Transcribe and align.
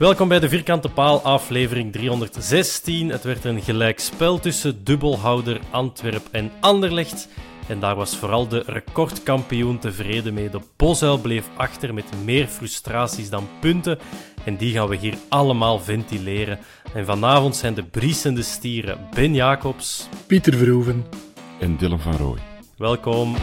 Welkom 0.00 0.28
bij 0.28 0.40
de 0.40 0.48
Vierkante 0.48 0.88
Paal, 0.88 1.22
aflevering 1.22 1.92
316. 1.92 3.08
Het 3.08 3.24
werd 3.24 3.44
een 3.44 3.62
gelijkspel 3.62 4.38
tussen 4.38 4.84
dubbelhouder 4.84 5.60
Antwerp 5.70 6.28
en 6.30 6.50
Anderlecht. 6.60 7.28
En 7.68 7.80
daar 7.80 7.96
was 7.96 8.16
vooral 8.16 8.48
de 8.48 8.62
recordkampioen 8.66 9.78
tevreden 9.78 10.34
mee. 10.34 10.50
De 10.50 10.60
Bosuil 10.76 11.18
bleef 11.18 11.48
achter 11.56 11.94
met 11.94 12.04
meer 12.24 12.46
frustraties 12.46 13.30
dan 13.30 13.48
punten. 13.60 13.98
En 14.44 14.56
die 14.56 14.72
gaan 14.72 14.88
we 14.88 14.96
hier 14.96 15.14
allemaal 15.28 15.78
ventileren. 15.78 16.58
En 16.94 17.04
vanavond 17.04 17.56
zijn 17.56 17.74
de 17.74 17.84
briesende 17.84 18.42
stieren 18.42 18.98
Ben 19.14 19.34
Jacobs. 19.34 20.08
Pieter 20.26 20.54
Verhoeven. 20.54 21.06
En 21.58 21.76
Dylan 21.76 22.00
van 22.00 22.16
Rooij. 22.16 22.42
Welkom. 22.76 23.36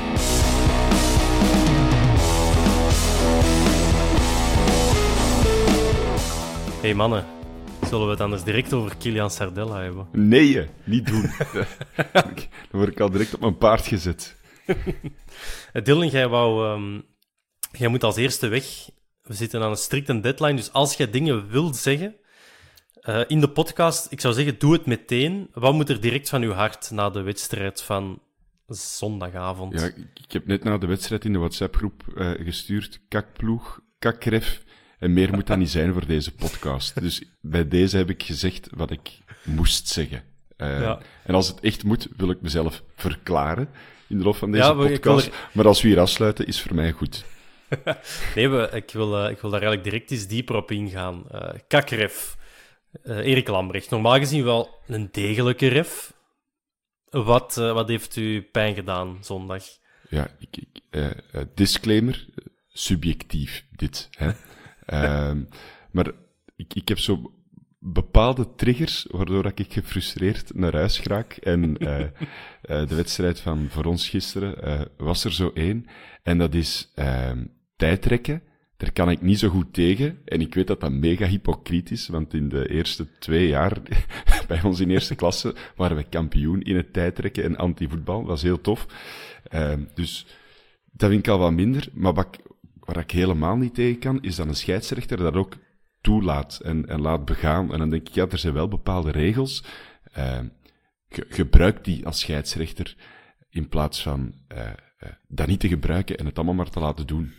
Hey 6.88 6.95
mannen, 6.95 7.25
zullen 7.89 8.05
we 8.05 8.11
het 8.11 8.21
anders 8.21 8.43
direct 8.43 8.73
over 8.73 8.95
Kilian 8.97 9.31
Sardella 9.31 9.81
hebben? 9.81 10.07
Nee, 10.11 10.67
niet 10.83 11.05
doen. 11.05 11.21
Dan 12.13 12.79
word 12.79 12.89
ik 12.89 13.00
al 13.00 13.09
direct 13.09 13.34
op 13.34 13.39
mijn 13.39 13.57
paard 13.57 13.88
gezet. 13.88 14.35
Eh, 15.73 15.84
Dylan, 15.84 16.07
jij, 16.07 16.28
wou, 16.28 16.66
ehm, 16.66 17.01
jij 17.72 17.88
moet 17.88 18.03
als 18.03 18.16
eerste 18.16 18.47
weg. 18.47 18.89
We 19.22 19.34
zitten 19.34 19.62
aan 19.62 19.69
een 19.69 19.78
strikte 19.78 20.19
deadline, 20.19 20.56
dus 20.56 20.72
als 20.72 20.97
jij 20.97 21.09
dingen 21.09 21.50
wilt 21.50 21.75
zeggen 21.75 22.16
eh, 23.01 23.22
in 23.28 23.39
de 23.39 23.50
podcast, 23.50 24.12
ik 24.12 24.22
zou 24.22 24.33
zeggen, 24.33 24.59
doe 24.59 24.73
het 24.73 24.85
meteen. 24.85 25.50
Wat 25.53 25.73
moet 25.73 25.89
er 25.89 26.01
direct 26.01 26.29
van 26.29 26.41
uw 26.41 26.51
hart 26.51 26.91
na 26.91 27.09
de 27.09 27.22
wedstrijd 27.22 27.81
van 27.81 28.22
zondagavond? 28.67 29.79
Ja, 29.79 29.85
ik, 30.13 30.31
heb 30.31 30.47
net 30.47 30.63
na 30.63 30.78
de 30.78 30.88
wedstrijd 30.88 31.25
in 31.25 31.33
de 31.33 31.39
WhatsApp-groep 31.39 32.03
eh, 32.16 32.31
gestuurd. 32.31 33.00
Kakploeg, 33.07 33.79
kakref. 34.00 34.66
En 35.00 35.13
meer 35.13 35.34
moet 35.34 35.47
dat 35.47 35.58
niet 35.58 35.69
zijn 35.69 35.94
voor 35.94 36.06
deze 36.06 36.31
podcast. 36.35 37.02
Dus 37.02 37.24
bij 37.41 37.68
deze 37.68 37.97
heb 37.97 38.09
ik 38.09 38.24
gezegd 38.24 38.68
wat 38.75 38.91
ik 38.91 39.09
moest 39.44 39.88
zeggen. 39.88 40.24
Eh, 40.58 40.80
Ja. 40.81 41.00
En 41.24 41.35
als 41.35 41.47
het 41.47 41.59
echt 41.59 41.84
moet, 41.84 42.08
wil 42.18 42.30
ik 42.30 42.41
mezelf 42.41 42.84
verklaren 42.96 43.69
in 44.07 44.18
de 44.18 44.24
loop 44.24 44.36
van 44.36 44.52
deze 44.52 44.63
Ja, 44.63 44.74
maar 44.74 44.90
podcast. 44.90 45.28
er- 45.28 45.50
Maar 45.53 45.66
als 45.68 45.81
we 45.81 45.88
hier 45.88 46.00
afsluiten, 46.00 46.47
is 46.47 46.62
voor 46.62 46.75
mij 46.75 46.91
goed. 46.91 47.24
Nee, 48.36 48.46
ik, 48.72 48.91
wil, 48.91 49.18
eh, 49.18 49.30
ik 49.31 49.40
wil 49.41 49.50
daar 49.50 49.62
eigenlijk 49.62 49.84
direct 49.84 50.12
eens 50.12 50.28
dieper 50.28 50.56
op 50.56 50.72
ingaan. 50.72 51.30
Eh 51.31 51.59
Kakref, 51.68 52.38
Erik 53.03 53.47
Lambrecht. 53.47 53.90
Normaal 53.90 54.18
gezien 54.18 54.44
wel 54.44 54.69
een 54.88 55.09
degelijke 55.12 55.68
ref. 55.68 56.13
Wat, 57.09 57.56
wat 57.56 57.88
heeft 57.88 58.16
u 58.16 58.41
pijn 58.41 58.75
gedaan 58.75 59.18
zondag? 59.22 59.63
Ja, 60.09 60.28
ik, 60.40 60.57
ik, 60.57 60.81
disclaimer, 61.56 62.25
subjectief 62.68 63.66
dit. 63.75 64.09
Hè. 64.12 64.31
Ehm, 64.88 65.44
maar 65.92 66.12
ik, 66.56 66.74
ik 66.74 66.88
heb 66.88 67.00
zo 67.00 67.31
bepaalde 67.80 68.56
triggers 68.56 69.06
waardoor 69.09 69.44
dat 69.44 69.59
ik 69.59 69.74
gefrustreerd 69.74 70.56
naar 70.56 70.74
huis 70.74 71.02
raak. 71.02 71.34
En 71.34 71.78
eh, 71.78 72.00
eh, 72.62 72.88
de 72.88 72.96
wedstrijd 72.96 73.40
van 73.40 73.68
voor 73.70 73.86
ons 73.86 74.09
gisteren 74.09 74.64
eh, 74.64 74.81
was 74.98 75.24
er 75.24 75.34
zo 75.34 75.52
één. 75.53 75.86
En 76.24 76.38
dat 76.38 76.53
is 76.53 76.92
ehm 76.96 77.46
tijdrekken. 77.75 78.42
Daar 78.78 78.92
kan 78.92 79.09
ik 79.09 79.22
niet 79.22 79.40
zo 79.40 79.50
goed 79.50 79.74
tegen. 79.74 80.18
En 80.25 80.42
ik 80.42 80.53
weet 80.53 80.68
dat 80.68 80.80
dat 80.80 80.92
mega 80.92 81.25
hypocriet 81.25 81.92
is, 81.92 82.08
want 82.08 82.34
in 82.34 82.50
de 82.50 82.69
eerste 82.69 83.08
twee 83.19 83.48
jaar 83.48 83.81
bij 84.48 84.64
ons 84.64 84.80
in 84.80 84.90
eerste 84.90 85.16
klasse 85.16 85.56
waren 85.75 85.98
we 85.98 86.04
kampioen 86.04 86.62
in 86.62 86.75
het 86.75 86.94
tijdrekken 86.94 87.44
en 87.44 87.58
antivoetbal. 87.58 88.19
Dat 88.19 88.28
was 88.28 88.42
heel 88.42 88.62
tof. 88.62 88.86
Ehm, 89.44 89.84
dus 89.94 90.25
dat 90.92 91.09
vind 91.09 91.25
ik 91.25 91.31
al 91.31 91.40
wat 91.40 91.52
minder. 91.52 91.88
Maar 91.94 92.14
wat 92.14 92.40
waar 92.88 92.98
ik 92.98 93.12
helemaal 93.12 93.56
niet 93.56 93.74
tegen 93.74 94.00
kan, 94.00 94.22
is 94.22 94.36
dat 94.36 94.48
een 94.48 94.56
scheidsrechter 94.56 95.18
dat 95.18 95.34
ook 95.36 95.53
toelaat 96.02 96.59
en, 96.64 96.88
en 96.88 97.02
laat 97.02 97.25
begaan. 97.25 97.72
En 97.74 97.80
dan 97.80 97.90
denk 97.90 98.08
ik, 98.08 98.14
ja, 98.14 98.28
er 98.30 98.38
zijn 98.38 98.53
wel 98.53 98.68
bepaalde 98.68 99.12
regels. 99.12 99.64
Ge- 101.09 101.25
gebruik 101.30 101.84
die 101.84 102.06
als 102.06 102.20
scheidsrechter 102.20 102.96
in 103.50 103.68
plaats 103.68 104.02
van 104.02 104.34
eh, 104.48 104.68
eh, 104.98 105.09
dat 105.28 105.48
niet 105.48 105.59
te 105.59 105.68
gebruiken 105.68 106.18
en 106.18 106.25
het 106.25 106.36
allemaal 106.36 106.53
maar 106.56 106.70
te 106.70 106.80
laten 106.80 107.08
doen. 107.08 107.34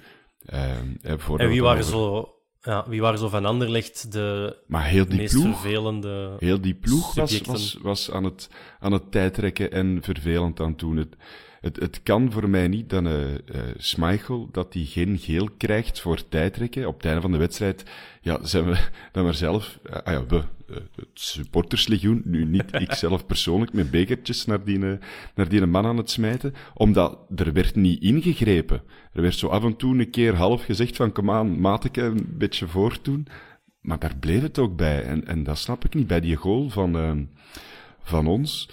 En 1.40 1.48
wie 1.48 1.62
waren, 1.62 1.78
over- 1.84 1.92
zo, 1.92 2.34
ja, 2.60 2.88
wie 2.88 3.00
waren 3.00 3.18
zo 3.18 3.28
van 3.28 3.44
Anderlecht 3.44 4.12
de 4.12 4.56
Maar 4.66 4.84
heel 4.84 5.06
die 5.08 5.18
meest 5.18 5.32
ploeg, 5.40 5.60
vervelende 5.60 6.36
heel 6.38 6.60
die 6.60 6.74
ploeg 6.74 7.14
was, 7.14 7.40
was, 7.40 7.78
was 7.82 8.10
aan, 8.10 8.24
het, 8.24 8.50
aan 8.78 8.92
het 8.92 9.10
tijdrekken 9.10 9.70
en 9.72 9.98
vervelend 10.02 10.60
aan 10.60 10.68
het 10.70 10.78
doen. 10.78 11.12
Het, 11.60 11.76
het, 11.76 12.02
kan 12.02 12.32
voor 12.32 12.48
mij 12.48 12.68
niet 12.68 12.90
dat 12.90 13.04
uh, 13.04 13.26
Schmeichel 13.76 14.48
dat 14.52 14.74
hij 14.74 14.84
geen 14.84 15.18
geel 15.18 15.48
krijgt 15.56 16.00
voor 16.00 16.28
tijdrekken. 16.28 16.86
Op 16.86 16.96
het 16.96 17.04
einde 17.04 17.20
van 17.20 17.32
de 17.32 17.38
wedstrijd 17.38 17.84
ja, 18.20 18.44
zijn 18.44 18.64
we 18.64 18.88
dan 19.12 19.24
maar 19.24 19.34
zelf, 19.34 19.78
ah 20.04 20.12
ja, 20.12 20.26
we, 20.26 20.36
eh, 20.36 20.76
het 20.94 21.08
supporterslegioen, 21.14 22.22
nu 22.24 22.44
niet 22.44 22.74
ik 22.86 22.92
zelf 22.92 23.26
persoonlijk, 23.26 23.72
met 23.72 23.90
bekertjes 23.90 24.44
naar 24.44 24.64
die, 24.64 24.86
eh, 24.86 24.98
naar 25.34 25.48
die 25.48 25.66
man 25.66 25.86
aan 25.86 25.96
het 25.96 26.10
smijten, 26.10 26.54
omdat 26.74 27.18
er 27.36 27.52
werd 27.52 27.74
niet 27.74 28.02
ingegrepen. 28.02 28.82
Er 29.12 29.22
werd 29.22 29.34
zo 29.34 29.46
af 29.46 29.64
en 29.64 29.76
toe 29.76 29.98
een 29.98 30.10
keer 30.10 30.34
half 30.34 30.64
gezegd 30.64 30.96
van, 30.96 31.12
kom 31.12 31.30
aan, 31.30 31.60
mateke, 31.60 32.02
een 32.02 32.26
beetje 32.38 32.66
voortdoen. 32.66 33.26
Maar 33.80 33.98
daar 33.98 34.16
bleef 34.20 34.42
het 34.42 34.58
ook 34.58 34.76
bij. 34.76 35.02
En, 35.02 35.26
en 35.26 35.42
dat 35.42 35.58
snap 35.58 35.84
ik 35.84 35.94
niet. 35.94 36.06
Bij 36.06 36.20
die 36.20 36.36
goal 36.36 36.68
van, 36.68 36.96
uh, 36.96 37.12
van 38.02 38.26
ons, 38.26 38.68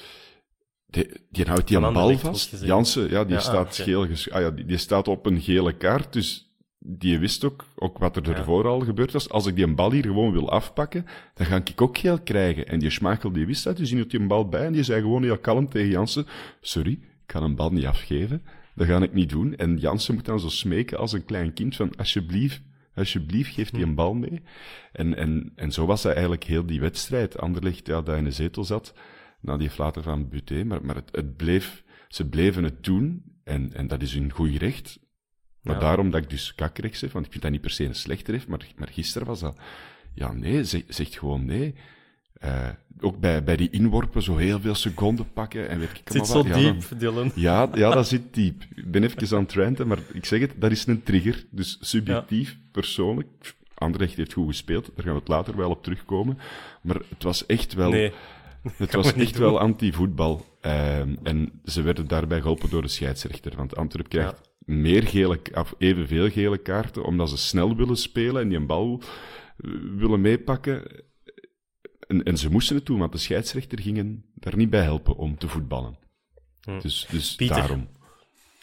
die, 0.96 1.08
die 1.30 1.46
houdt 1.46 1.68
die 1.68 1.78
een 1.78 1.94
bal 1.94 2.18
vast. 2.18 2.64
Jansen, 2.64 3.10
ja, 3.10 3.24
die, 3.24 3.34
Ja, 3.34 3.40
staat 3.40 3.56
ah, 3.56 3.62
oké. 3.74 3.84
geel 3.84 4.06
ges- 4.08 4.32
ah, 4.32 4.42
ja, 4.42 4.50
die, 4.52 4.66
die 4.66 4.78
staat 4.78 5.08
op 5.08 5.26
een 5.26 5.42
gele 5.42 5.74
kaart, 5.78 6.14
dus 6.14 6.50
die 6.80 7.20
wist 7.20 7.44
ook, 7.44 7.66
ook 7.76 7.98
wat 7.98 8.16
er 8.16 8.30
ervoor 8.36 8.68
al 8.68 8.80
gebeurd 8.80 9.12
was. 9.12 9.30
Als 9.30 9.46
ik 9.46 9.56
die 9.56 9.64
een 9.66 9.76
bal 9.76 9.92
hier 9.92 10.04
gewoon 10.04 10.32
wil 10.32 10.50
afpakken, 10.52 11.06
dan 11.34 11.46
ga 11.46 11.56
ik 11.66 11.82
ook 11.82 11.98
geel 11.98 12.20
krijgen. 12.20 12.68
En 12.68 12.80
die 12.80 12.90
Schmeichel, 12.90 13.32
die 13.32 13.46
wist 13.46 13.64
dat, 13.64 13.78
dus 13.78 13.88
die 13.88 13.98
hield 13.98 14.12
die 14.12 14.20
een 14.20 14.28
bal 14.28 14.50
bij 14.50 14.66
en 14.66 14.74
die 14.74 14.84
zei 14.84 15.02
gewoon 15.02 15.24
heel 15.24 15.38
kalm 15.38 15.70
tegen 15.70 15.90
Jansen, 15.90 16.26
sorry, 16.62 16.92
ik 16.92 17.00
kan 17.26 17.44
een 17.44 17.56
bal 17.56 17.70
niet 17.72 17.86
afgeven. 17.86 18.42
Dat 18.76 18.88
ga 18.88 19.02
ik 19.02 19.14
niet 19.14 19.30
doen. 19.30 19.56
En 19.56 19.78
Jansen 19.78 20.14
moet 20.16 20.26
dan 20.26 20.40
zo 20.40 20.50
smeken 20.50 20.98
als 20.98 21.14
een 21.14 21.26
klein 21.26 21.54
kind 21.54 21.76
van, 21.76 21.96
alsjeblieft, 21.96 22.62
alsjeblieft, 22.96 23.54
geef 23.54 23.70
die 23.70 23.84
een 23.84 23.96
bal 23.96 24.14
mee. 24.14 24.42
En, 24.92 25.16
en, 25.18 25.52
en 25.56 25.72
zo 25.72 25.86
was 25.86 26.02
dat 26.02 26.12
eigenlijk 26.12 26.44
heel 26.44 26.66
die 26.66 26.80
wedstrijd. 26.80 27.40
Anderlecht, 27.40 27.88
ja, 27.88 28.02
dat 28.02 28.18
in 28.18 28.24
de 28.24 28.32
zetel 28.32 28.64
zat, 28.64 28.94
na 29.46 29.58
die 29.58 29.70
flater 29.70 30.04
van 30.04 30.30
Buté, 30.30 30.64
maar, 30.64 30.86
maar 30.86 30.96
het, 30.96 31.10
het 31.12 31.36
bleef, 31.36 31.84
ze 32.08 32.28
bleven 32.30 32.64
het 32.64 32.84
doen, 32.84 33.24
en, 33.44 33.74
en 33.74 33.88
dat 33.88 34.02
is 34.02 34.14
hun 34.14 34.32
goed 34.32 34.56
recht. 34.58 35.00
Maar 35.62 35.74
Ja. 35.76 35.82
daarom 35.82 36.10
dat 36.10 36.22
ik 36.24 36.30
dus 36.30 36.56
kakrechts 36.56 37.02
heb, 37.02 37.12
want 37.12 37.26
ik 37.26 37.32
vind 37.32 37.44
dat 37.44 37.52
niet 37.52 37.62
per 37.62 37.70
se 37.70 37.84
een 37.86 37.96
slechterik, 37.96 38.48
maar, 38.48 38.68
maar 38.76 38.88
gisteren 38.92 39.28
was 39.28 39.40
dat... 39.40 39.58
Ja, 40.14 40.32
nee, 40.32 40.64
zeg, 40.64 40.84
zegt 40.88 41.18
gewoon 41.20 41.46
nee. 41.46 41.76
Eh, 42.34 42.70
ook 43.00 43.20
bij, 43.20 43.44
bij 43.44 43.56
die 43.56 43.70
inworpen 43.70 44.22
zo 44.24 44.38
heel 44.38 44.60
veel 44.60 44.76
seconden 44.76 45.34
pakken 45.34 45.70
en 45.70 45.80
weet 45.80 45.90
ik 45.90 45.98
Het 46.04 46.14
zit 46.14 46.28
zo 46.28 46.34
wat. 46.34 46.46
Ja, 46.48 46.54
diep, 46.54 46.84
Dylan. 46.98 47.32
ja, 47.36 47.70
ja, 47.74 47.94
dat 47.94 48.08
zit 48.08 48.34
diep. 48.34 48.64
Ik 48.76 48.92
ben 48.92 49.04
even 49.04 49.38
aan 49.38 49.44
het 49.44 49.54
ranten, 49.54 49.88
maar 49.88 50.00
ik 50.14 50.26
zeg 50.26 50.40
het, 50.40 50.54
dat 50.58 50.72
is 50.72 50.86
een 50.86 51.04
trigger. 51.04 51.46
Dus 51.50 51.78
subjectief, 51.82 52.58
persoonlijk. 52.72 53.56
Anderlecht 53.74 54.16
heeft 54.16 54.34
goed 54.34 54.48
gespeeld, 54.48 54.86
daar 54.96 55.06
gaan 55.06 55.14
we 55.14 55.20
het 55.20 55.28
later 55.28 55.56
wel 55.58 55.70
op 55.70 55.84
terugkomen. 55.84 56.38
Maar 56.82 56.96
het 57.10 57.24
was 57.24 57.46
echt 57.46 57.74
wel... 57.74 57.90
Nee. 57.90 58.14
Het 58.78 58.94
was 58.94 59.14
echt 59.14 59.34
doen. 59.34 59.42
wel 59.44 59.60
anti-voetbal. 59.60 60.46
Ehm, 60.62 61.16
en 61.24 61.62
ze 61.66 61.82
werden 61.82 62.08
daarbij 62.08 62.42
geholpen 62.42 62.70
door 62.70 62.82
de 62.82 62.88
scheidsrechter. 62.88 63.56
Want 63.56 63.76
Antwerp 63.76 64.10
krijgt 64.10 64.42
meer 64.60 65.04
gele, 65.08 65.40
of 65.54 65.74
evenveel 65.78 66.30
gele 66.30 66.58
kaarten, 66.58 67.04
omdat 67.04 67.30
ze 67.30 67.38
snel 67.38 67.76
willen 67.76 67.98
spelen 67.98 68.42
en 68.42 68.50
die 68.50 68.58
een 68.58 68.66
bal 68.68 69.02
eh, 69.58 69.72
willen 69.98 70.22
meepakken. 70.22 71.04
En, 72.08 72.24
en 72.24 72.38
ze 72.38 72.52
moesten 72.52 72.76
het 72.76 72.86
doen, 72.86 73.00
want 73.00 73.12
de 73.12 73.18
scheidsrechter 73.18 73.82
gingen 73.82 74.26
daar 74.34 74.58
niet 74.58 74.70
bij 74.70 74.82
helpen 74.84 75.16
om 75.16 75.38
te 75.38 75.48
voetballen. 75.48 75.98
Dus, 76.82 77.08
dus 77.12 77.32
Hm. 77.32 77.38
Pieter, 77.38 77.56
daarom. 77.58 77.88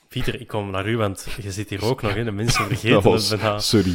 Pieter, 0.09 0.41
ik 0.41 0.47
kom 0.47 0.71
naar 0.71 0.89
u, 0.89 0.97
want 0.97 1.27
je 1.43 1.53
zit 1.53 1.69
hier 1.71 1.85
ook 1.85 2.03
nog, 2.03 2.15
hè. 2.15 2.25
de 2.25 2.33
mensen 2.33 2.61
Dat 2.69 2.79
vergeten 2.79 3.11
was, 3.11 3.31
het 3.31 3.41
bijna. 3.41 3.59
sorry. 3.59 3.95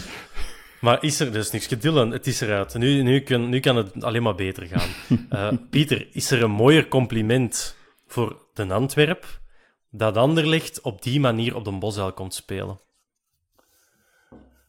Maar 0.81 1.03
is 1.03 1.19
er 1.19 1.31
dus 1.31 1.51
niks 1.51 1.67
Dylan, 1.67 2.11
het 2.11 2.27
is 2.27 2.41
eruit. 2.41 2.73
Nu, 2.73 3.01
nu, 3.01 3.19
kan, 3.19 3.49
nu 3.49 3.59
kan 3.59 3.75
het 3.75 4.03
alleen 4.03 4.23
maar 4.23 4.35
beter 4.35 4.67
gaan. 4.67 4.89
Eh, 5.29 5.51
Pieter, 5.69 6.07
is 6.11 6.31
er 6.31 6.43
een 6.43 6.51
mooier 6.51 6.87
compliment 6.87 7.75
voor 8.07 8.47
de 8.53 8.73
Antwerp 8.73 9.41
dat 9.89 10.17
Anderlecht 10.17 10.81
op 10.81 11.01
die 11.01 11.19
manier 11.19 11.55
op 11.55 11.63
de 11.63 11.71
Bosuil 11.71 12.13
komt 12.13 12.33
spelen? 12.33 12.79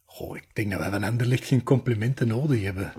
Goh, 0.05 0.37
ik 0.37 0.55
denk 0.55 0.71
dat 0.71 0.81
we 0.81 0.91
van 0.91 1.05
Anderlecht 1.05 1.45
geen 1.45 1.63
complimenten 1.63 2.29
nodig 2.29 2.63
hebben. 2.63 2.93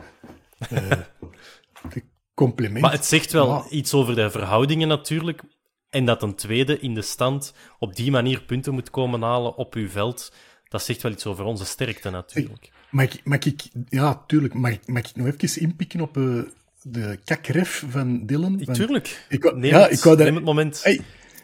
Eh, 0.69 0.89
de 1.93 2.03
compliment... 2.33 2.81
Maar 2.81 2.91
het 2.91 3.05
zegt 3.05 3.31
wel 3.31 3.47
Ja. 3.47 3.65
iets 3.69 3.93
over 3.93 4.15
de 4.15 4.29
verhoudingen 4.31 4.87
natuurlijk. 4.87 5.41
En 5.89 6.05
dat 6.05 6.23
een 6.23 6.35
tweede 6.35 6.79
in 6.79 6.93
de 6.93 7.01
stand 7.01 7.53
op 7.79 7.95
die 7.95 8.11
manier 8.11 8.41
punten 8.41 8.73
moet 8.73 8.89
komen 8.89 9.21
halen 9.21 9.55
op 9.55 9.73
uw 9.75 9.89
veld. 9.89 10.33
Dat 10.67 10.83
zegt 10.83 11.01
wel 11.01 11.11
iets 11.11 11.25
over 11.25 11.45
onze 11.45 11.65
sterkte 11.65 12.09
natuurlijk. 12.09 12.71
Mag 12.91 13.13
ik, 13.13 13.21
mag 13.23 13.39
ik, 13.45 13.61
ja, 13.89 14.23
tuurlijk. 14.27 14.53
Mag, 14.53 14.71
ik- 14.71 14.87
mag 14.87 15.09
ik 15.09 15.15
nog 15.15 15.27
even 15.27 15.61
inpikken 15.61 16.01
op 16.01 16.17
eh, 16.17 16.39
de 16.81 17.19
kakref 17.23 17.85
van 17.89 18.25
Dylan? 18.25 18.63
Want 18.65 18.77
Tuurlijk. 18.77 19.25
Ik, 19.29 19.43
neem, 19.55 19.63
ja, 19.63 19.81
het, 19.81 19.91
ik 19.91 19.99
wou 20.03 20.15
daar, 20.17 20.25
neem 20.25 20.35
het 20.35 20.43
moment. 20.45 20.83
Hey, 20.83 20.99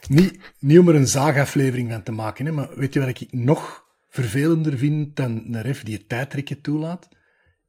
niet, 0.10 0.40
niet 0.60 0.80
om 0.80 0.90
er 0.90 0.96
een 0.96 1.08
zaagaflevering 1.08 1.92
van 1.92 2.04
te 2.04 2.12
maken, 2.12 2.46
hè, 2.46 2.52
maar 2.52 2.70
weet 2.76 2.94
je 2.94 3.00
wat 3.00 3.10
ik 3.10 3.28
nog 3.34 3.84
vervelender 4.10 4.78
vind 4.78 5.16
dan 5.16 5.44
een 5.52 5.62
ref 5.62 5.84
die 5.84 5.96
het 5.98 6.10
tijdrekken 6.10 6.62
toelaat? 6.62 7.08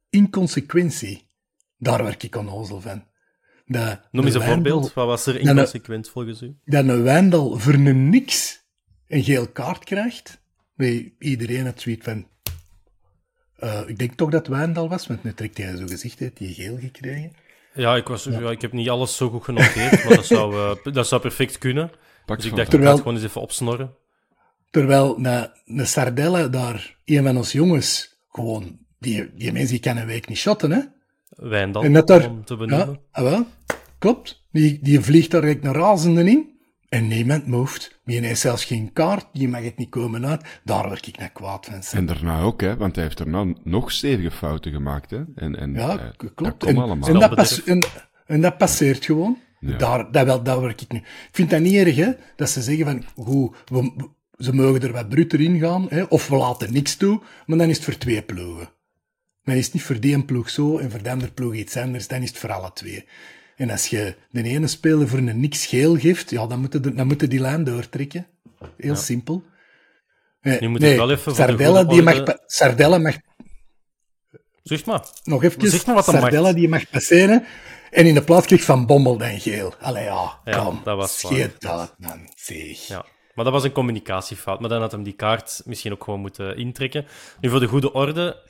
Inconsequentie. 0.09 1.25
Daar 1.77 2.03
werk 2.03 2.23
ik 2.23 2.35
onnozel 2.35 2.81
van. 2.81 3.03
Dat 3.65 4.07
Noem 4.11 4.25
eens 4.25 4.33
een 4.33 4.39
Wijndal- 4.39 4.71
voorbeeld. 4.71 4.93
Wat 4.93 5.05
was 5.05 5.25
er 5.25 5.39
inconsequent 5.39 6.09
volgens 6.09 6.41
u? 6.41 6.55
Dat 6.65 6.87
een 6.87 7.03
Wijndal 7.03 7.59
voor 7.59 7.73
een 7.73 8.09
niks 8.09 8.65
een 9.07 9.23
geel 9.23 9.47
kaart 9.47 9.83
krijgt. 9.83 10.41
Nee, 10.75 11.15
iedereen 11.19 11.65
het 11.65 11.81
zoiets 11.81 12.03
van... 12.05 12.27
eh, 13.57 13.81
ik 13.85 13.97
denk 13.99 14.13
toch 14.13 14.29
dat 14.29 14.47
Wijndal 14.47 14.89
was, 14.89 15.07
want 15.07 15.23
nu 15.23 15.33
trekt 15.33 15.57
hij 15.57 15.75
zo 15.75 15.85
gezicht 15.87 16.21
uit, 16.21 16.37
die 16.37 16.53
geel 16.53 16.77
gekregen. 16.79 17.31
Ja, 17.73 17.95
ik, 17.95 18.07
was, 18.07 18.23
ja. 18.23 18.49
ik 18.51 18.61
heb 18.61 18.71
niet 18.71 18.89
alles 18.89 19.15
zo 19.15 19.29
goed 19.29 19.43
genoteerd, 19.43 20.03
maar 20.03 20.15
dat 20.15 20.25
zou, 20.25 20.53
eh, 20.55 20.75
dat 20.93 21.07
zou 21.07 21.21
perfect 21.21 21.57
kunnen. 21.57 21.91
Pak 22.25 22.37
Dus 22.37 22.45
ik 22.45 22.55
dacht, 22.55 22.55
van. 22.55 22.61
ik 22.63 22.69
Terwijl- 22.69 22.89
ga 22.89 22.95
het 22.95 23.01
gewoon 23.01 23.17
eens 23.17 23.25
even 23.29 23.41
opsnorren. 23.41 23.95
Terwijl 24.69 25.17
een, 25.25 25.49
een 25.65 25.87
Sardella 25.87 26.47
daar, 26.47 26.97
een 27.05 27.23
van 27.23 27.37
ons 27.37 27.51
jongens, 27.51 28.17
gewoon, 28.31 28.79
die, 28.99 29.33
die 29.33 29.51
mensen 29.51 29.71
die 29.71 29.79
kan 29.79 29.97
een 29.97 30.05
week 30.07 30.27
niet 30.27 30.37
shotten, 30.37 30.71
hè. 30.71 30.79
Wijndal, 31.29 31.83
En 31.83 31.93
dat 31.93 32.07
daar, 32.07 32.29
om 32.29 32.45
te 32.45 32.55
benoemen. 32.55 32.87
ja, 32.89 32.99
ah, 33.11 33.23
wel, 33.23 33.45
klopt. 33.99 34.45
Die, 34.51 34.79
die 34.81 34.99
vliegt 35.01 35.31
daar 35.31 35.43
eigenlijk 35.43 35.73
naar 35.73 35.83
razende 35.83 36.23
in. 36.29 36.56
En 36.89 37.07
niemand 37.07 37.47
moeft. 37.47 37.99
Die 38.05 38.19
heeft 38.25 38.39
zelfs 38.39 38.65
geen 38.65 38.93
kaart, 38.93 39.25
die 39.33 39.47
mag 39.47 39.63
het 39.63 39.77
niet 39.77 39.89
komen 39.89 40.25
uit. 40.27 40.59
Daar 40.63 40.87
word 40.87 41.07
ik 41.07 41.17
naar 41.17 41.29
kwaad 41.31 41.65
van. 41.71 41.99
En 41.99 42.05
daarna 42.05 42.41
ook, 42.41 42.61
hè, 42.61 42.77
want 42.77 42.95
hij 42.95 43.03
heeft 43.03 43.17
daarna 43.17 43.53
nog 43.63 43.91
stevige 43.91 44.31
fouten 44.31 44.71
gemaakt. 44.71 45.09
Hè. 45.09 45.23
En, 45.35 45.55
en, 45.59 45.73
Ja, 45.73 45.89
eh, 45.99 46.05
Dat 46.17 46.33
klopt. 46.35 46.63
En, 46.63 46.77
allemaal. 46.77 47.09
en, 47.09 47.19
dat 47.19 47.35
pas, 47.35 47.63
en, 47.63 47.85
en 48.25 48.41
dat 48.41 48.57
passeert 48.57 49.05
gewoon. 49.05 49.37
Ja. 49.59 49.77
Daar, 49.77 50.11
dat, 50.11 50.25
wel, 50.25 50.43
dat 50.43 50.59
werk 50.59 50.81
ik 50.81 50.91
nu. 50.91 50.97
Ik 50.99 51.29
vind 51.31 51.49
dat 51.49 51.59
niet 51.61 51.73
erg, 51.75 51.95
hè, 51.95 52.11
dat 52.35 52.49
ze 52.49 52.61
zeggen 52.61 52.85
van, 52.85 53.25
goed, 53.25 53.55
we, 53.65 53.81
we- 53.95 54.09
ze 54.43 54.53
mogen 54.53 54.81
er 54.81 54.91
wat 54.91 55.09
bruter 55.09 55.41
in 55.41 55.59
gaan, 55.59 55.85
hè, 55.89 56.03
of 56.03 56.27
we 56.27 56.35
laten 56.35 56.73
niks 56.73 56.95
toe, 56.95 57.21
maar 57.45 57.57
dan 57.57 57.69
is 57.69 57.75
het 57.75 57.85
voor 57.85 57.97
twee 57.97 58.21
ploegen. 58.21 58.69
Dan 59.43 59.55
is 59.55 59.65
het 59.65 59.73
niet 59.73 59.83
voor 59.83 59.99
die 59.99 60.13
een 60.15 60.25
ploeg 60.25 60.49
zo 60.49 60.77
en 60.77 60.91
voor 60.91 61.03
de 61.03 61.11
andere 61.11 61.31
ploeg 61.31 61.53
iets 61.53 61.77
anders, 61.77 62.07
dan 62.07 62.21
is 62.21 62.29
het 62.29 62.37
voor 62.37 62.51
alle 62.53 62.71
twee. 62.73 63.05
En 63.57 63.69
als 63.69 63.87
je 63.87 64.15
de 64.31 64.43
ene 64.43 64.67
speler 64.67 65.07
voor 65.07 65.17
een 65.17 65.39
niks 65.39 65.65
geel 65.65 65.97
geeft, 65.99 66.29
ja, 66.29 66.47
dan 66.47 66.59
moeten 66.59 66.95
dan 66.95 67.07
moeten 67.07 67.29
die 67.29 67.39
lijn 67.39 67.63
doortrekken. 67.63 68.27
Heel 68.77 68.95
simpel. 68.95 69.43
Eh, 70.41 70.59
Nu 70.59 70.67
moet 70.67 70.81
wel 70.81 71.11
even 71.11 71.35
Sardella, 71.35 71.83
die 71.83 72.01
mag, 72.01 72.19
orde- 72.19 72.43
Sardella 72.45 72.97
mag 72.97 73.15
Zeg 74.63 74.85
maar. 74.85 75.05
nog 75.23 75.43
even 75.43 75.69
Zeg 75.69 75.85
maar 75.85 75.95
wat 75.95 76.05
Sardella 76.05 76.41
mag. 76.41 76.53
die 76.53 76.67
mag 76.69 76.89
passeren. 76.89 77.45
En 77.91 78.05
in 78.05 78.13
de 78.13 78.23
plaats 78.23 78.45
kreeg 78.45 78.63
van 78.63 78.85
Bommel 78.85 79.17
dan 79.17 79.39
geel. 79.39 79.73
Allee, 79.79 80.03
ja, 80.03 80.39
Ja, 80.45 80.63
kom. 80.63 80.81
dat 80.83 80.97
was. 80.97 81.19
Scheet 81.19 81.61
dat, 81.61 81.95
man. 81.97 82.29
Zeg. 82.35 82.87
Ja. 82.87 83.05
Maar 83.33 83.45
dat 83.45 83.53
was 83.53 83.63
een 83.63 83.71
communicatiefout. 83.71 84.59
Maar 84.59 84.69
dan 84.69 84.81
had 84.81 84.91
hem 84.91 85.03
die 85.03 85.13
kaart 85.13 85.61
misschien 85.65 85.91
ook 85.91 86.03
gewoon 86.03 86.19
moeten 86.19 86.57
intrekken. 86.57 87.05
Nu, 87.41 87.49
voor 87.49 87.59
de 87.59 87.67
goede 87.67 87.93
orde. 87.93 88.49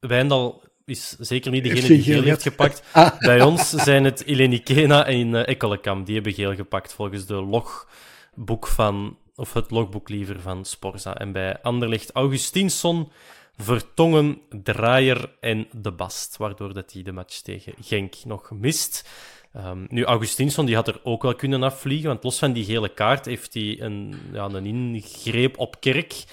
Wijndal 0.00 0.62
is 0.84 1.16
zeker 1.18 1.50
niet 1.50 1.64
degene 1.64 1.86
die 1.88 2.02
geel 2.02 2.22
heeft 2.22 2.42
gepakt. 2.42 2.82
Ah. 2.92 3.18
Bij 3.18 3.42
ons 3.42 3.70
zijn 3.70 4.04
het 4.04 4.20
Ilenikena 4.20 5.06
en 5.06 5.28
uh, 5.28 5.48
Ekkelekam. 5.48 6.04
Die 6.04 6.14
hebben 6.14 6.32
geel 6.32 6.54
gepakt 6.54 6.92
volgens 6.92 7.26
de 7.26 7.34
logboek 7.34 8.66
van... 8.66 9.18
Of 9.36 9.52
het 9.52 9.70
logboek 9.70 10.08
liever 10.08 10.40
van 10.40 10.64
Sporza. 10.64 11.14
En 11.14 11.32
bij 11.32 11.62
Anderlecht 11.62 12.10
Augustinsson, 12.12 13.12
Vertongen, 13.56 14.40
Draaier 14.62 15.30
en 15.40 15.66
De 15.72 15.92
Bast. 15.92 16.36
Waardoor 16.36 16.74
dat 16.74 16.92
hij 16.92 17.02
de 17.02 17.12
match 17.12 17.40
tegen 17.40 17.74
Genk 17.80 18.14
nog 18.24 18.50
mist. 18.50 19.08
Um, 19.56 19.86
nu, 19.88 20.04
Augustinsson 20.04 20.66
die 20.66 20.74
had 20.74 20.88
er 20.88 21.00
ook 21.02 21.22
wel 21.22 21.34
kunnen 21.34 21.62
afvliegen, 21.62 22.08
want 22.08 22.24
los 22.24 22.38
van 22.38 22.52
die 22.52 22.64
gele 22.64 22.94
kaart 22.94 23.24
heeft 23.24 23.54
hij 23.54 23.80
een, 23.80 24.14
ja, 24.32 24.44
een 24.44 24.66
ingreep 24.66 25.58
op 25.58 25.80
kerk. 25.80 26.24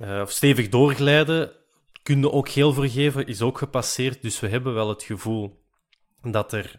Uh, 0.00 0.20
of 0.20 0.30
stevig 0.30 0.68
doorglijden, 0.68 1.50
kunde 2.02 2.30
ook 2.32 2.48
geel 2.48 2.72
vergeven, 2.72 3.26
is 3.26 3.42
ook 3.42 3.58
gepasseerd. 3.58 4.22
Dus 4.22 4.40
we 4.40 4.48
hebben 4.48 4.74
wel 4.74 4.88
het 4.88 5.02
gevoel 5.02 5.62
dat 6.22 6.52
er 6.52 6.78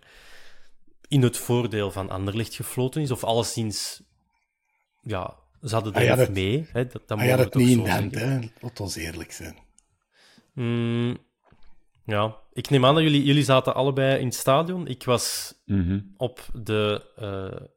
in 1.07 1.21
het 1.21 1.37
voordeel 1.37 1.91
van 1.91 2.09
Anderlecht 2.09 2.55
gefloten 2.55 3.01
is, 3.01 3.11
of 3.11 3.23
alleszins, 3.23 4.01
ja, 5.01 5.35
ze 5.63 5.73
hadden 5.73 5.93
er 5.93 5.99
Ah, 5.99 6.05
ja, 6.05 6.11
even 6.13 6.25
dat- 6.25 6.33
mee. 6.35 6.67
Hè, 6.71 6.87
dat, 6.87 7.07
dat 7.07 7.17
Hij 7.19 7.29
had 7.29 7.37
mogen 7.37 7.43
het 7.43 7.53
we 7.53 7.59
niet 7.63 7.77
in 7.77 7.85
hand, 7.87 8.15
hè. 8.15 8.39
Laat 8.59 8.79
ons 8.79 8.95
eerlijk 8.95 9.31
zijn. 9.31 9.57
Mm, 10.53 11.17
ja, 12.05 12.37
ik 12.53 12.69
neem 12.69 12.85
aan 12.85 12.93
dat 12.95 13.03
jullie, 13.03 13.23
jullie 13.23 13.43
zaten 13.43 13.75
allebei 13.75 14.19
in 14.19 14.25
het 14.25 14.35
stadion. 14.35 14.87
Ik 14.87 15.03
was 15.03 15.53
Mhm. 15.65 15.99
op 16.17 16.45
de 16.53 17.05
uh, 17.19 17.67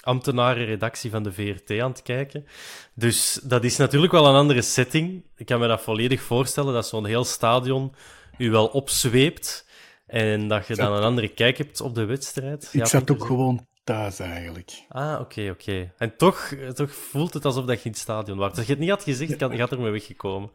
ambtenarenredactie 0.00 1.10
van 1.10 1.22
de 1.22 1.32
VRT 1.32 1.78
aan 1.80 1.90
het 1.90 2.02
kijken. 2.02 2.46
Dus 2.94 3.40
dat 3.42 3.64
is 3.64 3.76
natuurlijk 3.76 4.12
wel 4.12 4.26
een 4.26 4.34
andere 4.34 4.62
setting. 4.62 5.24
Ik 5.36 5.46
kan 5.46 5.60
me 5.60 5.66
dat 5.68 5.80
volledig 5.82 6.20
voorstellen, 6.22 6.74
dat 6.74 6.86
zo'n 6.88 7.06
heel 7.06 7.24
stadion 7.24 7.94
u 8.38 8.50
wel 8.50 8.66
opzweept 8.66 9.66
en 10.06 10.48
dat 10.48 10.66
je 10.66 10.74
dan 10.74 10.92
een 10.92 11.02
andere 11.02 11.28
kijk 11.28 11.58
hebt 11.58 11.80
op 11.80 11.94
de 11.94 12.04
wedstrijd. 12.04 12.64
Ik 12.64 12.72
Ja, 12.80 12.84
zat 12.86 13.10
ook 13.10 13.24
gewoon 13.24 13.66
thuis, 13.84 14.18
eigenlijk. 14.18 14.84
Ah, 14.88 15.20
oké, 15.20 15.50
oké. 15.50 15.92
En 15.98 16.16
toch, 16.16 16.50
toch 16.74 16.90
voelt 16.94 17.34
het 17.34 17.44
alsof 17.44 17.64
dat 17.64 17.78
je 17.78 17.84
in 17.84 17.90
het 17.90 18.00
stadion 18.00 18.38
was. 18.38 18.56
Als 18.56 18.66
je 18.66 18.72
het 18.72 18.80
niet 18.80 18.90
had 18.90 19.02
gezegd, 19.02 19.36
kan- 19.36 19.52
je 19.52 19.60
had 19.60 19.72
ermee 19.72 19.90
weggekomen. 19.90 20.50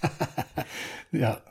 Ja, 1.10 1.42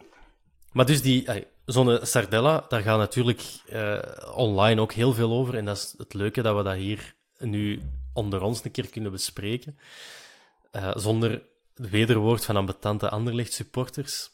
Maar 0.71 0.85
dus 0.85 1.01
die, 1.01 1.27
zo'n 1.65 1.99
Sardella, 2.01 2.65
daar 2.69 2.81
gaat 2.81 2.97
natuurlijk 2.97 3.41
eh, 3.69 3.97
online 4.35 4.81
ook 4.81 4.91
heel 4.93 5.13
veel 5.13 5.31
over. 5.31 5.55
En 5.55 5.65
dat 5.65 5.77
is 5.77 5.93
het 5.97 6.13
leuke 6.13 6.41
dat 6.41 6.55
we 6.57 6.63
dat 6.63 6.75
hier 6.75 7.15
nu 7.39 7.81
onder 8.13 8.41
ons 8.41 8.63
een 8.63 8.71
keer 8.71 8.89
kunnen 8.89 9.11
bespreken. 9.11 9.77
Eh, 10.71 10.91
zonder 10.95 11.41
wederwoord 11.73 12.45
van 12.45 12.55
ambetante 12.55 13.09
Anderlecht 13.09 13.53
supporters. 13.53 14.29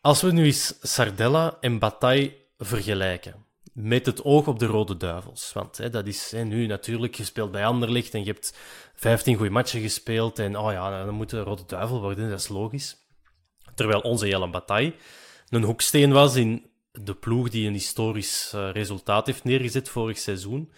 Als 0.00 0.22
we 0.22 0.32
nu 0.32 0.44
eens 0.44 0.74
Sardella 0.80 1.56
en 1.60 1.78
Bataille 1.78 2.36
vergelijken. 2.58 3.44
Met 3.72 4.06
het 4.06 4.24
oog 4.24 4.46
op 4.46 4.58
de 4.58 4.66
Rode 4.66 4.96
Duivels. 4.96 5.52
Want 5.52 5.76
hè, 5.76 5.90
dat 5.90 6.06
is 6.06 6.30
hè, 6.30 6.44
nu 6.44 6.66
natuurlijk 6.66 7.16
gespeeld 7.16 7.50
bij 7.50 7.66
Anderlecht. 7.66 8.14
En 8.14 8.24
je 8.24 8.32
hebt 8.32 8.56
15 8.94 9.36
goede 9.36 9.50
matchen 9.50 9.80
gespeeld. 9.80 10.38
En 10.38 10.58
oh 10.58 10.72
ja, 10.72 11.04
dan 11.04 11.14
moet 11.14 11.30
de 11.30 11.40
Rode 11.40 11.62
Duivel 11.66 12.00
worden. 12.00 12.30
Dat 12.30 12.40
is 12.40 12.48
logisch. 12.48 12.96
Terwijl 13.74 14.00
onze 14.00 14.28
Jelle 14.28 14.50
Bataille 14.50 14.94
een 15.48 15.62
hoeksteen 15.62 16.12
was 16.12 16.34
in 16.34 16.70
de 16.92 17.14
ploeg 17.14 17.48
die 17.48 17.66
een 17.66 17.72
historisch 17.72 18.52
uh, 18.54 18.70
resultaat 18.72 19.26
heeft 19.26 19.44
neergezet 19.44 19.88
vorig 19.88 20.18
seizoen. 20.18 20.72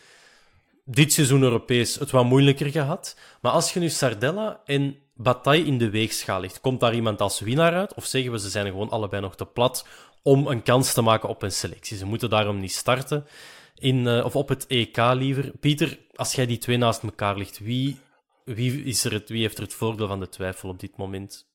Dit 0.88 1.12
seizoen 1.12 1.43
Europees 1.43 1.95
het 1.95 2.11
wat 2.11 2.25
moeilijker 2.25 2.71
gehad. 2.71 3.16
Maar 3.40 3.52
als 3.52 3.73
je 3.73 3.81
nu 3.81 3.88
Sardella 3.88 4.61
en 4.64 4.97
bataille 5.14 5.64
in 5.64 5.78
de 5.78 5.90
weegschaal 5.90 6.40
ligt, 6.40 6.61
komt 6.61 6.81
daar 6.81 6.95
iemand 6.95 7.21
als 7.21 7.40
winnaar 7.40 7.73
uit? 7.73 7.95
Of 7.95 8.05
zeggen 8.05 8.33
we 8.33 8.38
ze 8.38 8.49
zijn 8.49 8.66
gewoon 8.66 8.90
allebei 8.90 9.23
nog 9.23 9.37
te 9.37 9.47
plat 9.47 9.87
om 10.23 10.47
een 10.47 10.62
kans 10.62 10.93
te 10.93 11.02
maken 11.02 11.28
op 11.28 11.43
een 11.43 11.52
selectie? 11.52 11.97
Ze 11.97 12.07
moeten 12.07 12.31
daarom 12.31 12.61
niet 12.61 12.73
starten. 12.73 13.26
In, 13.75 13.97
uh, 13.97 14.25
of 14.25 14.37
op 14.37 14.49
het 14.49 14.66
EK 14.66 14.97
liever. 14.97 15.52
Pieter, 15.61 15.99
als 16.14 16.33
jij 16.33 16.47
die 16.47 16.59
twee 16.59 16.76
naast 16.76 17.02
elkaar 17.02 17.37
ligt, 17.37 17.59
wie, 17.59 17.99
wie, 18.45 18.85
is 18.85 19.05
er 19.05 19.12
het, 19.12 19.28
wie 19.28 19.40
heeft 19.40 19.57
er 19.57 19.62
het 19.62 19.75
voordeel 19.75 20.07
van 20.07 20.21
de 20.21 20.28
twijfel 20.28 20.69
op 20.69 20.81
dit 20.81 20.97
moment? 20.97 21.49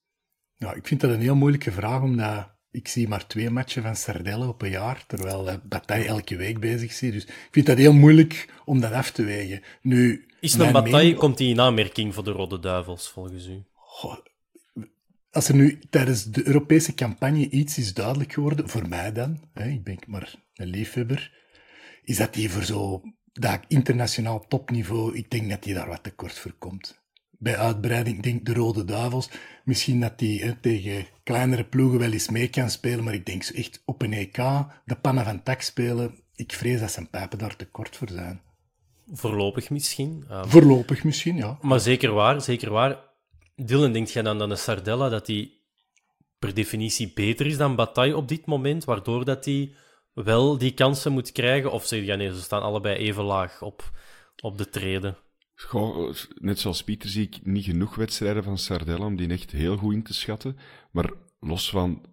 Ja, 0.55 0.73
ik 0.73 0.87
vind 0.87 1.01
dat 1.01 1.09
een 1.09 1.21
heel 1.21 1.35
moeilijke 1.35 1.71
vraag, 1.71 2.01
omdat 2.01 2.49
ik 2.71 2.87
zie 2.87 3.07
maar 3.07 3.27
twee 3.27 3.49
matchen 3.49 3.83
van 3.83 3.95
Sardelle 3.95 4.47
op 4.47 4.61
een 4.61 4.69
jaar, 4.69 5.03
terwijl 5.07 5.47
uh, 5.47 5.55
Bataille 5.63 6.07
elke 6.07 6.35
week 6.35 6.59
bezig 6.59 6.89
is. 6.89 6.99
Dus 6.99 7.25
ik 7.25 7.47
vind 7.51 7.65
dat 7.65 7.77
heel 7.77 7.93
moeilijk 7.93 8.49
om 8.65 8.79
dat 8.79 8.91
af 8.91 9.11
te 9.11 9.23
wegen. 9.23 9.61
Nu, 9.81 10.25
is 10.39 10.53
een 10.53 10.71
Bataille, 10.71 11.13
komt 11.13 11.37
die 11.37 11.49
in 11.49 11.59
aanmerking 11.59 12.13
voor 12.13 12.23
de 12.23 12.31
Rode 12.31 12.59
Duivels, 12.59 13.09
volgens 13.09 13.47
u? 13.47 13.63
Goh, 13.73 14.17
als 15.31 15.47
er 15.47 15.55
nu 15.55 15.79
tijdens 15.89 16.23
de 16.23 16.47
Europese 16.47 16.93
campagne 16.93 17.49
iets 17.49 17.77
is 17.77 17.93
duidelijk 17.93 18.33
geworden, 18.33 18.69
voor 18.69 18.87
mij 18.87 19.11
dan, 19.11 19.39
hè, 19.53 19.69
ik 19.69 19.83
ben 19.83 19.99
maar 20.07 20.35
een 20.55 20.67
liefhebber, 20.67 21.31
is 22.03 22.17
dat 22.17 22.33
die 22.33 22.51
voor 22.51 22.63
zo 22.63 23.01
dat 23.33 23.59
internationaal 23.67 24.45
topniveau, 24.47 25.17
ik 25.17 25.31
denk 25.31 25.49
dat 25.49 25.63
die 25.63 25.73
daar 25.73 25.87
wat 25.87 26.03
tekort 26.03 26.39
voor 26.39 26.53
komt. 26.59 27.00
Bij 27.41 27.57
uitbreiding, 27.57 28.21
denk 28.21 28.45
de 28.45 28.53
Rode 28.53 28.85
Duivels, 28.85 29.29
misschien 29.63 29.99
dat 29.99 30.19
die 30.19 30.43
hè, 30.43 30.55
tegen 30.55 31.05
kleinere 31.23 31.63
ploegen 31.63 31.99
wel 31.99 32.11
eens 32.11 32.29
mee 32.29 32.47
kan 32.47 32.69
spelen, 32.69 33.03
maar 33.03 33.13
ik 33.13 33.25
denk 33.25 33.43
echt 33.43 33.81
op 33.85 34.01
een 34.01 34.13
EK, 34.13 34.35
de 34.85 34.95
pannen 35.01 35.25
van 35.25 35.43
tak 35.43 35.61
spelen, 35.61 36.15
ik 36.35 36.53
vrees 36.53 36.79
dat 36.79 36.91
zijn 36.91 37.09
pijpen 37.09 37.37
daar 37.37 37.55
tekort 37.55 37.97
voor 37.97 38.09
zijn. 38.09 38.41
Voorlopig 39.11 39.69
misschien. 39.69 40.25
Um, 40.31 40.49
Voorlopig 40.49 41.03
misschien, 41.03 41.35
ja. 41.35 41.57
Maar 41.61 41.79
zeker 41.79 42.11
waar, 42.11 42.41
zeker 42.41 42.71
waar. 42.71 42.99
Dylan, 43.55 43.91
denkt 43.91 44.11
jij 44.11 44.23
dan 44.23 44.37
dat 44.37 44.49
een 44.49 44.57
Sardella 44.57 45.09
dat 45.09 45.25
die 45.25 45.61
per 46.39 46.53
definitie 46.53 47.11
beter 47.13 47.45
is 47.45 47.57
dan 47.57 47.75
Bataille 47.75 48.15
op 48.17 48.27
dit 48.27 48.45
moment, 48.45 48.83
waardoor 48.83 49.25
dat 49.25 49.43
die 49.43 49.75
wel 50.13 50.57
die 50.57 50.73
kansen 50.73 51.11
moet 51.11 51.31
krijgen? 51.31 51.71
Of 51.71 51.85
zeg 51.85 51.99
je, 51.99 52.05
ja, 52.05 52.15
nee, 52.15 52.33
ze 52.33 52.41
staan 52.41 52.61
allebei 52.61 52.95
even 52.95 53.23
laag 53.23 53.61
op, 53.61 53.91
op 54.41 54.57
de 54.57 54.69
treden? 54.69 55.17
Goh, 55.67 56.13
net 56.39 56.59
zoals 56.59 56.83
Pieter 56.83 57.09
zie 57.09 57.23
ik 57.23 57.45
niet 57.45 57.65
genoeg 57.65 57.95
wedstrijden 57.95 58.43
van 58.43 58.57
Sardella 58.57 59.05
om 59.05 59.15
die 59.15 59.29
echt 59.29 59.51
heel 59.51 59.77
goed 59.77 59.93
in 59.93 60.03
te 60.03 60.13
schatten. 60.13 60.57
Maar 60.91 61.11
los 61.39 61.69
van 61.69 62.05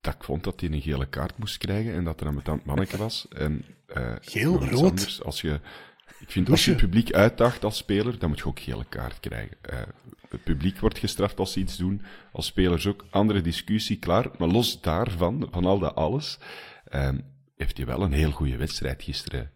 dat 0.00 0.14
ik 0.14 0.24
vond 0.24 0.44
dat 0.44 0.60
hij 0.60 0.70
een 0.70 0.80
gele 0.80 1.08
kaart 1.08 1.38
moest 1.38 1.58
krijgen 1.58 1.94
en 1.94 2.04
dat 2.04 2.20
er 2.20 2.26
een 2.26 2.34
betant 2.34 2.64
manneke 2.64 2.96
was. 2.96 3.26
En, 3.28 3.64
uh, 3.96 4.12
Geel, 4.20 4.64
rood? 4.64 5.20
als 5.24 5.40
je, 5.40 5.60
ik 6.18 6.30
vind 6.30 6.50
als 6.50 6.64
je 6.64 6.70
het 6.70 6.80
publiek 6.80 7.12
uitdaagt 7.12 7.64
als 7.64 7.76
speler, 7.76 8.18
dan 8.18 8.28
moet 8.28 8.38
je 8.38 8.44
ook 8.44 8.60
gele 8.60 8.84
kaart 8.88 9.20
krijgen. 9.20 9.56
Uh, 9.72 9.78
het 10.28 10.42
publiek 10.42 10.78
wordt 10.78 10.98
gestraft 10.98 11.38
als 11.38 11.52
ze 11.52 11.60
iets 11.60 11.76
doen, 11.76 12.02
als 12.32 12.46
spelers 12.46 12.86
ook. 12.86 13.04
Andere 13.10 13.40
discussie, 13.40 13.98
klaar. 13.98 14.30
Maar 14.38 14.48
los 14.48 14.80
daarvan, 14.80 15.48
van 15.50 15.64
al 15.64 15.78
dat 15.78 15.94
alles, 15.94 16.38
uh, 16.94 17.08
heeft 17.56 17.76
hij 17.76 17.86
wel 17.86 18.02
een 18.02 18.12
heel 18.12 18.30
goede 18.30 18.56
wedstrijd 18.56 19.02
gisteren 19.02 19.50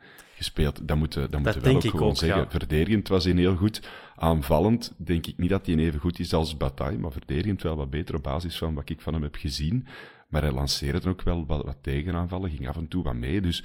gespeeld. 0.44 0.88
Dat 0.88 0.96
moeten, 0.96 1.30
dat 1.30 1.40
moeten 1.40 1.62
we 1.62 1.68
wel 1.68 1.76
ook 1.76 1.82
gewoon 1.82 2.08
ook, 2.08 2.16
zeggen. 2.16 2.42
Ja. 2.42 2.50
Verdedigend 2.50 3.08
was 3.08 3.24
hij 3.24 3.32
heel 3.32 3.56
goed. 3.56 3.88
Aanvallend 4.16 4.94
denk 4.96 5.26
ik 5.26 5.38
niet 5.38 5.50
dat 5.50 5.66
hij 5.66 5.76
even 5.76 6.00
goed 6.00 6.18
is 6.18 6.32
als 6.32 6.56
Bataille, 6.56 6.98
maar 6.98 7.12
verdedigend 7.12 7.62
wel 7.62 7.76
wat 7.76 7.90
beter 7.90 8.14
op 8.14 8.22
basis 8.22 8.58
van 8.58 8.74
wat 8.74 8.88
ik 8.88 9.00
van 9.00 9.12
hem 9.12 9.22
heb 9.22 9.34
gezien. 9.34 9.86
Maar 10.28 10.42
hij 10.42 10.52
lanceerde 10.52 11.08
ook 11.08 11.22
wel 11.22 11.46
wat, 11.46 11.64
wat 11.64 11.78
tegenaanvallen, 11.80 12.50
ging 12.50 12.68
af 12.68 12.76
en 12.76 12.88
toe 12.88 13.02
wat 13.02 13.14
mee. 13.14 13.40
Dus 13.40 13.64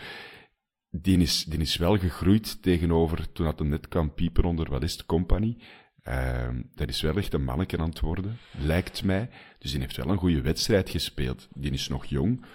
die 0.89 1.17
is, 1.17 1.43
die 1.43 1.59
is 1.59 1.77
wel 1.77 1.98
gegroeid 1.98 2.62
tegenover 2.62 3.31
toen 3.31 3.45
dat 3.45 3.59
hem 3.59 3.67
net 3.67 3.88
kwam 3.88 4.13
piepen 4.13 4.43
onder 4.43 4.69
wat 4.69 4.83
is 4.83 4.98
de 4.98 5.05
company. 5.05 5.57
Uh, 6.03 6.50
dat 6.75 6.89
is 6.89 7.01
wel 7.01 7.17
echt 7.17 7.33
een 7.33 7.43
manneke 7.43 7.77
aan 7.77 7.89
het 7.89 8.00
worden, 8.00 8.38
lijkt 8.59 9.03
mij. 9.03 9.29
Dus 9.59 9.71
die 9.71 9.79
heeft 9.79 9.98
wel 9.98 10.09
een 10.09 10.17
goede 10.17 10.41
wedstrijd 10.41 10.89
gespeeld. 10.89 11.48
Die 11.53 11.71
is 11.71 11.88
nog 11.88 12.05
jong, 12.05 12.45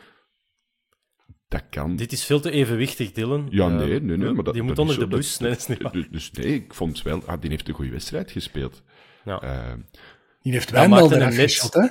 dat 1.49 1.63
kan. 1.71 1.97
Dit 1.97 2.13
is 2.13 2.25
veel 2.25 2.41
te 2.41 2.51
evenwichtig, 2.51 3.13
Dylan. 3.13 3.47
Ja, 3.51 3.69
nee, 3.69 4.01
nee, 4.01 4.17
nee. 4.17 4.33
Maar 4.33 4.45
dat, 4.45 4.55
die 4.55 4.63
moet 4.63 4.79
onder 4.79 4.99
de 4.99 5.07
bus. 5.07 5.39
nee, 5.39 5.51
dat 5.51 5.59
is 5.59 5.67
niet 5.67 5.83
waar. 5.83 5.93
Dus, 5.93 6.09
dus 6.11 6.31
nee, 6.31 6.55
ik 6.55 6.75
vond 6.75 7.03
wel... 7.03 7.23
Ah, 7.27 7.41
die 7.41 7.51
heeft 7.51 7.69
een 7.69 7.75
goede 7.75 7.91
wedstrijd 7.91 8.31
gespeeld. 8.31 8.83
Ja. 9.25 9.43
Uh, 9.45 9.73
die 10.43 10.53
heeft 10.53 10.71
Wijndal 10.71 11.13
eraf 11.13 11.35
geschot, 11.35 11.75
hè? 11.75 11.87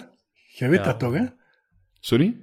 Jij 0.47 0.69
weet 0.69 0.79
ja. 0.79 0.85
dat 0.85 0.99
toch, 0.99 1.13
hè? 1.13 1.25
Sorry? 1.99 2.37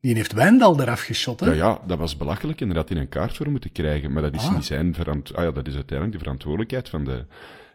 Die 0.00 0.14
heeft 0.14 0.32
Wijndal 0.32 0.80
eraf 0.80 1.02
geschot, 1.02 1.40
hè? 1.40 1.46
Ja, 1.46 1.52
ja, 1.52 1.80
dat 1.86 1.98
was 1.98 2.16
belachelijk 2.16 2.60
en 2.60 2.66
daar 2.68 2.76
had 2.76 2.88
hij 2.88 2.98
een 2.98 3.08
kaart 3.08 3.36
voor 3.36 3.50
moeten 3.50 3.72
krijgen. 3.72 4.12
Maar 4.12 4.22
dat 4.22 4.34
is 4.34 4.44
ah. 4.44 4.54
niet 4.54 4.64
zijn 4.64 4.94
verantwoordelijkheid. 4.94 5.36
Ah 5.36 5.44
ja, 5.44 5.62
dat 5.62 5.66
is 5.66 5.74
uiteindelijk 5.74 6.18
de 6.18 6.24
verantwoordelijkheid 6.24 6.88
van 6.88 7.04
de, 7.04 7.26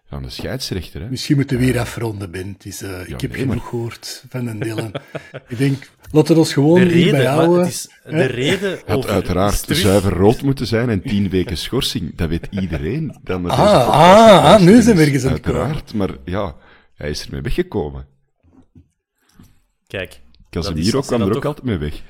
van 0.07 0.23
de 0.23 0.29
scheidsrechter. 0.29 1.01
Hè? 1.01 1.09
Misschien 1.09 1.35
moeten 1.35 1.57
we 1.57 1.65
weer 1.65 1.79
afronden, 1.79 2.31
Ben. 2.31 2.57
Is, 2.63 2.81
uh, 2.81 2.89
ja, 2.89 3.15
ik 3.15 3.21
heb 3.21 3.31
nee, 3.31 3.39
genoeg 3.39 3.55
maar... 3.55 3.65
gehoord 3.65 4.23
van 4.29 4.47
een 4.47 4.59
Dylan. 4.59 4.91
ik 5.47 5.57
denk, 5.57 5.89
laten 6.11 6.33
we 6.33 6.39
ons 6.39 6.53
gewoon 6.53 6.79
de 6.79 6.85
reden, 6.85 7.11
bij 7.11 7.25
houden. 7.25 7.59
Het 7.59 7.67
is 7.67 7.89
de 8.03 8.25
reden 8.25 8.79
had 8.85 9.07
uiteraard 9.07 9.65
zuiver 9.67 10.13
rood 10.13 10.41
moeten 10.41 10.67
zijn 10.67 10.89
en 10.89 11.01
tien 11.01 11.29
weken 11.29 11.57
schorsing. 11.57 12.15
Dat 12.15 12.29
weet 12.29 12.47
iedereen. 12.49 13.17
Dan 13.23 13.49
ah, 13.49 13.59
ah, 13.59 14.43
ah, 14.43 14.61
nu 14.61 14.81
zijn 14.81 14.95
we 14.95 15.03
ergens 15.03 15.23
aan 15.23 15.31
Uiteraard, 15.31 15.93
maar 15.93 16.09
ja, 16.25 16.55
hij 16.95 17.09
is 17.09 17.25
ermee 17.25 17.41
weggekomen. 17.41 18.07
Kijk. 19.87 20.19
Casemiro 20.49 21.01
kwam 21.01 21.21
er 21.21 21.27
ook 21.27 21.33
toch... 21.33 21.45
altijd 21.45 21.65
mee 21.65 21.77
weg. 21.77 22.01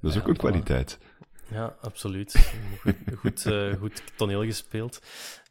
Dat 0.00 0.10
is 0.10 0.14
ja, 0.14 0.20
ook 0.20 0.28
een 0.28 0.36
kwaliteit. 0.36 0.98
Ja, 1.50 1.76
absoluut. 1.80 2.52
Goed, 2.80 2.94
goed, 3.16 3.44
uh, 3.46 3.74
goed 3.74 4.02
toneel 4.16 4.44
gespeeld. 4.44 5.00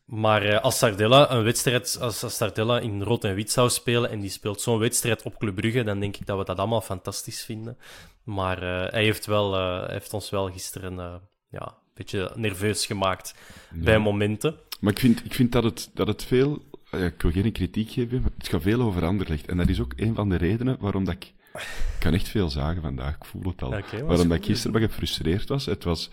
Maar 0.05 0.45
uh, 0.45 0.61
als 0.61 0.77
Sardella 0.77 1.31
een 1.31 1.43
wedstrijd, 1.43 1.97
als, 2.01 2.35
Sardella 2.35 2.79
in 2.79 3.01
rood 3.01 3.23
en 3.23 3.35
wit 3.35 3.51
zou 3.51 3.69
spelen 3.69 4.09
en 4.09 4.19
die 4.19 4.29
speelt 4.29 4.61
zo'n 4.61 4.79
wedstrijd 4.79 5.23
op 5.23 5.37
Club 5.37 5.55
Brugge, 5.55 5.83
dan 5.83 5.99
denk 5.99 6.17
ik 6.17 6.25
dat 6.25 6.37
we 6.37 6.45
dat 6.45 6.57
allemaal 6.57 6.81
fantastisch 6.81 7.43
vinden. 7.43 7.77
Maar 8.23 8.63
uh, 8.63 8.91
hij 8.91 9.03
heeft, 9.03 9.25
wel, 9.25 9.55
uh, 9.59 9.89
heeft 9.89 10.13
ons 10.13 10.29
wel 10.29 10.51
gisteren 10.51 11.21
ja, 11.49 11.61
een 11.61 11.91
beetje 11.93 12.31
nerveus 12.35 12.85
gemaakt 12.85 13.35
ja. 13.73 13.83
bij 13.83 13.99
momenten. 13.99 14.55
Maar 14.79 14.91
ik 14.91 14.99
vind, 14.99 15.25
ik 15.25 15.33
vind 15.33 15.51
dat, 15.51 15.63
het, 15.63 15.89
dat 15.93 16.07
het 16.07 16.23
veel, 16.23 16.61
ik 16.91 17.21
wil 17.21 17.31
geen 17.31 17.51
kritiek 17.51 17.91
geven, 17.91 18.21
maar 18.21 18.31
het 18.37 18.47
gaat 18.47 18.61
veel 18.61 18.81
over 18.81 19.05
Anderlecht. 19.05 19.47
En 19.47 19.57
dat 19.57 19.69
is 19.69 19.79
ook 19.79 19.93
een 19.95 20.15
van 20.15 20.29
de 20.29 20.35
redenen 20.35 20.77
waarom 20.79 21.05
dat 21.05 21.13
ik, 21.13 21.33
ik 21.53 21.95
kan 21.99 22.13
echt 22.13 22.27
veel 22.27 22.49
zagen 22.49 22.81
vandaag, 22.81 23.15
ik 23.15 23.25
voel 23.25 23.43
het 23.43 23.61
al. 23.61 23.77
Okay, 23.77 24.03
waarom 24.03 24.27
dat 24.27 24.37
ik 24.37 24.45
gisteren 24.45 24.79
wat 24.79 24.89
gefrustreerd 24.89 25.49
was. 25.49 25.65
Het 25.65 25.83
was 25.83 26.09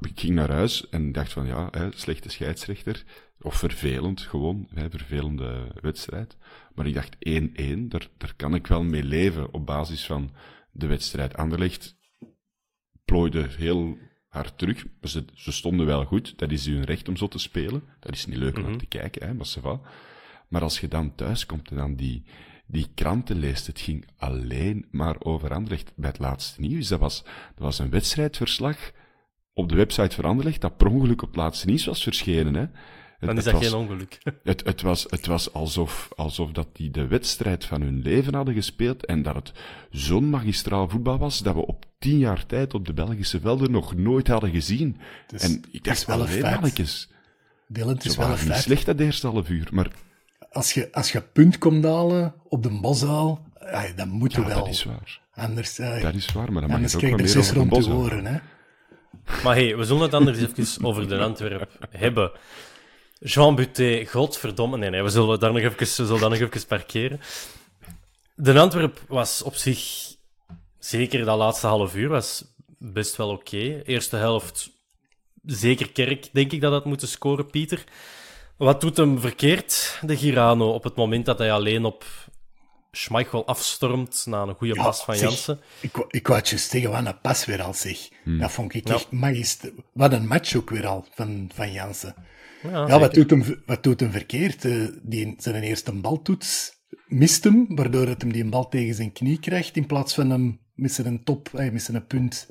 ik 0.00 0.20
ging 0.20 0.34
naar 0.34 0.50
huis 0.50 0.88
en 0.88 1.12
dacht 1.12 1.32
van 1.32 1.46
ja, 1.46 1.68
hè, 1.70 1.88
slechte 1.94 2.28
scheidsrechter. 2.28 3.04
Of 3.40 3.56
vervelend 3.56 4.20
gewoon, 4.20 4.68
hè, 4.74 4.90
vervelende 4.90 5.72
wedstrijd. 5.80 6.36
Maar 6.74 6.86
ik 6.86 6.94
dacht 6.94 7.16
1-1, 7.28 7.88
daar, 7.88 8.08
daar 8.18 8.34
kan 8.36 8.54
ik 8.54 8.66
wel 8.66 8.82
mee 8.82 9.04
leven 9.04 9.52
op 9.52 9.66
basis 9.66 10.06
van 10.06 10.30
de 10.72 10.86
wedstrijd. 10.86 11.36
Anderlecht 11.36 11.96
plooide 13.04 13.46
heel 13.56 13.98
hard 14.28 14.58
terug. 14.58 14.84
Ze, 15.02 15.24
ze 15.34 15.52
stonden 15.52 15.86
wel 15.86 16.04
goed, 16.04 16.38
dat 16.38 16.50
is 16.50 16.66
hun 16.66 16.84
recht 16.84 17.08
om 17.08 17.16
zo 17.16 17.28
te 17.28 17.38
spelen. 17.38 17.82
Dat 18.00 18.14
is 18.14 18.26
niet 18.26 18.36
leuk 18.36 18.56
om 18.56 18.62
mm 18.62 18.68
-hmm. 18.68 18.78
te 18.78 18.86
kijken, 18.86 19.26
hè, 19.26 19.34
maar 19.34 19.46
ze 19.46 19.60
va. 19.60 19.80
Maar 20.48 20.62
als 20.62 20.80
je 20.80 20.88
dan 20.88 21.14
thuis 21.14 21.46
komt 21.46 21.70
en 21.70 21.76
dan 21.76 21.94
die, 21.94 22.24
die 22.66 22.86
kranten 22.94 23.38
leest, 23.38 23.66
het 23.66 23.80
ging 23.80 24.06
alleen 24.16 24.86
maar 24.90 25.16
over 25.18 25.52
Anderlecht. 25.52 25.92
Bij 25.96 26.10
het 26.10 26.18
laatste 26.18 26.60
nieuws, 26.60 26.88
dat 26.88 27.00
was, 27.00 27.22
dat 27.22 27.64
was 27.64 27.78
een 27.78 27.90
wedstrijdverslag 27.90 28.92
op 29.56 29.68
de 29.68 29.74
website 29.74 30.14
veranderd 30.14 30.60
dat 30.60 30.76
per 30.76 30.86
ongeluk 30.86 31.22
op 31.22 31.28
het 31.28 31.36
laatste 31.36 31.66
nieuws 31.66 31.84
was 31.86 32.02
verschenen. 32.02 32.54
Hè. 32.54 32.60
Het, 32.60 33.28
Dan 33.28 33.36
is 33.36 33.44
dat 33.44 33.52
was, 33.52 33.66
geen 33.66 33.74
ongeluk. 33.74 34.18
Het, 34.42 34.64
het, 34.64 34.82
was, 34.82 35.06
het 35.08 35.26
was 35.26 35.52
alsof, 35.52 36.08
alsof 36.16 36.50
dat 36.50 36.68
die 36.72 36.90
de 36.90 37.06
wedstrijd 37.06 37.64
van 37.64 37.80
hun 37.80 38.02
leven 38.02 38.34
hadden 38.34 38.54
gespeeld 38.54 39.06
en 39.06 39.22
dat 39.22 39.34
het 39.34 39.52
zo'n 39.90 40.30
magistraal 40.30 40.88
voetbal 40.88 41.18
was 41.18 41.42
dat 41.42 41.54
we 41.54 41.66
op 41.66 41.84
tien 41.98 42.18
jaar 42.18 42.46
tijd 42.46 42.74
op 42.74 42.86
de 42.86 42.92
Belgische 42.92 43.40
velden 43.40 43.70
nog 43.70 43.94
nooit 43.94 44.28
hadden 44.28 44.50
gezien. 44.50 44.96
Dus, 45.26 45.42
en 45.42 45.62
ik 45.70 45.84
dacht, 45.84 46.04
wel 46.04 46.20
een 46.20 46.28
feit. 46.28 47.08
Dylan, 47.68 47.94
het 47.94 48.04
is 48.04 48.16
wel 48.16 48.30
een 48.30 48.44
niet 48.44 48.54
slecht 48.54 48.86
dat 48.86 49.00
eerste 49.00 49.26
half 49.26 49.48
uur, 49.48 49.68
maar... 49.72 49.90
Als 50.50 50.72
je, 50.72 50.92
als 50.92 51.12
je 51.12 51.20
punt 51.20 51.58
komt 51.58 51.84
halen 51.84 52.34
op 52.48 52.62
de 52.62 52.78
Boszaal, 52.80 53.46
dan 53.96 54.08
moet 54.08 54.32
je 54.32 54.40
ja, 54.40 54.46
wel... 54.46 54.58
dat 54.58 54.68
is 54.68 54.84
waar. 54.84 55.20
Anders, 55.34 55.78
uh, 55.78 56.02
dat 56.02 56.14
is 56.14 56.32
waar, 56.32 56.52
maar 56.52 56.68
dan 56.68 56.80
mag 56.80 56.90
je 56.90 56.96
ook 56.96 57.02
wel 57.02 57.16
meer 57.16 57.38
over 57.38 57.54
de 57.54 57.66
Boszaal. 57.66 57.94
Horen, 57.94 58.26
hè. 58.26 58.38
Maar 59.42 59.54
hey, 59.54 59.76
we 59.76 59.84
zullen 59.84 60.02
het 60.02 60.14
anders 60.14 60.38
even 60.38 60.84
over 60.84 61.08
de 61.08 61.18
Antwerp 61.18 61.88
hebben. 61.90 62.30
Jean 63.18 63.54
Buté, 63.54 64.04
godverdomme. 64.04 64.76
Nee, 64.76 64.90
nee, 64.90 65.02
we 65.02 65.08
zullen 65.08 65.40
daar 65.40 65.52
nog 65.52 65.62
even, 65.62 65.78
we 65.78 65.84
zullen 65.84 66.20
daar 66.20 66.30
nog 66.30 66.38
even 66.38 66.66
parkeren. 66.66 67.20
De 68.34 68.58
Antwerp 68.60 69.00
was 69.08 69.42
op 69.42 69.54
zich, 69.54 70.14
zeker 70.78 71.24
dat 71.24 71.38
laatste 71.38 71.66
half 71.66 71.94
uur, 71.94 72.08
was 72.08 72.44
best 72.78 73.16
wel 73.16 73.30
oké. 73.30 73.82
Eerste 73.84 74.16
helft, 74.16 74.70
zeker 75.44 75.92
Kerk, 75.92 76.28
denk 76.32 76.52
ik 76.52 76.60
dat 76.60 76.72
dat 76.72 76.84
moeten 76.84 77.08
scoren, 77.08 77.50
Pieter. 77.50 77.84
Wat 78.56 78.80
doet 78.80 78.96
hem 78.96 79.20
verkeerd, 79.20 79.98
de 80.02 80.16
Girano, 80.16 80.70
op 80.72 80.84
het 80.84 80.94
moment 80.94 81.26
dat 81.26 81.38
hij 81.38 81.52
alleen 81.52 81.84
op 81.84 82.04
Schmeichel 82.96 83.46
afstormt 83.46 84.24
na 84.26 84.42
een 84.42 84.54
goede 84.54 84.74
ja, 84.74 84.82
pas 84.82 85.04
van 85.04 85.18
Jansen. 85.18 85.60
Ik, 85.80 86.06
ik 86.08 86.26
wou 86.26 86.40
je 86.44 86.56
zeggen, 86.56 86.90
wat 86.90 87.06
een 87.06 87.20
pas 87.20 87.44
weer 87.44 87.62
al 87.62 87.74
zeg. 87.74 88.08
Hmm. 88.24 88.38
Dat 88.38 88.52
vond 88.52 88.74
ik 88.74 88.88
echt 88.88 89.06
ja. 89.10 89.18
magist. 89.18 89.70
Wat 89.92 90.12
een 90.12 90.26
match 90.26 90.54
ook 90.56 90.70
weer 90.70 90.86
al 90.86 91.06
van, 91.14 91.50
van 91.54 91.72
Jansen. 91.72 92.14
Ja, 92.62 92.98
wat 92.98 93.14
doet, 93.14 93.30
hem, 93.30 93.62
wat 93.66 93.82
doet 93.82 94.00
hem 94.00 94.10
verkeerd? 94.10 94.64
Eh, 94.64 94.86
die, 95.02 95.34
zijn 95.38 95.62
eerste 95.62 95.92
baltoets 95.92 96.76
mist 97.06 97.44
hem, 97.44 97.66
waardoor 97.68 98.06
het 98.06 98.22
hem 98.22 98.32
die 98.32 98.42
een 98.42 98.50
bal 98.50 98.68
tegen 98.68 98.94
zijn 98.94 99.12
knie 99.12 99.40
krijgt, 99.40 99.76
in 99.76 99.86
plaats 99.86 100.14
van 100.14 100.30
hem 100.30 100.60
met 100.74 100.92
zijn 100.92 101.24
top, 101.24 101.54
eh, 101.54 101.72
met 101.72 101.82
zijn 101.82 102.06
punt 102.06 102.46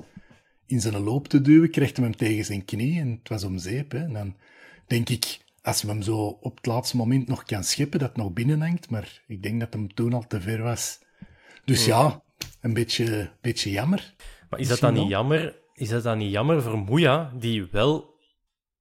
in 0.66 0.80
zijn 0.80 1.02
loop 1.02 1.28
te 1.28 1.40
duwen, 1.40 1.70
krijgt 1.70 1.96
hem 1.96 2.04
hem 2.04 2.16
tegen 2.16 2.44
zijn 2.44 2.64
knie 2.64 3.00
en 3.00 3.10
het 3.10 3.28
was 3.28 3.44
om 3.44 3.58
zeep. 3.58 3.92
Hè. 3.92 3.98
En 3.98 4.12
dan 4.12 4.36
denk 4.86 5.08
ik, 5.08 5.38
als 5.66 5.82
we 5.82 5.88
hem 5.88 6.02
zo 6.02 6.38
op 6.40 6.56
het 6.56 6.66
laatste 6.66 6.96
moment 6.96 7.28
nog 7.28 7.42
kan 7.42 7.64
scheppen, 7.64 7.98
dat 7.98 8.08
het 8.08 8.16
nog 8.16 8.32
binnen 8.32 8.60
hangt, 8.60 8.90
maar 8.90 9.22
ik 9.26 9.42
denk 9.42 9.60
dat 9.60 9.72
hem 9.72 9.94
toen 9.94 10.12
al 10.12 10.26
te 10.26 10.40
ver 10.40 10.62
was. 10.62 11.00
Dus 11.64 11.84
ja, 11.84 12.22
een 12.60 12.74
beetje, 12.74 13.30
beetje 13.40 13.70
jammer. 13.70 14.14
Maar 14.50 14.60
is 14.60 14.68
dat 14.68 14.78
dan 14.78 14.94
niet 14.94 15.08
jammer? 15.08 15.58
Is 15.74 15.88
dat 15.88 16.02
dan 16.02 16.18
niet 16.18 16.30
jammer 16.30 16.62
voor 16.62 16.78
Moeja, 16.78 17.32
die 17.34 17.68
wel 17.70 18.14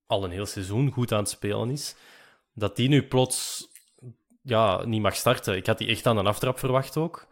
al 0.06 0.24
een 0.24 0.32
heel 0.32 0.46
seizoen 0.46 0.92
goed 0.92 1.12
aan 1.12 1.20
het 1.20 1.30
spelen 1.30 1.70
is, 1.70 1.96
dat 2.54 2.76
die 2.76 2.90
nu 2.90 3.04
plots 3.04 3.68
ja, 4.42 4.86
niet 4.86 5.02
mag 5.02 5.16
starten? 5.16 5.56
Ik 5.56 5.66
had 5.66 5.78
die 5.78 5.88
echt 5.88 6.06
aan 6.06 6.18
een 6.18 6.28
aftrap 6.28 6.60
verwacht 6.60 6.98
ook. 6.98 7.28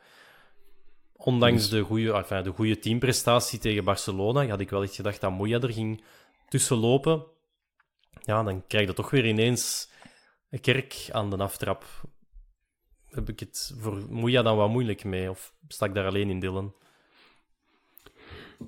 Ondanks 1.16 1.70
de 1.70 1.82
goede, 1.82 2.14
enfin, 2.14 2.44
de 2.44 2.52
goede 2.52 2.80
teamprestatie 2.80 3.60
tegen 3.60 3.84
Barcelona 3.84 4.48
had 4.48 4.60
ik 4.60 4.70
wel 4.70 4.84
echt 4.84 4.96
gedacht 4.96 5.22
dat 5.22 5.32
Moeja 5.32 5.60
er 5.60 5.74
ging 5.74 6.04
tussen 6.50 6.78
lopen. 6.78 7.33
Ja, 8.22 8.44
dan 8.44 8.68
krijg 8.68 8.88
je 8.88 8.94
toch 8.94 9.10
weer 9.10 9.26
ineens 9.26 9.90
een 10.50 10.62
kerk 10.62 11.10
aan 11.12 11.30
de 11.30 11.38
aftrap. 11.38 11.86
Heb 13.10 13.30
ik 13.30 13.40
het 13.40 13.76
voor 13.78 14.06
Moeja 14.10 14.42
dan 14.42 14.58
wat 14.58 14.70
moeilijk 14.70 15.04
mee? 15.04 15.30
Of 15.30 15.54
sta 15.68 15.86
ik 15.86 15.94
daar 15.94 16.06
alleen 16.06 16.30
in, 16.30 16.40
Dylan? 16.40 16.76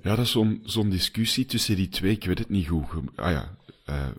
Ja, 0.02 0.16
dat 0.16 0.26
is 0.26 0.32
zo'n 0.32 0.62
zo'n 0.64 0.90
discussie 0.90 1.46
tussen 1.46 1.76
die 1.76 1.90
twee. 1.90 2.12
Ik 2.12 2.26
weet 2.26 2.40
het 2.40 2.50
niet 2.50 2.68
goed. 2.68 3.18
Ah 3.18 3.32
ja, 3.32 3.58
eh, 3.86 4.10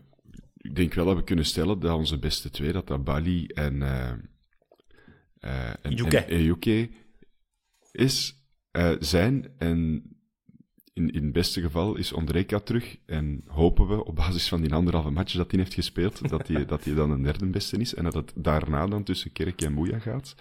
ik 0.57 0.77
denk 0.77 0.95
wel 0.95 1.05
dat 1.05 1.17
we 1.17 1.25
kunnen 1.25 1.45
stellen 1.45 1.81
dat 1.81 1.97
onze 1.97 2.19
beste 2.19 2.51
twee, 2.51 2.73
dat 2.73 2.87
dat 2.87 3.05
Bali 3.05 3.47
en, 3.47 3.83
eh 3.83 4.13
en, 5.83 5.93
Yuke. 5.95 6.19
en 6.19 6.29
Ejuke 6.29 6.91
is, 7.93 8.35
zijn. 8.99 9.55
En 9.59 10.05
in, 10.97 11.11
in 11.11 11.23
het 11.25 11.33
beste 11.33 11.61
geval 11.61 11.97
is 11.97 12.13
Ondrejka 12.13 12.59
terug. 12.59 12.97
En 13.07 13.45
hopen 13.47 13.89
we, 13.89 14.05
op 14.05 14.17
basis 14.17 14.49
van 14.49 14.61
die 14.61 14.75
anderhalve 14.75 15.11
match 15.11 15.35
dat 15.35 15.51
hij 15.51 15.61
heeft 15.61 15.75
gespeeld, 15.75 16.29
dat 16.29 16.49
hij, 16.49 16.67
dat 16.67 16.85
hij 16.85 16.95
dan 16.95 17.11
een 17.11 17.23
derde 17.23 17.47
beste 17.47 17.77
is. 17.77 17.95
En 17.95 18.05
dat 18.05 18.15
het 18.15 18.33
daarna 18.35 18.87
dan 18.87 19.03
tussen 19.03 19.33
Kerk 19.33 19.63
en 19.63 19.73
Moeja 19.73 19.99
gaat. 19.99 20.35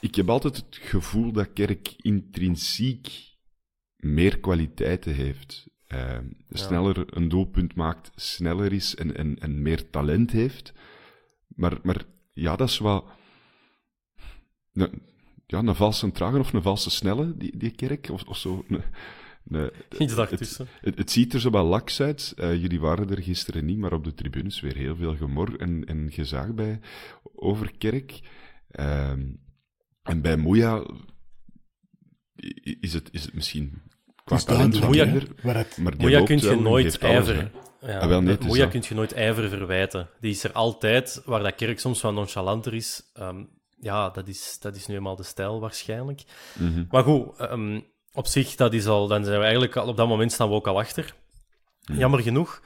Ik 0.00 0.14
heb 0.14 0.28
altijd 0.28 0.56
het 0.56 0.76
gevoel 0.76 1.32
dat 1.32 1.52
Kerk 1.52 1.94
intrinsiek 1.96 3.36
meer 3.96 4.38
kwaliteiten 4.38 5.14
heeft. 5.14 5.66
Eh, 5.86 6.18
Sneller 6.50 7.16
een 7.16 7.28
doelpunt 7.28 7.74
maakt, 7.74 8.10
sneller 8.14 8.72
is 8.72 8.94
en, 8.94 9.16
en, 9.16 9.38
en 9.38 9.62
meer 9.62 9.90
talent 9.90 10.30
heeft. 10.30 10.72
Maar, 11.46 11.78
maar 11.82 12.04
ja, 12.32 12.56
dat 12.56 12.68
is 12.68 12.78
wat. 12.78 13.04
Een, 14.72 15.02
ja, 15.50 15.58
een 15.58 15.74
valse 15.74 16.12
trage 16.12 16.38
of 16.38 16.52
een 16.52 16.62
valse 16.62 16.90
snelle, 16.90 17.36
die, 17.36 17.56
die 17.56 17.70
kerk, 17.70 18.08
of, 18.10 18.22
of 18.24 18.36
zo. 18.36 18.64
Een, 18.68 18.82
een- 19.48 19.70
Iets 19.98 19.98
het, 19.98 20.16
daartussen. 20.16 20.66
het, 20.80 20.98
het 20.98 21.10
ziet 21.10 21.34
er 21.34 21.40
zo 21.40 21.50
wel 21.50 21.64
laks 21.64 22.00
uit. 22.00 22.32
Eh, 22.36 22.60
jullie 22.60 22.80
waren 22.80 23.10
er 23.10 23.22
gisteren 23.22 23.64
niet, 23.64 23.78
maar 23.78 23.92
op 23.92 24.04
de 24.04 24.14
tribunes 24.14 24.60
weer 24.60 24.76
heel 24.76 24.96
veel 24.96 25.16
gemor 25.16 25.60
en, 25.60 25.84
en 25.84 26.08
gezaag 26.12 26.54
bij 26.54 26.80
over 27.34 27.72
kerk. 27.78 28.20
Ehm, 28.70 29.22
en 30.02 30.20
bij 30.20 30.36
Moeja 30.36 30.86
is 32.80 32.92
het, 32.92 33.08
is 33.12 33.24
het 33.24 33.34
misschien 33.34 33.82
qua 34.24 34.36
is 34.36 34.44
talent 34.44 34.78
wat 34.78 34.90
minder, 34.90 35.28
maar 35.42 35.66
Moeja 35.98 36.22
kun 36.24 36.38
je 36.38 36.56
nooit 36.56 36.98
ijver. 36.98 37.50
Ja, 37.80 37.98
Ah, 37.98 38.08
wel, 38.08 38.22
nee, 38.22 38.36
Moeja 38.40 38.66
kun 38.66 38.82
je 38.88 38.94
nooit 38.94 39.12
ijver 39.12 39.48
verwijten. 39.48 40.08
Die 40.20 40.30
is 40.30 40.44
er 40.44 40.52
altijd, 40.52 41.22
waar 41.24 41.42
dat 41.42 41.54
kerk 41.54 41.80
soms 41.80 42.00
wat 42.00 42.12
nonchalanter 42.14 42.74
is. 42.74 43.10
Ehm, 43.14 43.44
ja, 43.80 44.10
dat 44.10 44.28
is, 44.28 44.58
dat 44.60 44.76
is 44.76 44.86
nu 44.86 44.94
eenmaal 44.94 45.16
de 45.16 45.22
stijl 45.22 45.60
waarschijnlijk. 45.60 46.22
Mhm. 46.58 46.84
Maar 46.90 47.02
goed, 47.02 47.36
ehm, 47.36 47.80
op 48.12 48.26
zich, 48.26 48.54
dat 48.54 48.72
is 48.72 48.86
al, 48.86 49.06
dan 49.06 49.24
zijn 49.24 49.36
we 49.36 49.42
eigenlijk 49.42 49.76
al, 49.76 49.88
op 49.88 49.96
dat 49.96 50.08
moment 50.08 50.32
staan 50.32 50.48
we 50.48 50.54
ook 50.54 50.66
al 50.66 50.78
achter. 50.78 51.14
Jammer 51.80 52.20
genoeg, 52.20 52.62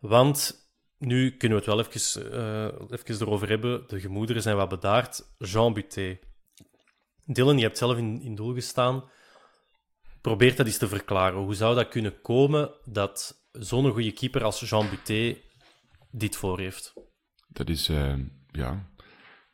want 0.00 0.68
nu 0.98 1.36
kunnen 1.36 1.58
we 1.58 1.64
het 1.64 1.74
wel 1.74 1.86
even, 1.86 2.32
eh, 2.32 2.98
even 2.98 3.26
erover 3.26 3.48
hebben. 3.48 3.84
De 3.86 4.00
gemoederen 4.00 4.42
zijn 4.42 4.56
wat 4.56 4.68
bedaard. 4.68 5.24
Jean 5.38 5.72
Buté. 5.72 6.18
Dylan, 7.24 7.56
je 7.56 7.62
hebt 7.62 7.78
zelf 7.78 7.96
in, 7.96 8.22
in 8.22 8.34
doel 8.34 8.54
gestaan. 8.54 9.04
Probeer 10.20 10.56
dat 10.56 10.66
eens 10.66 10.78
te 10.78 10.88
verklaren. 10.88 11.38
Hoe 11.38 11.54
zou 11.54 11.74
dat 11.74 11.88
kunnen 11.88 12.20
komen 12.20 12.70
dat 12.84 13.46
zo'n 13.52 13.90
goede 13.92 14.12
keeper 14.12 14.44
als 14.44 14.60
Jean 14.60 14.90
Buté 14.90 15.36
dit 16.10 16.36
voor 16.36 16.58
heeft? 16.58 16.92
Dat 17.48 17.68
is, 17.68 17.88
eh, 17.88 18.14
ja, 18.50 18.90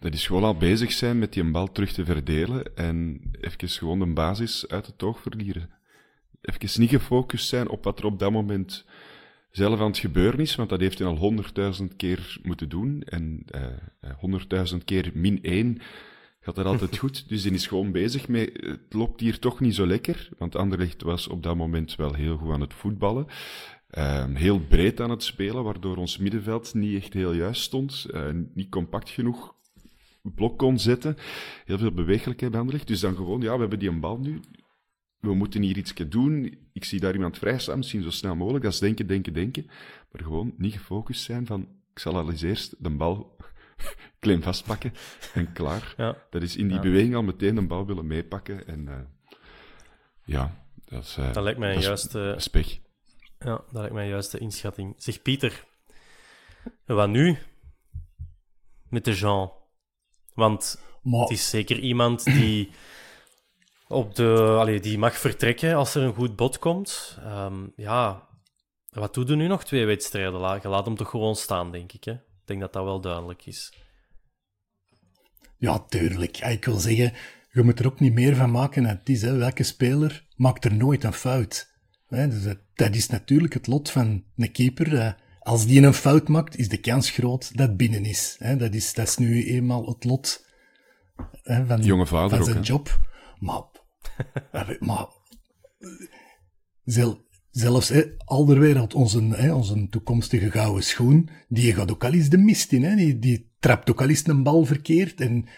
dat 0.03 0.15
is 0.15 0.27
gewoon 0.27 0.45
al 0.45 0.57
bezig 0.57 0.93
zijn 0.93 1.19
met 1.19 1.33
die 1.33 1.51
bal 1.51 1.73
terug 1.73 1.93
te 1.93 2.05
verdelen 2.05 2.77
en 2.77 3.21
even 3.41 3.69
gewoon 3.69 3.99
de 3.99 4.07
basis 4.07 4.69
uit 4.69 4.87
het 4.87 5.03
oog 5.03 5.21
verlieren. 5.21 5.71
Even 6.41 6.81
niet 6.81 6.91
gefocust 6.91 7.49
zijn 7.49 7.69
op 7.69 7.85
wat 7.85 7.99
er 7.99 8.05
op 8.05 8.19
dat 8.19 8.33
moment 8.33 8.85
zelf 9.51 9.81
aan 9.81 9.87
het 9.87 9.99
gebeuren 9.99 10.41
is, 10.41 10.55
want 10.55 10.69
dat 10.69 10.81
heeft 10.81 10.99
hij 10.99 11.09
al 11.09 11.17
honderdduizend 11.17 11.97
keer 11.97 12.39
moeten 12.43 12.69
doen. 12.69 13.03
En 13.03 13.43
eh, 13.51 14.11
honderdduizend 14.19 14.85
keer 14.85 15.11
min 15.15 15.43
één 15.43 15.79
gaat 16.41 16.55
dat 16.55 16.67
altijd 16.67 16.99
goed. 17.03 17.29
Dus 17.29 17.43
die 17.43 17.53
is 17.53 17.67
gewoon 17.67 17.93
bezig 17.93 18.29
met, 18.29 18.51
het 18.61 18.93
loopt 18.93 19.21
hier 19.21 19.39
toch 19.39 19.61
niet 19.61 19.75
zo 19.75 19.87
lekker, 19.87 20.29
want 20.39 20.57
Anderlecht 20.57 21.03
was 21.03 21.29
op 21.29 21.43
dat 21.43 21.57
moment 21.57 21.97
wel 21.97 22.15
heel 22.15 22.37
goed 22.37 22.53
aan 22.53 22.61
het 22.61 22.75
voetballen. 22.75 23.27
Ehm, 23.91 24.35
heel 24.35 24.61
breed 24.61 25.01
aan 25.01 25.11
het 25.11 25.23
spelen, 25.23 25.65
waardoor 25.65 25.97
ons 25.97 26.19
middenveld 26.19 26.75
niet 26.75 27.03
echt 27.03 27.13
heel 27.13 27.33
juist 27.33 27.63
stond, 27.63 28.07
eh, 28.13 28.29
niet 28.55 28.69
compact 28.69 29.11
genoeg 29.11 29.55
blok 30.23 30.59
kon 30.59 30.79
zetten. 30.79 31.17
Heel 31.65 31.79
veel 31.79 31.93
bewegelijkheid 31.93 32.51
bij 32.53 32.61
Anderlecht. 32.61 32.89
Dus 32.89 33.01
dan 33.01 33.17
gewoon, 33.17 33.41
ja, 33.41 33.55
we 33.55 33.61
hebben 33.61 33.79
die 33.79 33.89
een 33.89 34.01
bal 34.01 34.19
nu. 34.19 34.41
We 35.21 35.35
moeten 35.35 35.63
hier 35.63 35.77
iets 35.77 35.95
doen. 35.95 36.59
Ik 36.73 36.85
zie 36.85 37.01
daar 37.01 37.13
iemand 37.15 37.39
vrij 37.39 37.59
staan, 37.59 37.77
misschien 37.79 38.03
zo 38.03 38.11
snel 38.11 38.37
mogelijk. 38.37 38.65
Dat 38.65 38.73
is 38.73 38.79
denken, 38.79 39.07
denken, 39.07 39.33
denken. 39.33 39.67
Maar 40.13 40.23
gewoon 40.23 40.55
niet 40.57 40.73
gefocust 40.73 41.23
zijn 41.23 41.47
van, 41.47 41.69
ik 41.93 41.99
zal 41.99 42.17
al 42.17 42.31
eens 42.31 42.43
eerst 42.43 42.75
de 42.79 42.91
bal 42.91 43.37
klem 44.21 44.43
vastpakken 44.43 44.93
en 45.35 45.53
klaar. 45.53 45.95
Ja. 45.97 46.17
Dat 46.31 46.43
is 46.43 46.57
in 46.57 46.67
die 46.67 46.77
Ja. 46.77 46.83
beweging 46.83 47.15
al 47.15 47.23
meteen 47.23 47.55
de 47.55 47.67
bal 47.67 47.87
willen 47.87 48.07
meepakken. 48.07 48.67
En 48.67 48.89
eh, 48.89 48.95
ja, 50.25 50.65
dat 50.85 51.03
is... 51.03 51.17
eh, 51.17 51.33
Dat 51.33 51.43
lijkt 51.43 51.59
mij 51.59 51.69
een 51.69 51.75
dat 51.75 51.83
is- 51.83 51.89
juiste- 51.89 52.19
dat 52.19 52.37
is 52.37 52.49
pech. 52.49 52.79
Ja, 53.39 53.51
dat 53.57 53.73
lijkt 53.73 53.93
mij 53.95 54.09
juist 54.09 54.31
de 54.33 54.39
inschatting. 54.39 54.95
Zeg 54.97 55.23
Pieter, 55.23 55.65
wat 56.85 57.09
nu 57.09 57.39
met 58.89 59.05
de 59.05 59.13
Jean? 59.13 59.53
Want 60.35 60.81
maar 61.03 61.21
het 61.21 61.31
is 61.31 61.51
zeker 61.51 61.79
iemand 61.79 62.25
die, 62.25 62.71
op 63.89 64.15
de, 64.15 64.57
allee, 64.59 64.81
die 64.81 64.99
mag 64.99 65.17
vertrekken 65.17 65.75
als 65.75 65.95
er 65.95 66.03
een 66.03 66.15
goed 66.15 66.37
bod 66.37 66.59
komt. 66.59 67.19
Ehm, 67.25 67.67
ja, 67.77 68.29
wat 68.89 69.15
doe 69.15 69.27
je 69.27 69.35
nu 69.35 69.47
nog 69.47 69.65
twee 69.65 69.85
wedstrijden? 69.85 70.61
Je 70.63 70.69
laat 70.69 70.87
hem 70.87 70.97
toch 70.97 71.11
gewoon 71.11 71.37
staan, 71.37 71.73
denk 71.73 71.93
ik. 71.93 72.05
Hè? 72.05 72.13
Ik 72.13 72.45
denk 72.45 72.61
dat 72.61 72.73
dat 72.73 72.85
wel 72.85 73.01
duidelijk 73.01 73.47
is. 73.47 73.73
Ja, 75.59 75.79
tuurlijk. 75.79 76.39
Ik 76.39 76.65
wil 76.65 76.77
zeggen, 76.79 77.13
je 77.51 77.63
moet 77.63 77.79
er 77.79 77.87
ook 77.87 78.01
niet 78.01 78.13
meer 78.13 78.37
van 78.37 78.51
maken 78.51 78.85
het 78.85 79.09
is. 79.09 79.23
Hè. 79.23 79.37
Welke 79.37 79.63
speler 79.63 80.27
maakt 80.37 80.65
er 80.65 80.75
nooit 80.75 81.05
een 81.05 81.13
fout? 81.13 81.71
Hè, 82.09 82.29
dus 82.29 82.43
dat, 82.43 82.59
dat 82.75 82.95
is 82.95 83.09
natuurlijk 83.09 83.55
het 83.55 83.67
lot 83.67 83.91
van 83.91 84.25
een 84.37 84.53
keeper. 84.53 84.99
eh, 84.99 85.13
als 85.43 85.67
die 85.67 85.83
een 85.83 85.95
fout 85.95 86.29
maakt, 86.29 86.57
is 86.57 86.69
de 86.69 86.77
kans 86.77 87.11
groot 87.11 87.57
dat 87.57 87.77
binnen 87.77 88.05
is. 88.05 88.37
Hè. 88.39 88.57
Dat, 88.57 88.75
is 88.75 88.95
dat 88.95 89.09
is 89.09 89.17
nu 89.17 89.47
eenmaal 89.47 89.87
het 89.87 90.05
lot 90.05 90.47
hè, 91.43 91.67
van, 91.67 91.83
Jonge 91.83 92.07
vader 92.07 92.31
van 92.31 92.39
ook, 92.39 92.45
zijn 92.45 92.63
job. 92.63 93.01
Maar, 93.39 93.63
maar, 94.53 94.77
maar 94.81 95.07
zel- 96.85 97.27
zelfs 97.51 97.89
hè, 97.89 98.05
Alderwereld, 98.25 98.95
onze, 98.95 99.23
hè, 99.23 99.53
onze 99.53 99.89
toekomstige 99.89 100.51
gouden 100.51 100.85
schoen, 100.85 101.29
die 101.49 101.75
gaat 101.75 101.91
ook 101.91 102.05
al 102.05 102.13
eens 102.13 102.29
de 102.29 102.39
mist 102.39 102.73
in. 102.73 102.83
Hè. 102.83 102.97
Die, 102.97 103.19
die 103.19 103.51
trapt 103.59 103.91
ook 103.91 104.01
al 104.01 104.09
eens 104.09 104.27
een 104.27 104.43
bal 104.43 104.65
verkeerd. 104.65 105.21
En 105.21 105.49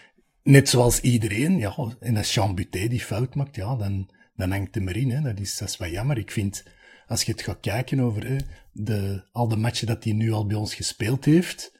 net 0.43 0.69
zoals 0.69 1.01
iedereen, 1.01 1.57
ja, 1.57 1.75
en 1.99 2.17
als 2.17 2.33
Jean 2.33 2.55
Buté 2.55 2.87
die 2.87 3.01
fout 3.01 3.35
maakt, 3.35 3.55
ja, 3.55 3.75
dan, 3.75 4.09
dan 4.35 4.51
hangt 4.51 4.75
hem 4.75 4.87
erin. 4.87 5.11
Hè. 5.11 5.21
Dat, 5.21 5.39
is, 5.39 5.57
dat 5.57 5.69
is 5.69 5.77
wat 5.77 5.89
jammer. 5.89 6.17
Ik 6.17 6.31
vind, 6.31 6.63
als 7.07 7.23
je 7.23 7.31
het 7.31 7.41
gaat 7.41 7.59
kijken 7.59 7.99
over 7.99 8.27
hè, 8.27 8.35
de, 8.71 9.23
al 9.31 9.47
de 9.47 9.57
matchen 9.57 9.87
dat 9.87 10.03
hij 10.03 10.13
nu 10.13 10.31
al 10.31 10.45
bij 10.45 10.57
ons 10.57 10.75
gespeeld 10.75 11.25
heeft, 11.25 11.71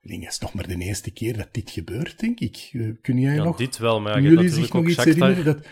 ik 0.00 0.08
denk, 0.10 0.22
dat 0.22 0.32
is 0.32 0.38
nog 0.38 0.54
maar 0.54 0.66
de 0.68 0.76
eerste 0.76 1.10
keer 1.10 1.36
dat 1.36 1.48
dit 1.52 1.70
gebeurt, 1.70 2.18
denk 2.20 2.40
ik. 2.40 2.68
Eh, 2.72 2.88
Kun 3.02 3.18
jij 3.18 3.34
Ja, 3.34 3.44
nog, 3.44 3.56
dit 3.56 3.78
wel, 3.78 4.00
maar 4.00 4.12
ja, 4.16 4.20
jullie 4.20 4.36
zich 4.38 4.44
natuurlijk 4.48 4.72
nog 4.72 4.82
ook 4.82 4.88
iets 4.88 5.04
herinneren 5.04 5.44
dat, 5.44 5.66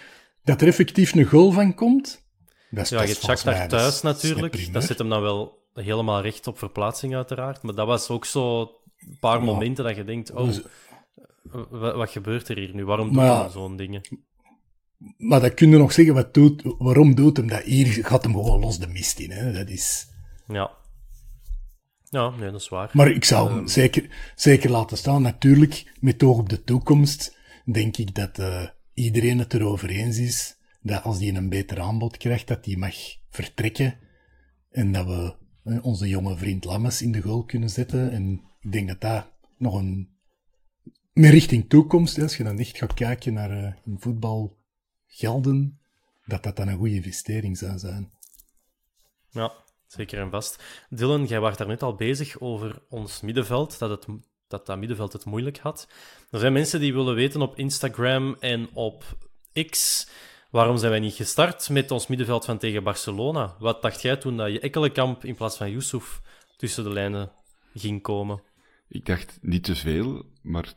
dat 0.45 0.61
er 0.61 0.69
effectief 0.69 1.15
een 1.15 1.25
goal 1.25 1.51
van 1.53 1.75
komt? 1.75 2.27
Dat 2.71 2.85
is, 2.85 2.91
Ja, 2.91 3.03
je 3.03 3.09
hebt 3.09 3.29
is- 3.29 3.69
thuis 3.69 4.03
natuurlijk. 4.03 4.73
Dat 4.73 4.85
zit 4.85 4.99
hem 4.99 5.09
dan 5.09 5.23
wel 5.23 5.67
helemaal 5.75 6.21
recht 6.23 6.47
op 6.47 6.59
verplaatsing 6.59 7.15
uiteraard. 7.15 7.63
Maar 7.63 7.75
dat 7.75 7.87
was 7.87 8.09
ook 8.11 8.25
zo 8.25 8.61
een 8.61 9.17
paar 9.21 9.43
momenten 9.43 9.85
dat 9.85 9.97
je 9.97 10.05
denkt, 10.05 10.31
oh, 10.31 10.45
Dus- 10.47 10.61
wa- 11.71 11.97
wat 11.97 12.11
gebeurt 12.11 12.49
er 12.49 12.59
hier 12.59 12.75
nu? 12.75 12.85
Waarom 12.85 13.15
ja, 13.15 13.41
hij 13.41 13.51
zo'n 13.51 13.77
dingen? 13.77 14.03
Maar 15.17 15.41
dat 15.41 15.55
kun 15.55 15.71
je 15.71 15.77
nog 15.77 15.93
zeggen, 15.93 16.15
wat 16.15 16.35
doet, 16.35 16.63
waarom 16.79 17.15
doet 17.15 17.37
hem 17.37 17.49
dat? 17.49 17.63
Hier 17.63 17.87
gaat 17.87 18.23
hem 18.23 18.33
gewoon 18.33 18.61
los 18.61 18.79
de 18.79 18.87
mist 18.87 19.19
in. 19.19 19.31
Hè? 19.31 19.53
Dat 19.53 19.69
is... 19.69 20.09
Ja. 20.49 20.77
Ja, 22.11 22.31
nee, 22.31 22.51
dat 22.51 22.61
is 22.61 22.69
waar. 22.69 22.91
Maar 22.93 23.11
ik 23.11 23.25
zou 23.25 23.55
hem 23.55 23.69
zeker, 23.69 24.33
zeker 24.35 24.71
laten 24.71 24.97
staan. 24.97 25.23
Natuurlijk, 25.23 25.93
met 26.01 26.23
oog 26.23 26.39
op 26.39 26.49
de 26.49 26.65
toekomst, 26.65 27.37
denk 27.65 27.97
ik 27.97 28.15
dat 28.15 28.39
uh, 28.39 28.69
iedereen 28.95 29.39
het 29.39 29.55
erover 29.55 29.91
eens 29.91 30.19
is 30.19 30.57
dat 30.81 31.03
als 31.03 31.19
die 31.19 31.35
een 31.35 31.49
beter 31.49 31.81
aanbod 31.81 32.17
krijgt, 32.17 32.47
dat 32.47 32.65
die 32.65 32.79
mag 32.79 32.95
vertrekken. 33.31 33.99
En 34.71 34.93
dat 34.93 35.07
we 35.07 35.35
uh, 35.65 35.85
onze 35.85 36.09
jonge 36.09 36.37
vriend 36.37 36.65
Lammes 36.65 37.03
in 37.03 37.13
de 37.13 37.21
goal 37.21 37.45
kunnen 37.45 37.71
zetten. 37.71 38.11
En 38.11 38.43
ik 38.61 38.73
denk 38.73 38.89
dat 38.89 39.01
dat 39.01 39.33
nog 39.59 39.75
een... 39.75 40.17
Meer 41.13 41.31
richting 41.31 41.69
toekomst, 41.69 42.19
als 42.19 42.37
je 42.37 42.45
dan 42.45 42.59
echt 42.59 42.79
gaat 42.79 42.95
kijken 42.95 43.33
naar 43.33 43.51
uh, 43.51 43.73
in 43.85 43.97
voetbal 43.99 44.58
gelden, 45.09 45.81
dat 46.25 46.43
dat 46.43 46.57
dan 46.57 46.69
een 46.69 46.77
goede 46.77 46.95
investering 46.95 47.59
zou 47.59 47.79
zijn. 47.79 48.13
Ja, 49.31 49.53
zeker 49.87 50.21
en 50.21 50.31
vast. 50.31 50.63
Dylan, 50.91 51.25
jij 51.25 51.41
was 51.41 51.57
daar 51.57 51.67
net 51.67 51.83
al 51.83 51.95
bezig 51.95 52.41
over 52.41 52.83
ons 52.89 53.21
middenveld, 53.21 53.79
dat, 53.79 53.91
het, 53.91 54.07
dat 54.49 54.67
dat 54.67 54.79
middenveld 54.79 55.13
het 55.13 55.25
moeilijk 55.25 55.59
had. 55.59 55.89
Er 56.31 56.39
zijn 56.39 56.53
mensen 56.53 56.81
die 56.81 56.95
willen 56.95 57.15
weten 57.15 57.43
op 57.43 57.57
Instagram 57.57 58.37
en 58.41 58.69
op 58.73 59.05
X 59.71 60.07
waarom 60.51 60.77
zijn 60.77 60.91
wij 60.91 61.01
niet 61.01 61.15
gestart 61.15 61.69
met 61.69 61.91
ons 61.91 62.07
middenveld 62.07 62.45
van 62.45 62.59
tegen 62.59 62.83
Barcelona. 62.83 63.57
Wat 63.59 63.83
dacht 63.83 64.03
jij 64.03 64.17
toen 64.17 64.37
dat 64.37 64.53
je 64.53 64.61
Ekkelenkamp 64.61 65.25
in 65.25 65.35
plaats 65.35 65.57
van 65.57 65.71
Yusuf 65.71 66.21
tussen 66.57 66.85
de 66.85 66.91
lijnen 66.91 67.33
ging 67.75 68.03
komen? 68.03 68.43
Ik 68.89 69.07
dacht 69.07 69.39
niet 69.43 69.65
te 69.65 69.77
veel, 69.77 70.27
maar 70.43 70.73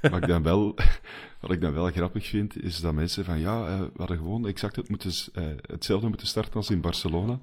wat 0.00 0.22
ik 0.22 0.26
dan 0.26 0.42
wel, 0.42 0.74
wat 1.40 1.50
ik 1.50 1.60
dan 1.60 1.72
wel 1.72 1.90
grappig 1.90 2.26
vind, 2.26 2.62
is 2.62 2.80
dat 2.80 2.94
mensen 2.94 3.24
van 3.24 3.38
ja, 3.38 3.68
uh, 3.68 3.80
we 3.80 3.90
hadden 3.96 4.16
gewoon 4.16 4.46
exact 4.46 4.76
het 4.76 4.88
uh, 5.34 5.44
hetzelfde 5.60 6.08
moeten 6.08 6.26
starten 6.26 6.54
als 6.54 6.70
in 6.70 6.80
Barcelona. 6.80 7.40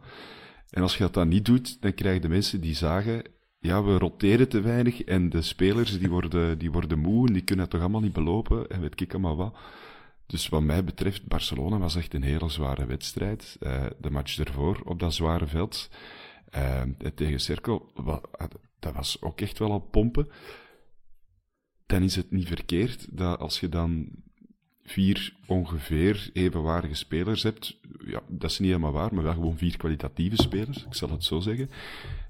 En 0.69 0.81
als 0.81 0.97
je 0.97 1.03
dat 1.03 1.13
dan 1.13 1.27
niet 1.27 1.45
doet, 1.45 1.81
dan 1.81 1.93
krijg 1.93 2.15
je 2.15 2.21
de 2.21 2.29
mensen 2.29 2.61
die 2.61 2.75
zagen, 2.75 3.23
ja, 3.59 3.83
we 3.83 3.97
roteren 3.97 4.49
te 4.49 4.61
weinig 4.61 5.03
en 5.03 5.29
de 5.29 5.41
spelers 5.41 5.99
die 5.99 6.09
worden, 6.09 6.57
die 6.57 6.71
worden 6.71 6.99
moe 6.99 7.27
en 7.27 7.33
die 7.33 7.43
kunnen 7.43 7.65
het 7.65 7.73
toch 7.73 7.81
allemaal 7.81 8.01
niet 8.01 8.13
belopen 8.13 8.69
en 8.69 8.81
weet 8.81 9.01
ik 9.01 9.13
allemaal 9.13 9.35
wat. 9.35 9.55
Dus 10.25 10.49
wat 10.49 10.61
mij 10.61 10.83
betreft, 10.83 11.27
Barcelona 11.27 11.77
was 11.77 11.95
echt 11.95 12.13
een 12.13 12.23
hele 12.23 12.49
zware 12.49 12.85
wedstrijd. 12.85 13.57
Uh, 13.59 13.85
de 13.99 14.11
match 14.11 14.39
ervoor 14.39 14.81
op 14.85 14.99
dat 14.99 15.13
zware 15.13 15.47
veld 15.47 15.89
tegen 17.15 17.39
Cerkel, 17.39 17.91
dat 18.79 18.93
was 18.93 19.21
ook 19.21 19.41
echt 19.41 19.59
wel 19.59 19.71
al 19.71 19.79
pompen. 19.79 20.27
Dan 21.91 22.03
is 22.03 22.15
het 22.15 22.31
niet 22.31 22.47
verkeerd 22.47 23.07
dat 23.09 23.39
als 23.39 23.59
je 23.59 23.69
dan 23.69 24.09
vier 24.83 25.33
ongeveer 25.45 26.29
evenwaardige 26.33 26.93
spelers 26.93 27.43
hebt, 27.43 27.77
ja, 28.05 28.21
dat 28.27 28.51
is 28.51 28.59
niet 28.59 28.69
helemaal 28.69 28.91
waar, 28.91 29.13
maar 29.13 29.23
wel 29.23 29.33
gewoon 29.33 29.57
vier 29.57 29.77
kwalitatieve 29.77 30.35
spelers, 30.41 30.85
ik 30.85 30.93
zal 30.93 31.09
het 31.09 31.23
zo 31.23 31.39
zeggen, 31.39 31.69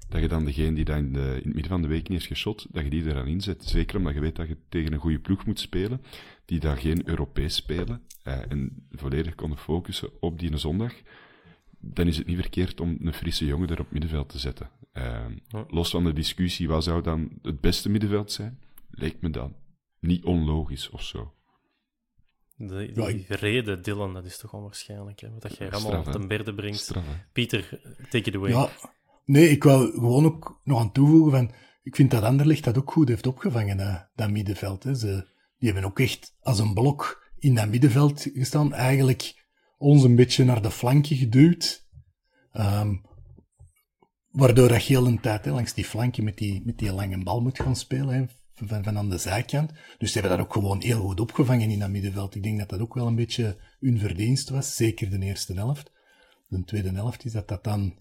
dat 0.08 0.20
je 0.20 0.28
dan 0.28 0.44
degene 0.44 0.74
die 0.74 0.84
dan 0.84 0.96
in, 0.96 1.12
de, 1.12 1.20
in 1.20 1.34
het 1.34 1.44
midden 1.44 1.68
van 1.68 1.82
de 1.82 1.88
week 1.88 2.02
niet 2.02 2.18
heeft 2.18 2.26
geschot, 2.26 2.66
dat 2.70 2.84
je 2.84 2.90
die 2.90 3.04
eraan 3.04 3.26
inzet. 3.26 3.64
Zeker 3.64 3.96
omdat 3.96 4.14
je 4.14 4.20
weet 4.20 4.36
dat 4.36 4.48
je 4.48 4.56
tegen 4.68 4.92
een 4.92 4.98
goede 4.98 5.18
ploeg 5.18 5.46
moet 5.46 5.60
spelen, 5.60 6.02
die 6.44 6.60
daar 6.60 6.76
geen 6.76 7.08
Europees 7.08 7.54
spelen, 7.54 8.02
eh, 8.22 8.38
en 8.48 8.86
volledig 8.90 9.34
konden 9.34 9.58
focussen 9.58 10.10
op 10.20 10.38
die 10.38 10.56
zondag, 10.56 10.92
dan 11.78 12.06
is 12.06 12.16
het 12.16 12.26
niet 12.26 12.40
verkeerd 12.40 12.80
om 12.80 12.96
een 13.00 13.14
frisse 13.14 13.46
jongen 13.46 13.68
er 13.68 13.80
op 13.80 13.90
middenveld 13.90 14.28
te 14.28 14.38
zetten. 14.38 14.70
Uh, 14.94 15.26
los 15.68 15.90
van 15.90 16.04
de 16.04 16.12
discussie, 16.12 16.68
wat 16.68 16.84
zou 16.84 17.02
dan 17.02 17.30
het 17.42 17.60
beste 17.60 17.88
middenveld 17.88 18.32
zijn, 18.32 18.58
leek 18.92 19.20
me 19.20 19.30
dan 19.30 19.56
niet 20.00 20.24
onlogisch 20.24 20.90
of 20.90 21.02
zo. 21.02 21.34
De, 22.56 22.92
die 22.92 23.24
reden, 23.28 23.82
Dylan, 23.82 24.14
dat 24.14 24.24
is 24.24 24.38
toch 24.38 24.52
onwaarschijnlijk, 24.52 25.20
hè? 25.20 25.28
Wat 25.38 25.56
jij 25.56 25.70
allemaal 25.70 26.00
op 26.00 26.12
de 26.12 26.26
berde 26.26 26.54
brengt. 26.54 26.78
Straf, 26.78 27.04
Pieter, 27.32 27.80
take 28.10 28.28
it 28.28 28.34
away. 28.34 28.50
Ja, 28.50 28.68
nee, 29.24 29.48
ik 29.48 29.64
wou 29.64 29.92
gewoon 29.92 30.24
ook 30.24 30.60
nog 30.64 30.80
aan 30.80 30.92
toevoegen 30.92 31.30
van, 31.30 31.52
ik 31.82 31.96
vind 31.96 32.10
dat 32.10 32.22
Anderlecht 32.22 32.64
dat 32.64 32.78
ook 32.78 32.92
goed 32.92 33.08
heeft 33.08 33.26
opgevangen, 33.26 33.76
dat, 33.76 34.08
dat 34.14 34.30
middenveld. 34.30 34.82
Hè. 34.82 34.94
Ze, 34.94 35.28
die 35.58 35.72
hebben 35.72 35.90
ook 35.90 36.00
echt 36.00 36.36
als 36.40 36.58
een 36.58 36.74
blok 36.74 37.30
in 37.38 37.54
dat 37.54 37.68
middenveld 37.68 38.28
gestaan, 38.34 38.72
eigenlijk 38.72 39.46
ons 39.78 40.02
een 40.02 40.16
beetje 40.16 40.44
naar 40.44 40.62
de 40.62 40.70
flanken 40.70 41.16
geduwd. 41.16 41.88
Um, 42.52 43.10
waardoor 44.28 44.68
dat 44.68 44.82
heel 44.82 45.06
een 45.06 45.20
tijd 45.20 45.44
hè, 45.44 45.50
langs 45.50 45.74
die 45.74 45.84
flanken 45.84 46.24
met 46.24 46.36
die, 46.36 46.62
met 46.64 46.78
die 46.78 46.92
lange 46.92 47.22
bal 47.22 47.40
moet 47.40 47.60
gaan 47.60 47.76
spelen. 47.76 48.14
Hè 48.14 48.24
van, 48.54 48.84
van 48.84 48.98
aan 48.98 49.10
de 49.10 49.18
zijkant. 49.18 49.72
Dus 49.98 50.12
ze 50.12 50.18
hebben 50.18 50.38
dat 50.38 50.46
ook 50.46 50.52
gewoon 50.52 50.82
heel 50.82 51.00
goed 51.00 51.20
opgevangen 51.20 51.70
in 51.70 51.78
dat 51.78 51.90
middenveld. 51.90 52.34
Ik 52.34 52.42
denk 52.42 52.58
dat 52.58 52.68
dat 52.68 52.80
ook 52.80 52.94
wel 52.94 53.06
een 53.06 53.14
beetje 53.14 53.56
hun 53.80 53.98
verdienst 53.98 54.48
was, 54.48 54.76
zeker 54.76 55.10
de 55.10 55.18
eerste 55.18 55.54
helft. 55.54 55.92
De 56.48 56.64
tweede 56.64 56.90
helft 56.90 57.24
is 57.24 57.32
dat 57.32 57.48
dat 57.48 57.64
dan 57.64 57.98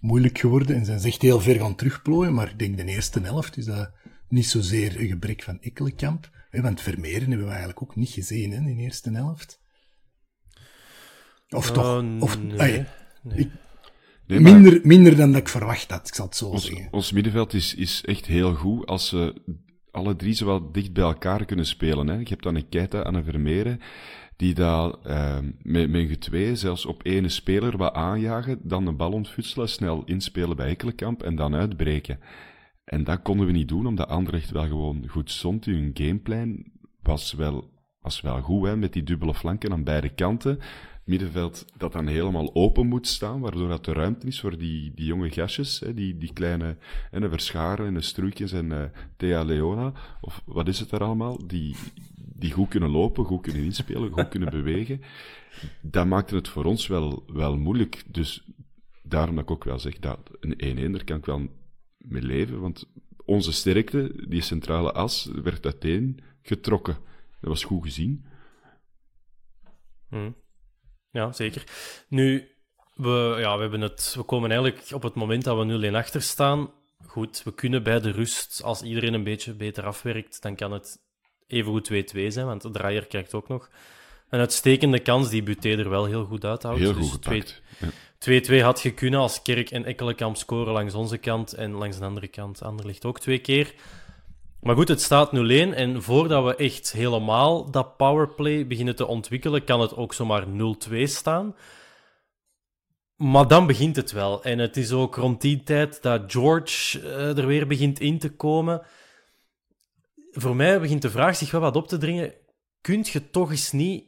moeilijk 0.00 0.38
geworden 0.38 0.76
en 0.76 0.84
zijn 0.84 1.00
ze 1.00 1.06
echt 1.06 1.22
heel 1.22 1.40
ver 1.40 1.58
gaan 1.58 1.74
terugplooien, 1.74 2.34
maar 2.34 2.50
ik 2.50 2.58
denk 2.58 2.76
de 2.76 2.84
eerste 2.84 3.20
helft 3.20 3.56
is 3.56 3.64
dat 3.64 3.92
niet 4.28 4.46
zozeer 4.46 5.00
een 5.00 5.08
gebrek 5.08 5.42
van 5.42 5.60
Ekkelenkamp. 5.60 6.30
Want 6.50 6.80
Vermeeren 6.80 7.28
hebben 7.28 7.46
we 7.46 7.52
eigenlijk 7.52 7.82
ook 7.82 7.96
niet 7.96 8.10
gezien 8.10 8.50
hè, 8.50 8.56
in 8.56 8.76
de 8.76 8.82
eerste 8.82 9.10
helft. 9.10 9.60
Of 11.48 11.70
toch? 11.70 12.02
Uh, 12.02 12.22
of, 12.22 12.38
nee, 12.38 12.58
ay, 12.58 12.86
nee. 13.22 13.38
Ik, 13.38 13.50
Nee, 14.28 14.40
maar 14.40 14.52
minder, 14.52 14.80
minder 14.82 15.16
dan 15.16 15.32
dat 15.32 15.40
ik 15.40 15.48
verwacht 15.48 15.90
had, 15.90 16.08
ik 16.08 16.14
zal 16.14 16.24
het 16.26 16.36
zo 16.36 16.46
ons, 16.46 16.66
zeggen. 16.66 16.88
ons 16.90 17.12
middenveld 17.12 17.54
is, 17.54 17.74
is 17.74 18.04
echt 18.04 18.26
heel 18.26 18.54
goed 18.54 18.86
als 18.86 19.08
ze 19.08 19.34
alle 19.90 20.16
drie 20.16 20.32
zo 20.32 20.46
wel 20.46 20.72
dicht 20.72 20.92
bij 20.92 21.04
elkaar 21.04 21.44
kunnen 21.44 21.66
spelen. 21.66 22.08
Hè. 22.08 22.14
Je 22.14 22.28
hebt 22.28 22.42
dan 22.42 22.54
een 22.54 22.68
Keita 22.68 23.02
en 23.02 23.14
een 23.14 23.24
Vermeeren, 23.24 23.80
die 24.36 24.54
daar 24.54 24.94
uh, 25.06 25.38
met, 25.62 25.90
met 25.90 26.20
twee 26.20 26.56
zelfs 26.56 26.86
op 26.86 27.06
ene 27.06 27.28
speler 27.28 27.76
wat 27.76 27.94
aanjagen, 27.94 28.58
dan 28.62 28.84
de 28.84 28.92
bal 28.92 29.12
ontfutselen, 29.12 29.68
snel 29.68 30.02
inspelen 30.04 30.56
bij 30.56 30.68
Ekkelenkamp 30.68 31.22
en 31.22 31.36
dan 31.36 31.54
uitbreken. 31.54 32.18
En 32.84 33.04
dat 33.04 33.22
konden 33.22 33.46
we 33.46 33.52
niet 33.52 33.68
doen, 33.68 33.86
omdat 33.86 34.08
Anderlecht 34.08 34.50
wel 34.50 34.66
gewoon 34.66 35.04
goed 35.08 35.30
stond. 35.30 35.64
Hun 35.64 35.90
gameplan 35.94 36.64
was 37.02 37.32
wel, 37.32 37.70
was 38.00 38.20
wel 38.20 38.40
goed, 38.40 38.66
hè, 38.66 38.76
met 38.76 38.92
die 38.92 39.02
dubbele 39.02 39.34
flanken 39.34 39.72
aan 39.72 39.84
beide 39.84 40.08
kanten 40.08 40.58
middenveld 41.08 41.64
dat 41.76 41.92
dan 41.92 42.06
helemaal 42.06 42.54
open 42.54 42.86
moet 42.86 43.06
staan, 43.06 43.40
waardoor 43.40 43.68
dat 43.68 43.84
de 43.84 43.92
ruimte 43.92 44.26
is 44.26 44.40
voor 44.40 44.58
die, 44.58 44.92
die 44.94 45.06
jonge 45.06 45.30
gastjes, 45.30 45.80
hè, 45.80 45.94
die, 45.94 46.18
die 46.18 46.32
kleine 46.32 46.76
en 47.10 47.20
de 47.20 47.28
Verscharen 47.28 47.86
en 47.86 47.94
de 47.94 48.00
Stroeikens 48.00 48.52
en 48.52 48.70
uh, 48.70 48.84
Thea 49.16 49.42
Leona, 49.42 49.92
of 50.20 50.42
wat 50.44 50.68
is 50.68 50.80
het 50.80 50.90
er 50.90 51.04
allemaal, 51.04 51.46
die, 51.46 51.76
die 52.14 52.52
goed 52.52 52.68
kunnen 52.68 52.90
lopen, 52.90 53.24
goed 53.24 53.42
kunnen 53.42 53.64
inspelen, 53.64 54.10
goed 54.10 54.28
kunnen 54.28 54.50
bewegen. 54.62 55.00
Dat 55.80 56.06
maakte 56.06 56.34
het 56.34 56.48
voor 56.48 56.64
ons 56.64 56.86
wel, 56.86 57.24
wel 57.26 57.56
moeilijk. 57.56 58.04
Dus 58.06 58.44
daarom 59.02 59.34
dat 59.34 59.44
ik 59.44 59.50
ook 59.50 59.64
wel 59.64 59.78
zeg 59.78 59.98
dat 59.98 60.30
een 60.40 60.88
1-1, 60.88 60.92
daar 60.92 61.04
kan 61.04 61.18
ik 61.18 61.24
wel 61.24 61.48
mee 61.98 62.22
leven, 62.22 62.60
want 62.60 62.92
onze 63.24 63.52
sterkte, 63.52 64.24
die 64.28 64.42
centrale 64.42 64.92
as, 64.92 65.30
werd 65.42 65.64
uiteen 65.64 66.20
getrokken. 66.42 66.96
Dat 67.40 67.50
was 67.50 67.64
goed 67.64 67.82
gezien. 67.82 68.24
Hmm. 70.08 70.34
Ja, 71.10 71.32
zeker. 71.32 71.64
Nu, 72.08 72.48
we, 72.94 73.36
ja, 73.38 73.54
we, 73.54 73.60
hebben 73.60 73.80
het, 73.80 74.14
we 74.16 74.22
komen 74.22 74.50
eigenlijk 74.50 74.84
op 74.92 75.02
het 75.02 75.14
moment 75.14 75.44
dat 75.44 75.66
we 75.66 75.90
0-1 75.90 75.94
achter 75.94 76.22
staan. 76.22 76.70
Goed, 77.06 77.42
we 77.44 77.54
kunnen 77.54 77.82
bij 77.82 78.00
de 78.00 78.10
rust, 78.10 78.62
als 78.64 78.82
iedereen 78.82 79.14
een 79.14 79.24
beetje 79.24 79.54
beter 79.54 79.84
afwerkt, 79.84 80.42
dan 80.42 80.54
kan 80.54 80.72
het 80.72 80.98
evengoed 81.46 81.90
2-2 81.92 82.26
zijn, 82.26 82.46
want 82.46 82.62
de 82.62 82.70
draaier 82.70 83.06
krijgt 83.06 83.34
ook 83.34 83.48
nog 83.48 83.70
een 84.28 84.40
uitstekende 84.40 84.98
kans 84.98 85.30
die 85.30 85.42
Buté 85.42 85.68
er 85.68 85.88
wel 85.88 86.04
heel 86.04 86.24
goed 86.24 86.44
uithoudt. 86.44 86.78
Heel 86.78 86.94
goed 86.94 87.02
dus 87.02 87.10
gepakt. 87.10 87.62
2-2 88.50 88.62
had 88.62 88.82
je 88.82 88.94
kunnen 88.94 89.20
als 89.20 89.42
Kerk 89.42 89.70
en 89.70 89.84
Ekkelenkamp 89.84 90.36
scoren 90.36 90.72
langs 90.72 90.94
onze 90.94 91.18
kant 91.18 91.52
en 91.52 91.72
langs 91.72 91.98
de 91.98 92.04
andere 92.04 92.28
kant 92.28 92.62
ligt 92.84 93.04
ook 93.04 93.20
twee 93.20 93.38
keer. 93.38 93.74
Maar 94.60 94.74
goed, 94.76 94.88
het 94.88 95.02
staat 95.02 95.30
0-1 95.34 95.38
en 95.74 96.02
voordat 96.02 96.44
we 96.44 96.56
echt 96.56 96.92
helemaal 96.92 97.70
dat 97.70 97.96
powerplay 97.96 98.66
beginnen 98.66 98.96
te 98.96 99.06
ontwikkelen, 99.06 99.64
kan 99.64 99.80
het 99.80 99.96
ook 99.96 100.14
zomaar 100.14 100.44
0-2 100.90 101.02
staan. 101.02 101.54
Maar 103.16 103.48
dan 103.48 103.66
begint 103.66 103.96
het 103.96 104.12
wel. 104.12 104.42
En 104.42 104.58
het 104.58 104.76
is 104.76 104.92
ook 104.92 105.16
rond 105.16 105.40
die 105.40 105.62
tijd 105.62 106.02
dat 106.02 106.32
George 106.32 107.00
uh, 107.00 107.38
er 107.38 107.46
weer 107.46 107.66
begint 107.66 108.00
in 108.00 108.18
te 108.18 108.30
komen. 108.30 108.82
Voor 110.30 110.56
mij 110.56 110.80
begint 110.80 111.02
de 111.02 111.10
vraag 111.10 111.36
zich 111.36 111.50
wel 111.50 111.60
wat 111.60 111.76
op 111.76 111.88
te 111.88 111.98
dringen. 111.98 112.34
Kunt 112.80 113.08
je 113.08 113.30
toch 113.30 113.50
eens 113.50 113.72
niet 113.72 114.04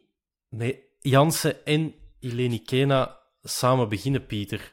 met 0.48 0.78
Jansen 1.00 1.64
en 1.64 1.94
Eleni 2.20 2.62
Kena 2.62 3.18
samen 3.42 3.88
beginnen, 3.88 4.26
Pieter? 4.26 4.72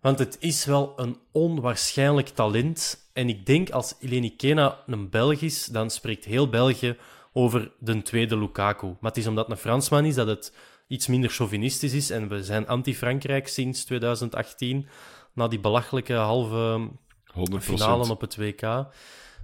Want 0.00 0.18
het 0.18 0.36
is 0.40 0.64
wel 0.64 0.92
een 0.96 1.16
onwaarschijnlijk 1.32 2.28
talent. 2.28 3.08
En 3.12 3.28
ik 3.28 3.46
denk 3.46 3.70
als 3.70 3.94
Eleni 4.00 4.36
Kena 4.36 4.78
een 4.86 5.10
Belg 5.10 5.40
is, 5.40 5.64
dan 5.64 5.90
spreekt 5.90 6.24
heel 6.24 6.48
België 6.48 6.96
over 7.32 7.72
de 7.78 8.02
tweede 8.02 8.38
Lukaku. 8.38 8.86
Maar 8.86 9.10
het 9.10 9.16
is 9.16 9.26
omdat 9.26 9.46
het 9.46 9.54
een 9.54 9.60
Fransman 9.62 10.04
is 10.04 10.14
dat 10.14 10.26
het 10.26 10.54
iets 10.86 11.06
minder 11.06 11.30
chauvinistisch 11.30 11.92
is. 11.92 12.10
En 12.10 12.28
we 12.28 12.44
zijn 12.44 12.66
anti-Frankrijk 12.66 13.48
sinds 13.48 13.84
2018, 13.84 14.86
na 15.34 15.48
die 15.48 15.60
belachelijke 15.60 16.14
halve 16.14 16.90
100%. 17.34 17.56
finale 17.58 18.10
op 18.10 18.20
het 18.20 18.36
WK. 18.36 18.86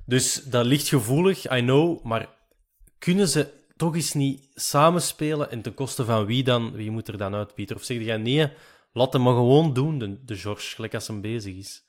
Dus 0.07 0.35
dat 0.35 0.67
ligt 0.67 0.89
gevoelig, 0.89 1.53
I 1.53 1.61
know. 1.61 2.05
Maar 2.05 2.29
kunnen 2.99 3.29
ze 3.29 3.53
toch 3.77 3.95
eens 3.95 4.13
niet 4.13 4.49
samenspelen? 4.55 5.51
En 5.51 5.63
ten 5.63 5.75
koste 5.75 6.05
van 6.05 6.27
wie 6.27 6.45
dan? 6.45 6.73
Wie 6.73 6.91
moet 6.91 7.09
er 7.09 7.19
dan 7.19 7.35
uit, 7.35 7.55
Pieter? 7.55 7.77
Of 7.77 7.83
zeg 7.83 8.03
jij 8.03 8.17
nee, 8.17 8.53
laat 8.97 9.13
hem 9.13 9.27
gewoon 9.27 9.75
doen, 9.75 9.99
de, 9.99 10.25
de 10.25 10.37
George, 10.37 10.75
gelijk 10.75 10.95
als 10.95 11.07
hem 11.07 11.21
bezig 11.21 11.55
is? 11.55 11.87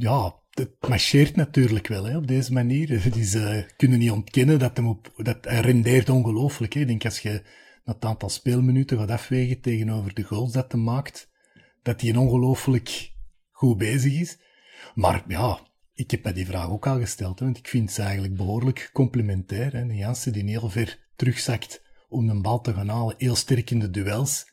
ja, 0.00 0.34
het 0.50 0.88
marcheert 0.88 1.36
natuurlijk 1.36 1.86
wel 1.86 2.04
hè, 2.04 2.16
op 2.16 2.26
deze 2.26 2.52
manier. 2.52 2.90
Is, 3.16 3.34
uh, 3.34 3.62
kunnen 3.76 3.98
niet 3.98 4.10
ontkennen 4.10 4.58
dat, 4.58 4.76
hem 4.76 4.88
op, 4.88 5.12
dat 5.16 5.44
hij 5.44 5.60
rendeert 5.60 6.08
ongelooflijk. 6.08 6.74
Ik 6.74 6.86
denk 6.86 7.04
als 7.04 7.20
je 7.20 7.42
het 7.84 8.04
aantal 8.04 8.28
speelminuten 8.28 8.98
gaat 8.98 9.10
afwegen 9.10 9.60
tegenover 9.60 10.14
de 10.14 10.22
goals 10.22 10.52
dat 10.52 10.72
hij 10.72 10.80
maakt, 10.80 11.30
dat 11.82 12.00
hij 12.00 12.16
ongelooflijk 12.16 13.12
goed 13.50 13.78
bezig 13.78 14.20
is. 14.20 14.38
Maar 14.94 15.24
ja, 15.28 15.60
ik 15.94 16.10
heb 16.10 16.24
me 16.24 16.32
die 16.32 16.46
vraag 16.46 16.70
ook 16.70 16.86
al 16.86 16.98
gesteld, 16.98 17.38
hè, 17.38 17.44
want 17.44 17.58
ik 17.58 17.68
vind 17.68 17.92
ze 17.92 18.02
eigenlijk 18.02 18.36
behoorlijk 18.36 18.90
complementair. 18.92 19.72
Hè. 19.72 19.80
Een 19.80 19.96
Jansen 19.96 20.32
die 20.32 20.44
heel 20.44 20.70
ver 20.70 21.08
terugzakt 21.16 21.82
om 22.08 22.28
een 22.28 22.42
bal 22.42 22.60
te 22.60 22.72
gaan 22.72 22.88
halen, 22.88 23.14
heel 23.18 23.36
sterk 23.36 23.70
in 23.70 23.78
de 23.78 23.90
duels. 23.90 24.49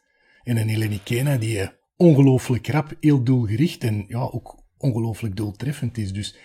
En 0.47 0.57
een 0.57 0.69
Eleni 0.69 0.99
Kena 1.03 1.37
die 1.37 1.59
eh, 1.59 1.67
ongelooflijk 1.95 2.67
rap, 2.67 2.95
heel 2.99 3.23
doelgericht 3.23 3.83
en 3.83 4.05
ja, 4.07 4.19
ook 4.19 4.63
ongelooflijk 4.77 5.35
doeltreffend 5.35 5.97
is. 5.97 6.13
Dus 6.13 6.35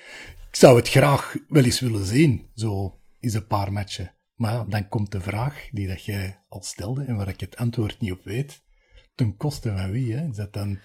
ik 0.48 0.56
zou 0.56 0.76
het 0.76 0.88
graag 0.88 1.36
wel 1.48 1.64
eens 1.64 1.80
willen 1.80 2.06
zien, 2.06 2.50
zo 2.54 3.00
is 3.20 3.34
een 3.34 3.46
paar 3.46 3.72
matchen. 3.72 4.14
Maar 4.34 4.52
ja, 4.52 4.64
dan 4.64 4.88
komt 4.88 5.12
de 5.12 5.20
vraag 5.20 5.68
die 5.72 5.88
dat 5.88 6.04
jij 6.04 6.42
al 6.48 6.62
stelde 6.62 7.04
en 7.04 7.16
waar 7.16 7.28
ik 7.28 7.40
het 7.40 7.56
antwoord 7.56 8.00
niet 8.00 8.12
op 8.12 8.24
weet. 8.24 8.62
Ten 9.14 9.36
koste 9.36 9.76
van 9.76 9.90
wie? 9.90 10.14
Hè? 10.14 10.28
Is 10.28 10.36
dat 10.36 10.52
dan 10.52 10.78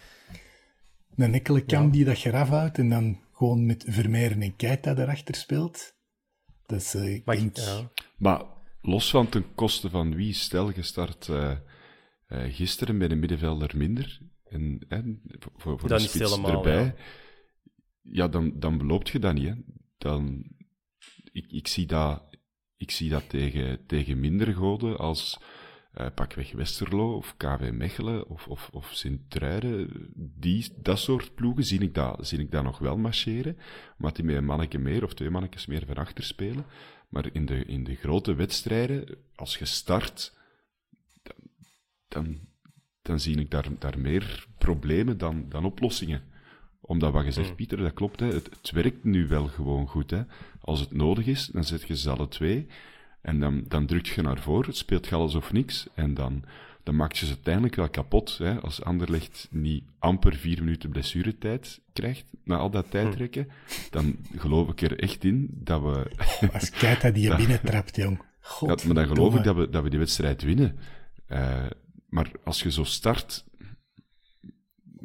een 1.16 1.34
enkele 1.34 1.66
kam 1.66 1.92
die 1.92 2.06
dat 2.06 2.22
je 2.22 2.30
eraf 2.30 2.50
houdt 2.50 2.78
en 2.78 2.90
dan 2.90 3.20
gewoon 3.34 3.66
met 3.66 3.86
Vermeeren 3.88 4.42
en 4.42 4.56
Keita 4.56 4.96
erachter 4.96 5.36
speelt? 5.36 5.96
Dat 6.66 6.82
is, 6.82 6.96
uh, 6.96 7.22
maar, 7.26 7.38
ja. 7.54 7.92
maar 8.18 8.44
los 8.82 9.10
van 9.10 9.30
ten 9.30 9.54
koste 9.56 9.90
van 9.90 10.16
wie, 10.16 10.34
stel 10.34 10.72
je 10.76 10.82
start 10.82 11.28
uh, 11.28 11.52
uh, 12.28 12.54
gisteren 12.54 12.98
bij 12.98 13.08
de 13.08 13.16
middenvelder 13.16 13.78
minder 13.78 14.20
en, 14.44 14.86
en 14.88 15.22
voor, 15.38 15.80
voor 15.80 15.90
de 15.90 16.00
spits 16.00 16.38
erbij, 16.38 16.84
ja. 16.84 16.96
ja, 18.02 18.28
dan, 18.28 18.60
dan 18.60 18.78
beloopt 18.78 19.10
je 19.10 19.20
dat 19.20 19.34
niet. 19.34 19.48
Hè. 19.48 19.54
Dan, 19.98 20.44
ik, 21.32 21.52
ik, 21.52 21.68
zie 21.68 21.86
dat, 21.86 22.24
ik 22.78 22.92
zie 22.92 23.10
dat 23.10 23.30
tegen, 23.30 23.86
tegen 23.86 24.20
mindere 24.20 24.54
goden 24.54 24.98
als 24.98 25.40
uh, 25.98 26.08
pakweg 26.16 26.52
Westerlo 26.52 27.16
of 27.16 27.38
KV 27.38 27.72
Mechelen 27.74 28.28
of, 28.28 28.48
of, 28.48 28.70
of 28.72 28.90
Sint-Truiden. 28.94 29.90
Die, 30.16 30.74
dat 30.82 31.00
soort 31.00 31.36
ploegen 31.36 31.64
zie 31.64 31.80
ik, 31.80 31.94
dat, 31.94 32.28
zie 32.28 32.40
ik 32.40 32.52
dat 32.52 32.64
nog 32.64 32.80
wel 32.80 32.98
marcheren. 32.98 33.58
Maar 33.98 34.14
die 34.14 34.24
met 34.24 34.36
een 34.36 34.46
manneke 34.46 34.78
meer 34.78 35.04
of 35.04 35.14
twee 35.14 35.30
mannetjes 35.30 35.66
meer 35.66 35.86
van 35.86 35.96
achter 35.96 36.24
spelen. 36.24 36.66
Maar 37.10 37.30
in 37.32 37.46
de, 37.46 37.66
in 37.66 37.84
de 37.84 37.96
grote 37.96 38.36
wedstrijden, 38.36 39.18
als 39.36 39.58
je 39.58 39.66
start, 39.66 40.37
dan, 42.08 42.40
dan 43.02 43.20
zie 43.20 43.40
ik 43.40 43.52
daar, 43.52 43.68
daar 43.80 44.00
meer 44.00 44.46
problemen 44.58 45.18
dan, 45.18 45.46
dan 45.50 45.66
oplossingen. 45.66 46.22
Omdat 46.82 47.14
wat 47.14 47.26
je 47.26 47.32
zegt, 47.32 47.48
hmm. 47.48 47.56
Pieter, 47.56 47.78
dat 47.78 47.94
klopt. 47.94 48.20
Hè, 48.20 48.26
het, 48.26 48.50
het 48.50 48.72
werkt 48.72 49.04
nu 49.04 49.28
wel 49.28 49.48
gewoon 49.48 49.88
goed. 49.88 50.10
Hè. 50.10 50.22
Als 50.62 50.80
het 50.80 50.92
nodig 50.92 51.26
is, 51.26 51.46
dan 51.46 51.64
zet 51.64 51.88
je 51.88 51.98
ze 51.98 52.10
alle 52.10 52.28
twee. 52.28 52.68
En 53.22 53.40
dan, 53.40 53.64
dan 53.68 53.86
druk 53.86 54.06
je 54.06 54.22
naar 54.22 54.40
voren, 54.40 54.66
het 54.66 54.78
speelt 54.78 55.08
je 55.08 55.16
alles 55.16 55.36
of 55.36 55.52
niks. 55.52 55.88
En 55.94 56.14
dan, 56.14 56.44
dan 56.84 56.96
maak 56.96 57.14
je 57.14 57.26
ze 57.26 57.34
uiteindelijk 57.34 57.76
wel 57.76 57.90
kapot. 57.90 58.38
Hè. 58.38 58.62
Als 58.62 58.84
Anderlecht 58.84 59.48
niet 59.52 59.84
amper 60.00 60.36
vier 60.36 60.64
minuten 60.64 60.90
blessuretijd 60.90 61.82
krijgt, 61.94 62.26
na 62.44 62.58
al 62.58 62.70
dat 62.70 62.92
tijdrekken, 62.92 63.48
hm. 63.48 63.74
dan 63.90 64.16
geloof 64.36 64.70
ik 64.70 64.82
er 64.82 65.00
echt 65.00 65.24
in 65.24 65.48
dat 65.52 65.82
we... 65.82 66.12
Als 66.54 66.70
Keita 66.70 67.12
die 67.12 67.30
je 67.30 67.36
binnentrapt, 67.46 67.96
jong. 67.96 68.22
God, 68.40 68.82
ja, 68.82 68.88
maar 68.88 68.96
dan 68.96 69.16
geloof 69.16 69.36
ik 69.36 69.44
dat 69.44 69.56
we, 69.56 69.70
dat 69.70 69.84
we 69.84 69.90
die 69.90 70.00
wedstrijd 70.00 70.42
winnen. 70.42 70.78
Uh, 71.32 71.66
maar 72.08 72.32
als 72.44 72.62
je 72.62 72.72
zo 72.72 72.84
start, 72.84 73.46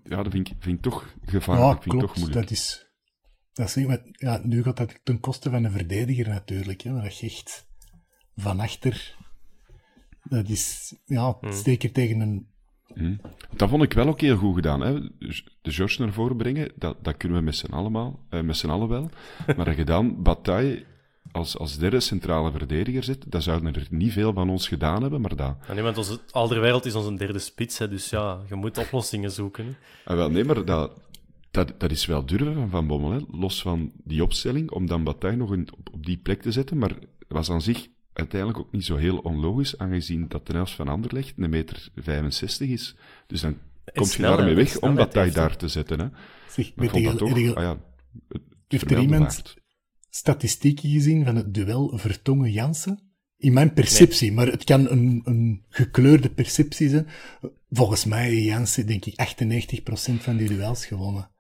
ja, 0.03 0.23
dat 0.23 0.33
vind 0.33 0.49
ik, 0.49 0.55
vind 0.59 0.77
ik 0.77 0.83
toch 0.83 1.15
gevaarlijk. 1.25 1.77
Ja, 1.77 1.83
vind 1.83 1.95
klopt, 1.95 2.07
toch 2.07 2.17
moeilijk. 2.17 2.41
Dat 2.41 2.51
is, 2.59 2.87
dat 3.53 3.69
is 3.69 3.75
niet, 3.75 4.01
ja, 4.13 4.41
nu 4.43 4.63
gaat 4.63 4.77
dat 4.77 5.01
ten 5.03 5.21
koste 5.21 5.51
van 5.51 5.65
een 5.65 5.73
verdediger 5.73 6.29
natuurlijk. 6.29 6.81
Hè, 6.81 6.91
maar 6.91 7.03
dat 7.03 7.19
je 7.19 7.27
echt 7.27 7.67
van 8.35 8.61
achter. 8.61 9.17
Dat 10.23 10.49
is, 10.49 10.95
ja, 11.05 11.37
hmm. 11.41 11.53
zeker 11.53 11.93
tegen 11.93 12.21
een... 12.21 12.51
Hmm. 12.95 13.21
Dat 13.57 13.69
vond 13.69 13.83
ik 13.83 13.93
wel 13.93 14.09
ook 14.09 14.21
heel 14.21 14.37
goed 14.37 14.55
gedaan. 14.55 14.81
Hè? 14.81 15.01
De 15.63 15.71
George 15.71 16.03
naar 16.03 16.13
voren 16.13 16.37
brengen, 16.37 16.73
dat, 16.77 17.05
dat 17.05 17.17
kunnen 17.17 17.39
we 17.39 17.45
met 17.45 17.57
z'n, 17.57 17.73
allemaal, 17.73 18.27
eh, 18.31 18.41
met 18.41 18.57
z'n 18.57 18.71
allen 18.71 18.89
wel. 18.89 19.11
Maar 19.57 19.65
dat 19.65 19.77
je 19.77 19.85
dan 19.85 20.23
Bataille 20.23 20.87
als, 21.33 21.59
als 21.59 21.79
derde 21.79 22.01
centrale 22.01 22.51
verdediger 22.51 23.03
zit, 23.03 23.31
dat 23.31 23.43
zouden 23.43 23.75
er 23.75 23.87
niet 23.91 24.13
veel 24.13 24.33
van 24.33 24.51
ons 24.51 24.69
gedaan 24.69 25.03
hebben, 25.03 25.21
maar 25.21 25.37
dat... 25.37 25.57
Ja, 25.67 25.75
nee, 25.75 25.83
want 25.83 25.99
onze, 26.33 26.59
wereld 26.61 26.85
is 26.85 26.95
onze 26.95 27.15
derde 27.15 27.39
spits, 27.39 27.79
hè, 27.79 27.89
dus 27.89 28.11
ja, 28.11 28.41
je 28.49 28.55
moet 28.55 28.79
oplossingen 28.79 29.31
zoeken. 29.31 29.77
Ah, 30.05 30.17
wel, 30.17 30.31
nee, 30.31 30.45
maar 30.45 30.65
dat, 30.65 31.01
dat, 31.51 31.75
dat 31.79 31.91
is 31.91 32.07
wel 32.07 32.27
durven 32.27 32.55
van 32.55 32.71
Van 32.71 32.87
Bommel, 32.87 33.11
hè? 33.11 33.19
los 33.31 33.63
van 33.63 33.93
die 34.05 34.23
opstelling, 34.23 34.71
om 34.71 34.87
dan 34.87 35.05
Bataille 35.05 35.37
nog 35.37 35.51
op, 35.51 35.89
op 35.93 36.07
die 36.07 36.17
plek 36.17 36.43
te 36.43 36.53
zetten, 36.53 36.79
maar 36.79 36.93
was 37.29 37.51
aan 37.51 37.63
zich 37.63 37.89
uiteindelijk 38.13 38.61
ook 38.61 38.73
niet 38.73 38.85
zo 38.85 38.97
heel 38.97 39.19
onlogisch, 39.19 39.79
aangezien 39.79 40.29
dat 40.29 40.47
de 40.47 40.53
helft 40.53 40.73
van 40.73 40.89
Anderlecht 40.89 41.35
een 41.37 41.51
meter 41.51 41.89
65 41.97 42.69
is. 42.69 42.97
Dus 43.27 43.41
dan 43.41 43.59
kom 43.95 44.07
je 44.11 44.23
daarmee 44.23 44.55
weg 44.55 44.79
om 44.79 44.95
dat 44.95 45.13
daar 45.13 45.57
te 45.57 45.69
zetten. 45.69 46.01
Hè. 46.01 46.07
Zeg, 46.49 46.75
maar 46.75 46.89
vond 46.89 47.05
dat 47.05 47.19
toch, 47.19 47.55
ah 47.55 47.63
ja, 47.63 47.79
het 48.29 48.41
heeft 48.69 48.91
er 48.91 48.99
iemand 48.99 49.55
statistieken 50.15 50.91
gezien 50.91 51.25
van 51.25 51.37
het 51.37 51.55
duel 51.55 51.99
Vertongen-Jansen? 51.99 53.11
In 53.37 53.53
mijn 53.53 53.73
perceptie, 53.73 54.33
maar 54.33 54.47
het 54.47 54.65
kan 54.65 54.91
een, 54.91 55.23
een 55.25 55.65
gekleurde 55.69 56.31
perceptie 56.31 56.89
zijn. 56.89 57.07
Volgens 57.71 58.05
mij, 58.05 58.43
Jansen, 58.43 58.87
denk 58.87 59.05
ik, 59.05 59.15
98% 60.11 60.15
van 60.21 60.37
die 60.37 60.49
duels 60.49 60.87
gewonnen. 60.87 61.31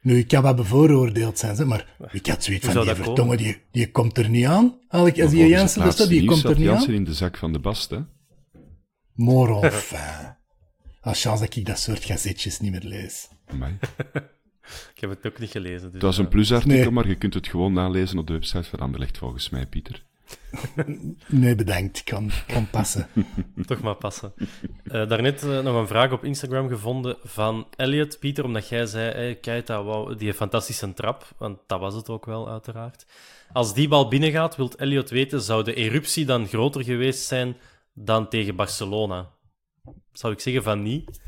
Nu, 0.00 0.18
ik 0.18 0.28
kan 0.28 0.42
wat 0.42 0.56
bevooroordeeld 0.56 1.38
zijn, 1.38 1.66
maar 1.66 1.96
ik 2.12 2.26
had 2.26 2.44
zoiets 2.44 2.66
van, 2.66 2.84
die 2.84 2.94
Vertongen, 2.94 3.36
die, 3.36 3.62
die 3.70 3.90
komt 3.90 4.18
er 4.18 4.28
niet 4.28 4.46
aan. 4.46 4.78
Eigenlijk, 4.88 5.22
als 5.22 5.30
die 5.30 5.46
Jansen 5.46 5.82
dat 5.82 5.92
staat, 5.92 6.08
die 6.08 6.26
komt 6.26 6.44
er 6.44 6.56
niet 6.56 6.58
Jansen 6.58 6.94
in 6.94 7.04
de 7.04 7.14
zak 7.14 7.36
van 7.36 7.52
de 7.52 7.58
bast, 7.58 7.90
hè? 7.90 7.98
More 9.14 9.60
enfin. 9.70 10.34
Als 11.00 11.22
chance 11.22 11.44
dat 11.44 11.56
ik 11.56 11.66
dat 11.66 11.78
soort 11.78 12.04
gazetjes 12.04 12.60
niet 12.60 12.70
meer 12.70 12.84
lees. 12.84 13.28
ik 14.94 15.00
heb 15.00 15.10
het 15.10 15.26
ook 15.26 15.38
niet 15.38 15.50
gelezen. 15.50 15.82
Dus 15.82 15.92
het 15.92 16.02
was 16.02 16.18
een 16.18 16.28
plusartikel, 16.28 16.90
maar 16.90 17.08
je 17.08 17.14
kunt 17.14 17.34
het 17.34 17.48
gewoon 17.48 17.72
nalezen 17.72 18.18
op 18.18 18.26
de 18.26 18.32
website 18.32 18.68
van 18.68 18.78
Anderlecht, 18.78 19.18
volgens 19.18 19.50
mij, 19.50 19.66
Pieter. 19.66 20.02
nee, 21.26 21.54
bedankt. 21.54 22.04
Kan, 22.04 22.30
kan 22.46 22.70
passen. 22.70 23.08
Toch 23.66 23.80
maar 23.80 23.94
passen. 23.94 24.32
Uh, 24.84 25.08
daarnet 25.08 25.44
uh, 25.44 25.60
nog 25.60 25.76
een 25.76 25.86
vraag 25.86 26.12
op 26.12 26.24
Instagram 26.24 26.68
gevonden 26.68 27.16
van 27.22 27.66
Elliot, 27.76 28.18
Pieter, 28.18 28.44
omdat 28.44 28.68
jij 28.68 28.86
zei, 28.86 29.12
hey, 29.12 29.34
Keita, 29.34 29.82
wow, 29.82 30.18
die 30.18 30.34
fantastische 30.34 30.92
trap, 30.94 31.34
want 31.38 31.58
dat 31.66 31.80
was 31.80 31.94
het 31.94 32.08
ook 32.08 32.26
wel, 32.26 32.48
uiteraard. 32.50 33.06
Als 33.52 33.74
die 33.74 33.88
bal 33.88 34.08
binnengaat, 34.08 34.56
wilt 34.56 34.76
Elliot 34.76 35.10
weten, 35.10 35.40
zou 35.40 35.64
de 35.64 35.74
eruptie 35.74 36.24
dan 36.24 36.46
groter 36.46 36.84
geweest 36.84 37.26
zijn 37.26 37.56
dan 37.92 38.28
tegen 38.28 38.56
Barcelona? 38.56 39.30
Zou 40.12 40.32
ik 40.32 40.40
zeggen 40.40 40.62
van 40.62 40.82
niet, 40.82 41.20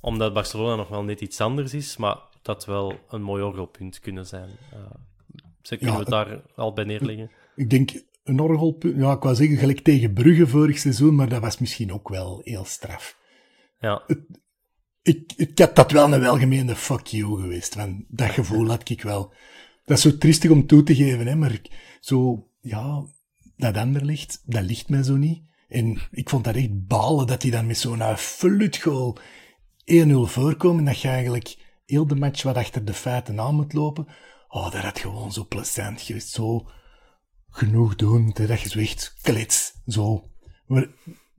omdat 0.00 0.34
Barcelona 0.34 0.74
nog 0.74 0.88
wel 0.88 1.02
net 1.02 1.20
iets 1.20 1.40
anders 1.40 1.74
is, 1.74 1.96
maar 1.96 2.16
dat 2.46 2.64
wel 2.64 2.98
een 3.08 3.22
mooi 3.22 3.42
orgelpunt 3.42 4.00
kunnen 4.00 4.26
zijn. 4.26 4.50
Uh, 4.74 5.78
kunnen 5.78 5.94
we 5.94 6.00
het 6.00 6.08
daar 6.08 6.42
al 6.54 6.72
bij 6.72 6.84
neerleggen? 6.84 7.30
Ik 7.56 7.70
denk 7.70 7.90
een 8.24 8.40
orgelpunt. 8.40 8.96
Ja, 8.96 9.12
ik 9.12 9.22
wou 9.22 9.34
zeggen 9.34 9.56
gelijk 9.56 9.80
tegen 9.80 10.12
Brugge 10.12 10.46
vorig 10.46 10.78
seizoen, 10.78 11.14
maar 11.14 11.28
dat 11.28 11.40
was 11.40 11.58
misschien 11.58 11.92
ook 11.92 12.08
wel 12.08 12.40
heel 12.44 12.64
straf. 12.64 13.18
Ja. 13.78 14.02
ik, 15.02 15.32
ik 15.36 15.58
had 15.58 15.76
dat 15.76 15.90
wel 15.90 16.12
een 16.12 16.20
welgemeende 16.20 16.76
fuck 16.76 17.06
you 17.06 17.40
geweest. 17.40 17.74
Want 17.74 18.04
dat 18.08 18.30
gevoel 18.30 18.68
had 18.68 18.88
ik 18.88 19.02
wel. 19.02 19.34
Dat 19.84 19.96
is 19.96 20.02
zo 20.02 20.18
triestig 20.18 20.50
om 20.50 20.66
toe 20.66 20.82
te 20.82 20.94
geven, 20.94 21.26
hè, 21.26 21.34
maar 21.34 21.60
zo, 22.00 22.48
ja, 22.60 23.04
dat 23.56 23.76
ander 23.76 24.04
ligt, 24.04 24.42
dat 24.44 24.64
ligt 24.64 24.88
mij 24.88 25.02
zo 25.02 25.16
niet. 25.16 25.42
En 25.68 25.98
ik 26.10 26.28
vond 26.28 26.44
dat 26.44 26.54
echt 26.54 26.86
balen 26.86 27.26
dat 27.26 27.42
hij 27.42 27.50
dan 27.50 27.66
met 27.66 27.78
zo'n 27.78 28.16
flutgoal 28.16 29.18
1-0 29.84 30.12
voorkomen. 30.12 30.84
Dat 30.84 31.00
je 31.00 31.08
eigenlijk 31.08 31.56
heel 31.86 32.06
de 32.06 32.14
match 32.14 32.42
wat 32.42 32.56
achter 32.56 32.84
de 32.84 32.94
feiten 32.94 33.40
aan 33.40 33.54
moet 33.54 33.72
lopen. 33.72 34.06
Oh, 34.48 34.70
dat 34.72 34.82
had 34.82 34.98
gewoon 34.98 35.32
zo 35.32 35.46
plezant 35.48 36.00
geweest. 36.00 36.28
Zo, 36.28 36.66
genoeg 37.56 37.96
doen, 37.96 38.30
dat 38.34 38.60
je 38.60 38.68
zo 38.68 38.78
echt 38.78 39.14
klets, 39.22 39.72
zo. 39.86 40.30
Maar, 40.66 40.88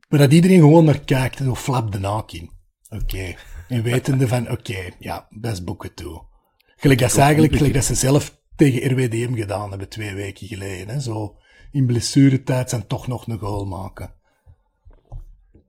maar 0.09 0.19
dat 0.19 0.31
iedereen 0.31 0.59
gewoon 0.59 0.85
naar 0.85 0.99
kijkt, 0.99 1.37
zo 1.37 1.55
flap 1.55 1.91
de 1.91 1.99
naak 1.99 2.31
in. 2.31 2.51
Oké. 2.89 3.35
En 3.67 3.83
wetende 3.83 4.27
van, 4.27 4.51
oké, 4.51 4.89
ja, 4.99 5.27
best 5.29 5.65
boeken 5.65 5.93
toe. 5.93 6.25
Gelijk 6.75 6.99
dat 6.99 7.11
ze 7.11 7.21
eigenlijk, 7.21 7.55
gelijk 7.55 7.73
dat 7.73 7.83
ze 7.83 7.95
zelf 7.95 8.37
tegen 8.55 8.91
RWDM 8.91 9.35
gedaan 9.35 9.69
hebben 9.69 9.89
twee 9.89 10.13
weken 10.13 10.47
geleden, 10.47 10.87
hè. 10.87 10.99
Zo, 10.99 11.37
in 11.71 11.85
blessuretijd 11.85 12.69
zijn 12.69 12.87
toch 12.87 13.07
nog 13.07 13.27
een 13.27 13.39
goal 13.39 13.65
maken. 13.65 14.13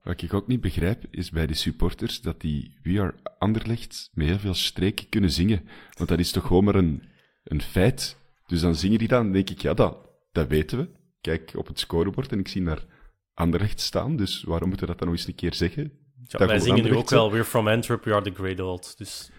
Wat 0.09 0.21
ik 0.21 0.33
ook 0.33 0.47
niet 0.47 0.61
begrijp, 0.61 1.03
is 1.11 1.29
bij 1.29 1.47
die 1.47 1.55
supporters 1.55 2.21
dat 2.21 2.41
die 2.41 2.77
We 2.83 3.01
Are 3.01 3.15
Anderlecht 3.37 4.09
met 4.13 4.27
heel 4.27 4.39
veel 4.39 4.53
streken 4.53 5.09
kunnen 5.09 5.31
zingen. 5.31 5.69
Want 5.97 6.09
dat 6.09 6.19
is 6.19 6.31
toch 6.31 6.47
gewoon 6.47 6.63
maar 6.63 6.75
een, 6.75 7.03
een 7.43 7.61
feit. 7.61 8.17
Dus 8.45 8.61
dan 8.61 8.75
zingen 8.75 8.97
die 8.99 9.07
dan, 9.07 9.31
denk 9.31 9.49
ik, 9.49 9.61
ja, 9.61 9.73
dat, 9.73 9.97
dat 10.31 10.47
weten 10.47 10.77
we. 10.77 10.89
Kijk 11.21 11.51
op 11.55 11.67
het 11.67 11.79
scorebord 11.79 12.31
en 12.31 12.39
ik 12.39 12.47
zie 12.47 12.63
daar 12.63 12.85
Anderlecht 13.33 13.79
staan, 13.79 14.15
dus 14.15 14.43
waarom 14.43 14.67
moeten 14.67 14.85
we 14.85 14.91
dat 14.91 15.01
dan 15.01 15.09
nog 15.09 15.17
eens 15.17 15.27
een 15.27 15.35
keer 15.35 15.53
zeggen? 15.53 15.91
Ja, 16.25 16.45
wij 16.45 16.59
zingen 16.59 16.83
nu 16.83 16.95
ook 16.95 17.09
wel 17.09 17.31
We're 17.31 17.45
from 17.45 17.67
Antwerp, 17.67 18.03
we 18.03 18.13
are 18.13 18.23
the 18.23 18.33
great 18.33 18.59
old. 18.59 18.97
Dus... 18.97 19.31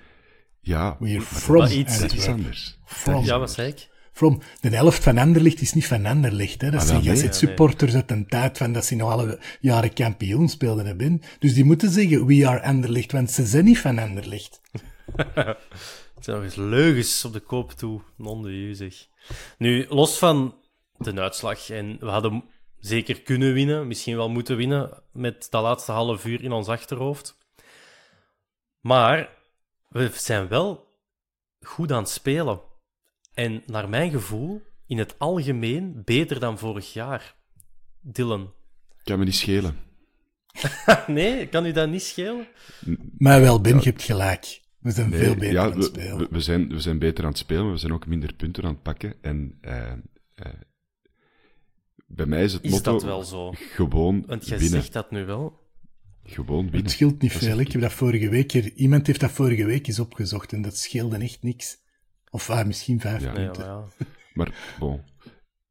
Ja, 0.60 0.96
maar 1.00 1.20
from 1.20 1.66
iets- 1.66 2.00
dat 2.00 2.12
is 2.12 2.18
Antwerp. 2.18 2.36
anders. 2.36 2.78
From. 2.84 3.24
Ja, 3.24 3.38
wat 3.38 3.52
zei 3.52 3.68
ik? 3.68 3.88
De 4.60 4.68
helft 4.68 5.02
van 5.02 5.18
Anderlicht 5.18 5.60
is 5.60 5.72
niet 5.72 5.86
van 5.86 6.06
Anderlicht. 6.06 6.60
Hè. 6.60 6.70
Dat 6.70 6.80
Ah, 6.80 6.86
zijn 6.86 7.02
nee. 7.02 7.32
supporters 7.32 7.94
uit 7.94 8.10
een 8.10 8.26
tijd 8.26 8.58
van 8.58 8.72
dat 8.72 8.84
ze 8.84 8.94
nog 8.94 9.10
alle 9.10 9.38
jaren 9.60 9.92
kampioen 9.92 10.48
speelden 10.48 10.86
hebben. 10.86 11.22
Dus 11.38 11.54
die 11.54 11.64
moeten 11.64 11.90
zeggen, 11.90 12.26
we 12.26 12.48
are 12.48 12.62
Anderlicht, 12.62 13.12
want 13.12 13.30
ze 13.30 13.46
zijn 13.46 13.64
niet 13.64 13.78
van 13.78 13.98
Anderlicht. 13.98 14.60
Het 16.14 16.24
zijn 16.28 16.36
nog 16.36 16.44
eens 16.44 16.54
leugens 16.54 17.24
op 17.24 17.32
de 17.32 17.40
koop 17.40 17.72
toe. 17.72 18.00
Non 18.16 18.42
de 18.42 18.48
u, 18.50 18.74
zeg. 18.74 19.06
Nu, 19.58 19.86
los 19.88 20.18
van 20.18 20.54
de 20.98 21.20
uitslag, 21.20 21.70
en 21.70 21.96
we 22.00 22.06
hadden 22.06 22.44
zeker 22.78 23.22
kunnen 23.22 23.52
winnen, 23.52 23.86
misschien 23.86 24.16
wel 24.16 24.28
moeten 24.30 24.56
winnen, 24.56 25.02
met 25.12 25.46
dat 25.50 25.62
laatste 25.62 25.92
half 25.92 26.24
uur 26.24 26.42
in 26.42 26.52
ons 26.52 26.68
achterhoofd. 26.68 27.38
Maar 28.80 29.28
we 29.88 30.10
zijn 30.14 30.48
wel 30.48 30.88
goed 31.60 31.92
aan 31.92 32.02
het 32.02 32.10
spelen. 32.10 32.60
En 33.34 33.62
naar 33.66 33.88
mijn 33.88 34.10
gevoel, 34.10 34.62
in 34.86 34.98
het 34.98 35.18
algemeen, 35.18 36.02
beter 36.04 36.40
dan 36.40 36.58
vorig 36.58 36.92
jaar. 36.92 37.36
Dylan. 38.00 38.52
Kan 39.02 39.18
me 39.18 39.24
niet 39.24 39.34
schelen. 39.34 39.76
nee, 41.06 41.46
kan 41.48 41.66
u 41.66 41.72
dat 41.72 41.88
niet 41.88 42.02
schelen? 42.02 42.46
Maar 43.18 43.40
wel, 43.40 43.60
Ben, 43.60 43.76
je 43.76 43.82
hebt 43.82 44.02
gelijk. 44.02 44.60
We 44.78 44.90
zijn 44.90 45.10
Nee, 45.10 45.18
veel 45.20 45.34
beter 45.34 45.52
ja, 45.52 45.62
aan 45.64 45.72
het 45.72 45.84
spelen. 45.84 46.18
we, 46.18 46.26
we 46.30 46.40
zijn, 46.40 46.68
we 46.68 46.80
zijn 46.80 46.98
beter 46.98 47.24
aan 47.24 47.30
het 47.30 47.38
spelen, 47.38 47.62
maar 47.64 47.72
we 47.72 47.78
zijn 47.78 47.92
ook 47.92 48.06
minder 48.06 48.34
punten 48.34 48.64
aan 48.64 48.72
het 48.72 48.82
pakken. 48.82 49.14
En 49.20 49.58
eh, 49.60 49.92
eh, 50.34 50.46
bij 52.06 52.26
mij 52.26 52.44
is 52.44 52.52
het 52.52 52.64
Is 52.64 52.70
motto 52.70 52.92
dat 52.92 53.02
wel 53.02 53.22
zo? 53.22 53.52
gewoon 53.56 54.24
Want 54.26 54.46
jij 54.48 54.58
winnen. 54.58 54.80
zegt 54.80 54.92
dat 54.92 55.10
nu 55.10 55.24
wel. 55.24 55.58
Gewoon 56.24 56.62
winnen. 56.62 56.80
Het 56.82 56.90
scheelt 56.90 57.22
niet 57.22 57.32
Dat 57.32 57.42
veel. 57.42 57.58
Ik 57.60 57.72
heb 57.72 57.80
dat 57.80 57.92
vorige 57.92 58.28
week... 58.28 58.52
er- 58.54 58.72
Iemand 58.72 59.06
heeft 59.06 59.20
dat 59.20 59.30
vorige 59.30 59.64
week 59.64 59.86
eens 59.86 59.98
opgezocht 59.98 60.52
en 60.52 60.62
dat 60.62 60.76
scheelde 60.76 61.16
echt 61.16 61.42
niks. 61.42 61.78
Of 62.30 62.50
ah, 62.50 62.66
misschien 62.66 63.00
vijf 63.00 63.22
Ja. 63.22 63.32
Maar 63.32 63.42
ja. 63.42 63.84
Maar 64.34 64.74
bon, 64.78 65.00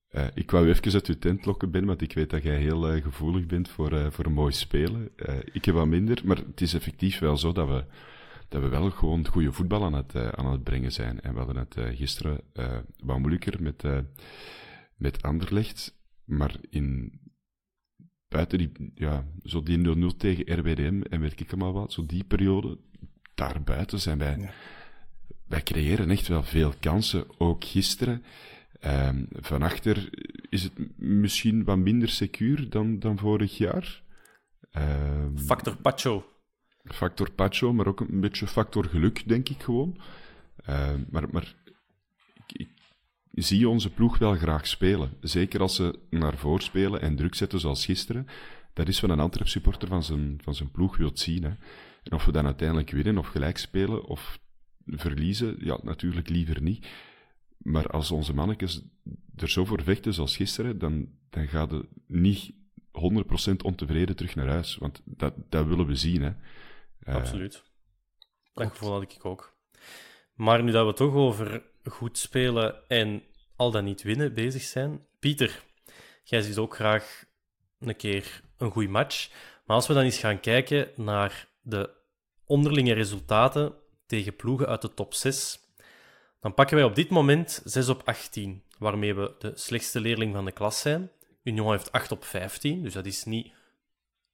eh, 0.10 0.28
ik 0.34 0.52
wou 0.52 0.70
even 0.70 0.94
uit 0.94 1.08
uw 1.08 1.20
tent 1.20 1.46
lokken, 1.46 1.72
Ben, 1.72 1.86
want 1.86 2.02
ik 2.02 2.14
weet 2.14 2.30
dat 2.30 2.44
jij 2.44 2.58
heel 2.58 2.90
eh, 2.90 3.04
gevoelig 3.04 3.46
bent 3.46 3.70
voor, 3.70 3.92
eh, 3.94 4.12
voor 4.12 4.32
mooi 4.32 4.52
spelen. 4.54 5.10
Eh, 5.16 5.38
ik 5.52 5.66
heb 5.66 5.76
wat 5.76 5.88
minder, 5.88 6.22
maar 6.24 6.38
het 6.38 6.62
is 6.62 6.74
effectief 6.74 7.20
wel 7.20 7.38
zo 7.38 7.52
dat 7.52 7.68
we, 7.68 7.86
dat 8.50 8.62
we 8.62 8.68
wel 8.68 8.90
gewoon 8.92 9.28
goede 9.28 9.52
voetbal 9.52 9.84
aan 9.84 9.94
het, 9.94 10.36
aan 10.36 10.52
het 10.52 10.64
brengen 10.64 10.92
zijn. 10.92 11.22
En 11.22 11.32
we 11.32 11.38
hadden 11.38 11.56
het 11.56 11.76
eh, 11.78 11.98
gisteren 11.98 12.42
eh, 12.54 12.78
wat 13.04 13.20
moeilijker 13.20 13.62
met, 13.62 13.84
eh 13.84 14.00
met 14.96 15.22
Anderlecht, 15.22 15.98
maar 16.24 16.56
in, 16.70 17.20
buiten 18.28 18.58
die, 18.58 18.72
ja, 18.96 19.26
zo 19.44 19.64
die 19.64 20.12
0-0 20.14 20.18
tegen 20.18 20.60
RWDM 20.60 21.02
en 21.10 21.20
weet 21.20 21.40
ik 21.40 21.52
allemaal 21.52 21.74
wat, 21.74 21.94
zo 21.94 22.06
die 22.06 22.24
periode, 22.24 22.80
daarbuiten 23.36 24.00
zijn 24.00 24.18
wij, 24.18 24.38
Ja. 24.38 24.52
Wij 25.50 25.64
creëren 25.64 26.10
echt 26.10 26.28
wel 26.28 26.44
veel 26.44 26.74
kansen, 26.80 27.26
ook 27.38 27.64
gisteren. 27.64 28.24
Ehm 28.80 29.24
van 29.32 29.62
achter 29.62 30.10
is 30.50 30.64
het 30.64 30.74
misschien 30.98 31.64
wat 31.64 31.78
minder 31.78 32.10
secuur 32.10 32.70
dan, 32.70 33.00
dan 33.00 33.18
vorig 33.18 33.58
jaar. 33.58 34.02
Ehm, 34.72 35.38
Factor 35.38 35.76
Pacho. 35.76 36.26
factor 36.84 37.32
Pacho, 37.32 37.74
maar 37.74 37.88
ook 37.88 38.00
een 38.00 38.20
beetje 38.20 38.48
factor 38.48 38.86
geluk, 38.86 39.28
denk 39.28 39.50
ik 39.50 39.62
gewoon. 39.62 39.98
Ehm, 40.66 41.04
maar 41.10 41.26
maar 41.32 41.56
ik, 42.48 42.60
ik 42.60 42.70
zie 43.32 43.70
onze 43.70 43.90
ploeg 43.90 44.18
wel 44.18 44.36
graag 44.36 44.68
spelen. 44.68 45.18
Zeker 45.22 45.62
als 45.62 45.76
ze 45.76 46.00
naar 46.10 46.38
voren 46.38 46.64
spelen 46.64 47.02
en 47.02 47.16
druk 47.16 47.36
zetten 47.36 47.60
zoals 47.60 47.86
gisteren. 47.86 48.28
Dat 48.74 48.88
is 48.88 49.00
wat 49.00 49.10
een 49.10 49.20
Antwerp 49.20 49.48
supporter 49.48 49.88
van 49.88 50.04
zijn, 50.04 50.40
van 50.44 50.56
zijn 50.56 50.72
ploeg 50.72 50.98
wilt 50.98 51.20
zien. 51.20 51.44
Hè. 51.44 51.50
En 52.04 52.12
of 52.12 52.26
we 52.26 52.32
dan 52.32 52.46
uiteindelijk 52.46 52.92
winnen 52.92 53.18
of 53.18 53.28
gelijk 53.28 53.58
spelen 53.58 54.06
of 54.06 54.40
verliezen, 54.92 55.56
ja, 55.60 55.80
natuurlijk 55.84 56.30
liever 56.30 56.62
niet. 56.62 56.88
Maar 57.58 57.88
als 57.88 58.12
onze 58.12 58.34
mannetjes 58.34 58.82
er 59.36 59.50
zo 59.50 59.66
voor 59.66 59.84
vechten 59.84 60.14
zoals 60.14 60.36
gisteren, 60.36 60.80
dan, 60.80 61.10
dan 61.30 61.48
gaat 61.48 61.72
het 61.72 61.86
niet 62.08 62.54
100% 63.52 63.56
ontevreden 63.64 64.16
terug 64.16 64.36
naar 64.36 64.48
huis. 64.48 64.76
Want 64.76 65.02
dat, 65.06 65.34
dat 65.50 65.66
willen 65.66 65.86
we 65.86 65.96
zien. 65.96 66.22
Hè. 66.22 66.32
Eh, 67.00 67.16
Absoluut. 67.16 67.64
Dat 68.54 68.70
gevoel 68.70 68.92
had 68.92 69.02
ik 69.02 69.26
ook. 69.26 69.58
Maar 70.34 70.64
nu 70.64 70.72
dat 70.72 70.86
we 70.86 70.94
toch 70.94 71.14
over 71.14 71.64
goed 71.84 72.18
spelen 72.18 72.88
en 72.88 73.24
al 73.56 73.72
dan 73.72 73.84
niet 73.84 74.02
winnen 74.02 74.34
bezig 74.34 74.62
zijn. 74.62 75.06
Pieter, 75.20 75.64
jij 76.24 76.42
ziet 76.42 76.58
ook 76.58 76.76
graag 76.76 77.24
een 77.80 77.96
keer 77.96 78.42
een 78.58 78.72
goede 78.72 78.90
match. 78.90 79.30
Maar 79.66 79.76
als 79.76 79.88
we 79.88 79.94
dan 79.94 80.04
eens 80.04 80.20
gaan 80.20 80.40
kijken 80.40 80.92
naar 80.96 81.48
de 81.62 81.90
onderlinge 82.46 82.94
resultaten 82.94 83.74
tegen 84.10 84.36
ploegen 84.36 84.68
uit 84.68 84.82
de 84.82 84.94
top 84.94 85.14
6, 85.14 85.60
dan 86.40 86.54
pakken 86.54 86.76
wij 86.76 86.86
op 86.86 86.96
dit 86.96 87.10
moment 87.10 87.62
6 87.64 87.90
op 87.90 88.02
18, 88.06 88.64
waarmee 88.78 89.16
we 89.16 89.36
de 89.40 89.52
slechtste 89.56 90.00
leerling 90.00 90.36
van 90.36 90.46
de 90.46 90.52
klas 90.52 90.80
zijn. 90.80 91.12
Union 91.44 91.72
heeft 91.72 91.92
8 91.92 92.12
op 92.12 92.26
15, 92.26 92.84
dus 92.84 92.94
dat 92.94 93.06
is 93.06 93.24
niet 93.24 93.52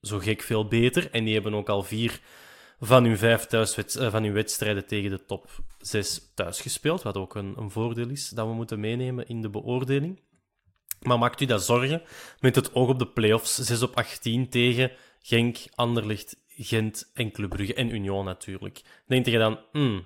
zo 0.02 0.20
gek 0.20 0.42
veel 0.42 0.68
beter. 0.68 1.12
En 1.12 1.24
die 1.24 1.34
hebben 1.34 1.54
ook 1.54 1.70
al 1.70 1.84
vier 1.84 2.22
van 2.80 3.04
hun 3.04 3.18
vijf 3.18 3.46
eh, 3.46 4.12
van 4.12 4.32
wedstrijden 4.32 4.86
tegen 4.86 5.10
de 5.10 5.26
top 5.26 5.50
6 5.78 6.32
thuis 6.36 6.62
gespeeld. 6.62 7.02
Wat 7.02 7.18
ook 7.18 7.36
een, 7.36 7.54
een 7.58 7.72
voordeel 7.72 8.10
is 8.10 8.30
dat 8.30 8.48
we 8.48 8.54
moeten 8.54 8.80
meenemen 8.80 9.28
in 9.28 9.42
de 9.42 9.50
beoordeling. 9.50 10.22
Maar 11.00 11.20
maakt 11.20 11.42
u 11.42 11.46
dat 11.46 11.64
zorgen 11.64 12.02
met 12.40 12.56
het 12.56 12.76
oog 12.76 12.90
op 12.90 13.00
de 13.00 13.08
play-offs 13.08 13.56
6 13.56 13.82
op 13.82 13.96
18 13.96 14.50
tegen 14.50 14.92
Genk, 15.20 15.58
Anderlecht, 15.76 16.38
Gent 16.56 17.12
en 17.14 17.32
Club 17.32 17.54
en 17.54 17.94
Union 17.94 18.26
natuurlijk. 18.26 18.82
Denk 19.08 19.26
je 19.26 19.38
dan, 19.38 19.60
hmm, 19.72 20.06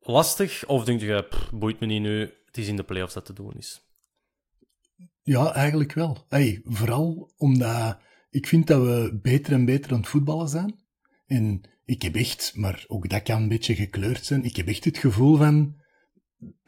lastig? 0.00 0.66
Of 0.66 0.84
denk 0.84 1.00
je, 1.00 1.28
boeit 1.52 1.80
me 1.80 1.86
niet 1.86 2.00
nu, 2.00 2.20
het 2.46 2.56
is 2.56 2.68
in 2.68 2.76
de 2.76 2.82
play-offs 2.82 3.14
dat 3.14 3.24
te 3.24 3.32
doen 3.32 3.54
is? 3.56 3.80
Ja, 5.22 5.52
eigenlijk 5.52 5.92
wel. 5.92 6.24
Hey, 6.28 6.60
vooral 6.64 7.32
omdat 7.36 7.98
ik 8.30 8.46
vind 8.46 8.66
dat 8.66 8.82
we 8.82 9.18
beter 9.22 9.52
en 9.52 9.64
beter 9.64 9.92
aan 9.92 9.98
het 9.98 10.08
voetballen 10.08 10.48
zijn. 10.48 10.84
En 11.26 11.60
ik 11.84 12.02
heb 12.02 12.14
echt, 12.14 12.52
maar 12.56 12.84
ook 12.88 13.08
dat 13.08 13.22
kan 13.22 13.42
een 13.42 13.48
beetje 13.48 13.74
gekleurd 13.74 14.24
zijn, 14.24 14.44
ik 14.44 14.56
heb 14.56 14.66
echt 14.66 14.84
het 14.84 14.98
gevoel 14.98 15.36
van, 15.36 15.80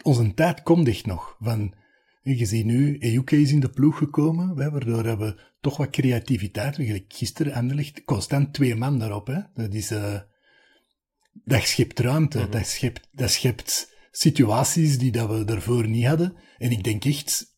onze 0.02 0.34
tijd 0.34 0.62
komt 0.62 0.88
echt 0.88 1.06
nog. 1.06 1.36
Van, 1.40 1.74
je 2.22 2.46
ziet 2.46 2.64
nu, 2.64 2.98
Ejuke 2.98 3.40
is 3.40 3.52
in 3.52 3.60
de 3.60 3.70
ploeg 3.70 3.98
gekomen, 3.98 4.58
hè, 4.58 4.70
waardoor 4.70 5.04
hebben 5.04 5.34
we 5.34 5.42
toch 5.60 5.76
wat 5.76 5.90
creativiteit. 5.90 6.74
Gelijk 6.74 7.04
Gisteren, 7.08 7.54
Anderlecht, 7.54 8.04
constant 8.04 8.54
twee 8.54 8.76
man 8.76 8.98
daarop. 8.98 9.26
Hè. 9.26 9.40
Dat 9.54 9.74
is, 9.74 9.90
eh, 9.90 10.20
dat 11.44 11.62
schept 11.62 11.98
ruimte, 11.98 12.48
dat, 12.48 12.66
schept, 12.66 13.08
dat 13.12 13.30
schept 13.30 13.90
situaties 14.10 14.98
die 14.98 15.12
dat 15.12 15.30
we 15.30 15.44
daarvoor 15.44 15.88
niet 15.88 16.06
hadden. 16.06 16.36
En 16.58 16.70
ik 16.70 16.84
denk 16.84 17.04
echt, 17.04 17.56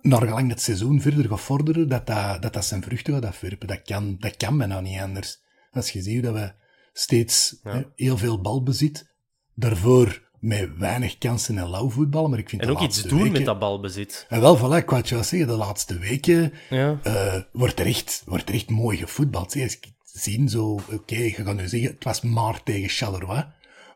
naar 0.00 0.20
gelang 0.20 0.50
het 0.50 0.60
seizoen 0.60 1.00
verder 1.00 1.28
gaat 1.28 1.40
vorderen, 1.40 1.88
dat 1.88 2.06
dat, 2.06 2.42
dat, 2.42 2.52
dat 2.52 2.64
zijn 2.64 2.82
vruchten 2.82 3.14
gaat 3.14 3.24
afwerpen. 3.24 3.68
Dat 3.68 3.82
kan, 3.82 4.16
dat 4.18 4.36
kan 4.36 4.58
bijna 4.58 4.80
niet 4.80 5.00
anders. 5.00 5.42
Als 5.70 5.90
je 5.90 6.02
ziet 6.02 6.22
dat 6.22 6.34
we 6.34 6.52
steeds 6.92 7.60
Ja. 7.62 7.72
hè, 7.72 7.82
heel 7.94 8.18
veel 8.18 8.40
balbezit, 8.40 9.14
daarvoor 9.54 10.30
met 10.44 10.76
weinig 10.76 11.18
kansen 11.18 11.58
en 11.58 11.68
lauw 11.68 11.90
voetballen, 11.90 12.30
maar 12.30 12.38
ik 12.38 12.48
vind 12.48 12.62
En 12.62 12.70
ook 12.70 12.80
iets 12.80 13.02
doen 13.02 13.18
weken... 13.18 13.32
met 13.32 13.44
dat 13.44 13.58
balbezit. 13.58 14.26
En 14.28 14.40
wel, 14.40 14.58
voilà, 14.58 14.76
ik 14.82 14.90
wou 14.90 15.06
zeggen, 15.06 15.46
de 15.46 15.46
laatste 15.46 15.98
weken 15.98 16.52
Ja. 16.70 16.98
eh, 17.02 17.42
wordt, 17.52 17.80
er 17.80 17.86
echt, 17.86 18.22
wordt 18.26 18.48
er 18.48 18.54
echt 18.54 18.70
mooi 18.70 18.96
gevoetbald. 18.96 19.54
hè. 19.54 19.62
Als 19.62 19.76
ik 19.76 19.92
zie 20.02 20.48
zo, 20.48 20.80
oké, 20.92 21.16
je 21.16 21.30
gaat 21.30 21.56
nu 21.56 21.68
zeggen, 21.68 21.90
het 21.90 22.04
was 22.04 22.20
maar 22.20 22.62
tegen 22.62 22.88
Charleroi, 22.88 23.44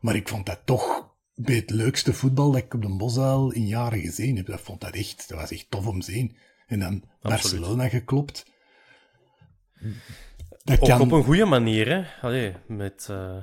maar 0.01 0.15
ik 0.15 0.29
vond 0.29 0.47
dat 0.47 0.61
toch 0.65 1.07
bij 1.35 1.55
het 1.57 1.71
leukste 1.71 2.13
voetbal 2.13 2.51
dat 2.51 2.63
ik 2.63 2.75
op 2.75 2.83
de 2.83 2.97
Bosuil 2.97 3.51
in 3.51 3.67
jaren 3.67 4.01
gezien 4.01 4.37
heb. 4.37 4.47
Dat 4.47 4.61
vond 4.61 4.81
dat 4.81 4.95
echt, 4.95 5.29
dat 5.29 5.39
was 5.41 5.51
echt 5.51 5.67
tof 5.71 5.87
om 5.87 6.01
te 6.01 6.13
zien. 6.13 6.37
En 6.67 6.81
dan 6.81 7.05
Barcelona 7.21 7.89
geklopt. 7.89 8.47
Dat 10.65 10.81
Ook 10.81 10.89
kan, 10.89 11.01
op 11.01 11.13
een 11.13 11.25
goede 11.25 11.45
manier, 11.45 11.89
hè? 11.89 12.27
Allee, 12.27 12.55
met... 12.67 13.07
eh, 13.11 13.37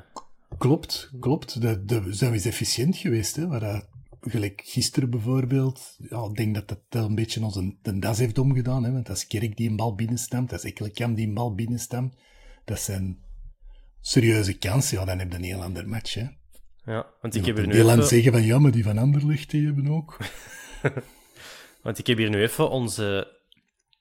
Klopt, 0.58 1.12
klopt. 1.20 1.62
Dat, 1.62 2.04
we 2.04 2.14
zijn 2.14 2.34
eens 2.34 2.46
efficiënt 2.46 2.98
geweest. 2.98 3.36
Hè, 3.36 3.60
dat, 3.60 3.88
gelijk 4.22 4.62
gisteren 4.66 5.10
bijvoorbeeld. 5.10 5.96
Ja, 6.10 6.24
ik 6.24 6.36
denk 6.36 6.56
dat 6.56 6.68
dat 6.68 6.80
wel 6.90 7.06
een 7.06 7.16
beetje 7.16 7.44
onze 7.44 7.76
de 7.82 8.00
das 8.00 8.18
heeft 8.18 8.38
omgedaan. 8.38 8.84
Hè, 8.84 8.92
want 8.92 9.06
dat 9.06 9.18
is 9.18 9.28
Kerk 9.28 9.58
die 9.58 9.70
een 9.70 9.76
bal 9.76 9.96
binnenstemt. 9.96 10.50
Dat 10.50 10.60
is 10.60 10.66
Ekkelenkamp 10.66 11.16
die 11.16 11.28
een 11.28 11.34
bal 11.34 11.56
binnenstemt. 11.56 12.16
Dat 12.66 12.80
zijn 12.80 13.20
serieuze 14.02 14.58
kansen. 14.58 14.98
Ja, 15.00 15.06
dan 15.06 15.20
heb 15.20 15.32
je 15.32 15.38
een 15.38 15.44
heel 15.44 15.64
ander 15.64 15.88
match. 15.88 16.14
Hè. 16.14 16.28
ja, 16.86 17.06
want 17.22 17.36
ik 17.36 17.46
heb 17.46 17.58
moet 17.58 17.66
nu 17.66 17.74
heel 17.74 17.92
aan 17.92 18.04
zeggen 18.04 18.32
van 18.32 18.44
ja, 18.44 18.60
maar 18.60 18.72
die 18.72 18.84
van 18.84 18.98
Anderlecht 18.98 19.50
die 19.50 19.66
hebben 19.66 19.88
ook. 19.88 20.18
Want 21.86 21.98
ik 21.98 22.08
heb 22.08 22.18
hier 22.18 22.30
nu 22.30 22.42
even 22.42 22.70
onze, 22.70 23.38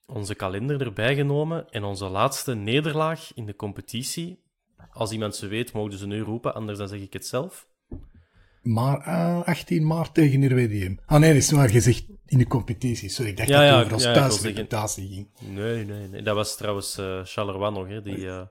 onze 0.07 0.35
kalender 0.35 0.81
erbij 0.81 1.15
genomen 1.15 1.71
en 1.71 1.85
onze 1.85 2.09
laatste 2.09 2.55
nederlaag 2.55 3.35
in 3.35 3.47
de 3.47 3.57
competitie. 3.57 4.44
Als 4.93 5.13
iemand 5.13 5.37
ze 5.37 5.47
weet, 5.47 5.73
mogen 5.73 5.99
ze 5.99 6.07
nu 6.07 6.21
roepen, 6.21 6.55
anders 6.55 6.79
dan 6.79 6.89
zeg 6.89 7.01
ik 7.01 7.13
het 7.13 7.27
zelf. 7.27 7.69
maar, 8.63 9.03
ah, 9.03 9.47
18 9.47 9.87
maart 9.87 10.15
tegen 10.15 10.47
RWDM. 10.47 10.97
Ah 11.07 11.21
nee, 11.21 11.33
dat 11.33 11.43
is 11.43 11.51
waar 11.51 11.69
gezegd 11.69 12.05
in 12.27 12.39
de 12.39 12.47
competitie. 12.47 13.09
Sorry, 13.09 13.31
ik 13.31 13.37
dacht 13.37 13.49
Ja, 13.49 13.55
dat 13.55 13.69
het 13.69 13.75
ja, 13.75 13.81
over 13.81 13.93
als 14.73 14.95
ja, 14.95 15.05
ging. 15.05 15.29
Nee, 15.39 15.85
nee, 15.85 16.09
nee. 16.09 16.23
Dat 16.23 16.35
was 16.35 16.57
trouwens 16.57 16.99
eh 16.99 17.21
Charleroi 17.25 17.71
nog, 17.71 17.89
hè, 17.89 18.03
die, 18.03 18.29
eh, 18.29 18.43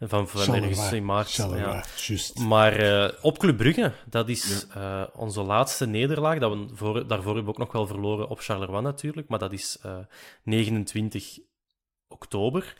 van, 0.00 0.28
van 0.28 0.54
ergens 0.54 0.92
in 0.92 1.04
maart. 1.04 1.32
Charleroi, 1.32 1.62
ja. 1.62 1.84
juist. 1.96 2.38
Maar 2.38 2.72
eh, 2.72 3.12
op 3.22 3.38
Club 3.38 3.56
Brugge, 3.56 3.92
dat 4.06 4.28
is 4.28 4.66
eh, 4.74 5.02
onze 5.14 5.42
laatste 5.42 5.86
nederlaag. 5.86 6.38
Dat 6.38 6.52
we 6.52 6.68
voor, 6.72 7.06
daarvoor 7.06 7.34
hebben 7.34 7.44
we 7.44 7.50
ook 7.50 7.58
nog 7.58 7.72
wel 7.72 7.86
verloren 7.86 8.28
op 8.28 8.40
Charleroi 8.40 8.82
natuurlijk, 8.82 9.28
maar 9.28 9.38
dat 9.38 9.52
is 9.52 9.78
eh, 9.82 9.98
29 10.42 11.38
oktober. 12.08 12.74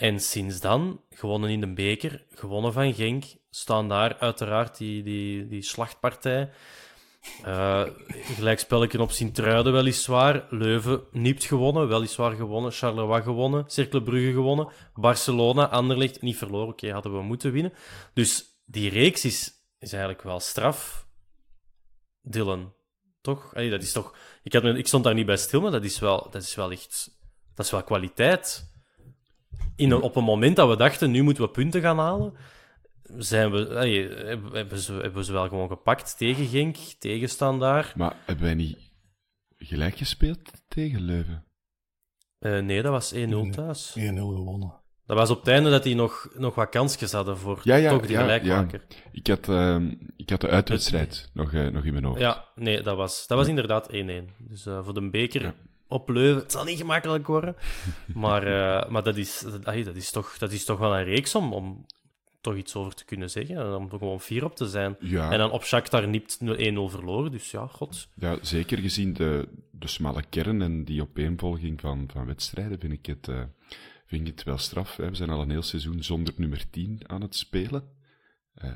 En 0.00 0.20
sinds 0.20 0.60
dan, 0.60 1.00
gewonnen 1.10 1.50
in 1.50 1.60
de 1.60 1.72
beker, 1.72 2.24
gewonnen 2.30 2.72
van 2.72 2.94
Genk, 2.94 3.24
staan 3.50 3.88
daar 3.88 4.18
uiteraard 4.18 4.76
die, 4.76 5.02
die, 5.02 5.46
die 5.46 5.62
slachtpartij. 5.62 6.50
Eh 7.42 7.86
gelijkspelletje 8.08 9.00
op 9.00 9.10
Sint-Truiden 9.10 9.72
weliswaar. 9.72 10.46
Leuven 10.50 11.02
niet 11.12 11.44
gewonnen, 11.44 11.88
weliswaar 11.88 12.32
gewonnen. 12.32 12.72
Charleroi 12.72 13.22
gewonnen. 13.22 13.64
Cercle 13.66 14.02
Brugge 14.02 14.32
gewonnen. 14.32 14.68
Barcelona, 14.94 15.68
Anderlecht 15.68 16.22
niet 16.22 16.36
verloren. 16.36 16.68
Oké, 16.68 16.92
hadden 16.92 17.12
we 17.12 17.22
moeten 17.22 17.52
winnen. 17.52 17.72
Dus 18.14 18.44
die 18.64 18.90
reeks 18.90 19.24
is, 19.24 19.52
is 19.78 19.92
eigenlijk 19.92 20.22
wel 20.22 20.40
straf. 20.40 21.06
Dylan, 22.22 22.74
toch? 23.20 23.52
Dat 23.52 23.82
is 23.82 23.92
toch... 23.92 24.16
Ik, 24.42 24.52
had 24.52 24.64
ik 24.64 24.86
stond 24.86 25.04
daar 25.04 25.14
niet 25.14 25.26
bij 25.26 25.36
stil, 25.36 25.60
maar 25.60 25.70
dat 25.70 25.84
is 25.84 25.98
wel, 25.98 26.30
dat 26.30 26.42
is 26.42 26.54
wel 26.54 26.70
echt... 26.70 27.18
Dat 27.54 27.64
is 27.64 27.70
wel 27.70 27.82
kwaliteit. 27.82 28.69
In 29.80 29.90
een, 29.90 30.00
op 30.02 30.16
een 30.16 30.24
moment 30.24 30.56
dat 30.56 30.68
we 30.68 30.76
dachten, 30.76 31.10
nu 31.10 31.22
moeten 31.22 31.42
we 31.42 31.50
punten 31.50 31.80
gaan 31.80 31.98
halen, 31.98 32.34
zijn 33.02 33.50
we, 33.50 33.68
allee, 33.68 34.08
hebben, 34.52 34.78
ze, 34.78 34.92
hebben 34.92 35.14
we 35.14 35.24
ze 35.24 35.32
wel 35.32 35.48
gewoon 35.48 35.68
gepakt 35.68 36.16
tegen 36.18 36.46
Genk, 36.46 36.76
tegen 36.76 37.28
Standaard. 37.28 37.94
Maar 37.94 38.16
hebben 38.24 38.44
wij 38.44 38.54
niet 38.54 38.78
gelijk 39.56 39.96
gespeeld 39.96 40.38
tegen 40.68 41.00
Leuven? 41.00 41.44
Eh, 42.38 42.58
nee, 42.58 42.82
dat 42.82 42.92
was 42.92 43.14
1-0 43.14 43.50
thuis. 43.50 43.96
1-0 43.98 44.02
gewonnen. 44.14 44.72
Dat 45.06 45.16
was 45.18 45.30
op 45.30 45.38
het 45.38 45.48
einde 45.48 45.70
dat 45.70 45.82
die 45.82 45.94
nog, 45.94 46.28
nog 46.34 46.54
wat 46.54 46.68
kansjes 46.68 47.12
hadden 47.12 47.38
voor 47.38 47.60
Ja, 47.62 47.76
ja, 47.76 47.90
toch 47.90 48.02
die 48.02 48.10
ja, 48.10 48.20
gelijkmaker. 48.20 48.84
ja. 48.88 48.96
Ik 49.12 49.26
had, 49.26 49.48
ehm, 49.48 49.94
ik 50.16 50.30
had 50.30 50.40
de 50.40 50.48
uitwedstrijd 50.48 51.30
nog, 51.34 51.52
eh, 51.52 51.66
nog 51.66 51.84
in 51.84 51.92
mijn 51.92 52.04
hoofd. 52.04 52.20
Ja, 52.20 52.44
nee, 52.54 52.82
dat 52.82 52.96
was, 52.96 53.26
dat 53.26 53.38
was 53.38 53.48
inderdaad 53.48 53.92
1-1. 53.92 54.30
Dus 54.38 54.66
eh, 54.66 54.84
voor 54.84 54.94
de 54.94 55.10
beker 55.10 55.42
Ja. 55.42 55.54
Op 55.90 56.08
Leuven, 56.08 56.42
het 56.42 56.52
zal 56.52 56.64
niet 56.64 56.78
gemakkelijk 56.78 57.26
worden. 57.26 57.56
maar 58.14 58.42
eh, 58.46 58.90
maar 58.90 59.02
dat, 59.02 59.16
is, 59.16 59.44
dat, 59.64 59.96
is 59.96 60.10
toch, 60.10 60.38
dat 60.38 60.52
is 60.52 60.64
toch 60.64 60.78
wel 60.78 60.96
een 60.96 61.04
reeks 61.04 61.34
om, 61.34 61.52
om 61.52 61.86
toch 62.40 62.56
iets 62.56 62.74
over 62.74 62.94
te 62.94 63.04
kunnen 63.04 63.30
zeggen. 63.30 63.56
En 63.56 63.74
om 63.74 63.84
er 63.92 63.98
gewoon 63.98 64.20
fier 64.20 64.44
op 64.44 64.56
te 64.56 64.68
zijn. 64.68 64.96
Ja. 65.00 65.30
En 65.32 65.38
dan 65.38 65.50
op 65.50 65.64
Shakhtar 65.64 66.08
nipt 66.08 66.38
1-0 66.42 66.44
verloren. 66.44 67.30
Dus 67.30 67.50
ja, 67.50 67.66
god. 67.66 68.08
Ja, 68.14 68.38
zeker 68.42 68.78
gezien 68.78 69.12
de, 69.12 69.48
de 69.70 69.88
smalle 69.88 70.22
kern 70.28 70.62
en 70.62 70.84
die 70.84 71.02
opeenvolging 71.02 71.80
van, 71.80 72.08
van 72.12 72.26
wedstrijden 72.26 72.80
vind 72.80 72.92
ik, 72.92 73.06
het, 73.06 73.28
eh, 73.28 73.42
vind 74.06 74.20
ik 74.28 74.34
het 74.36 74.42
wel 74.44 74.58
straf. 74.58 74.96
Hè. 74.96 75.08
We 75.10 75.16
zijn 75.16 75.30
al 75.30 75.40
een 75.42 75.50
heel 75.50 75.62
seizoen 75.62 76.02
zonder 76.02 76.34
nummer 76.36 76.70
10 76.70 77.00
aan 77.06 77.20
het 77.22 77.34
spelen. 77.36 77.88
Eh, 78.54 78.70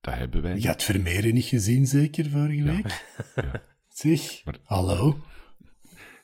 dat 0.00 0.14
hebben 0.14 0.42
wij 0.42 0.50
Je 0.50 0.56
niet. 0.56 0.66
had 0.66 0.82
Vermeeren 0.82 1.34
niet 1.34 1.44
gezien, 1.44 1.86
zeker, 1.86 2.30
vorige 2.30 2.62
week? 2.62 3.04
Ja. 3.34 3.62
Zeg, 3.88 4.44
Maar- 4.44 4.58
hallo? 4.64 5.16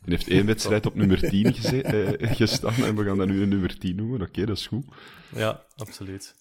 Die 0.00 0.14
heeft 0.14 0.28
één 0.28 0.46
wedstrijd 0.46 0.86
op 0.86 0.94
nummer 0.94 1.18
10 1.28 1.54
geze- 1.54 1.82
eh, 1.82 2.32
gestaan 2.36 2.74
en 2.84 2.96
we 2.96 3.04
gaan 3.04 3.18
dat 3.18 3.26
nu 3.28 3.42
een 3.42 3.48
nummer 3.48 3.78
10 3.78 3.96
noemen. 3.96 4.20
Oké, 4.22 4.44
dat 4.46 4.56
is 4.56 4.66
goed. 4.66 4.84
Ja, 5.34 5.64
absoluut. 5.76 6.34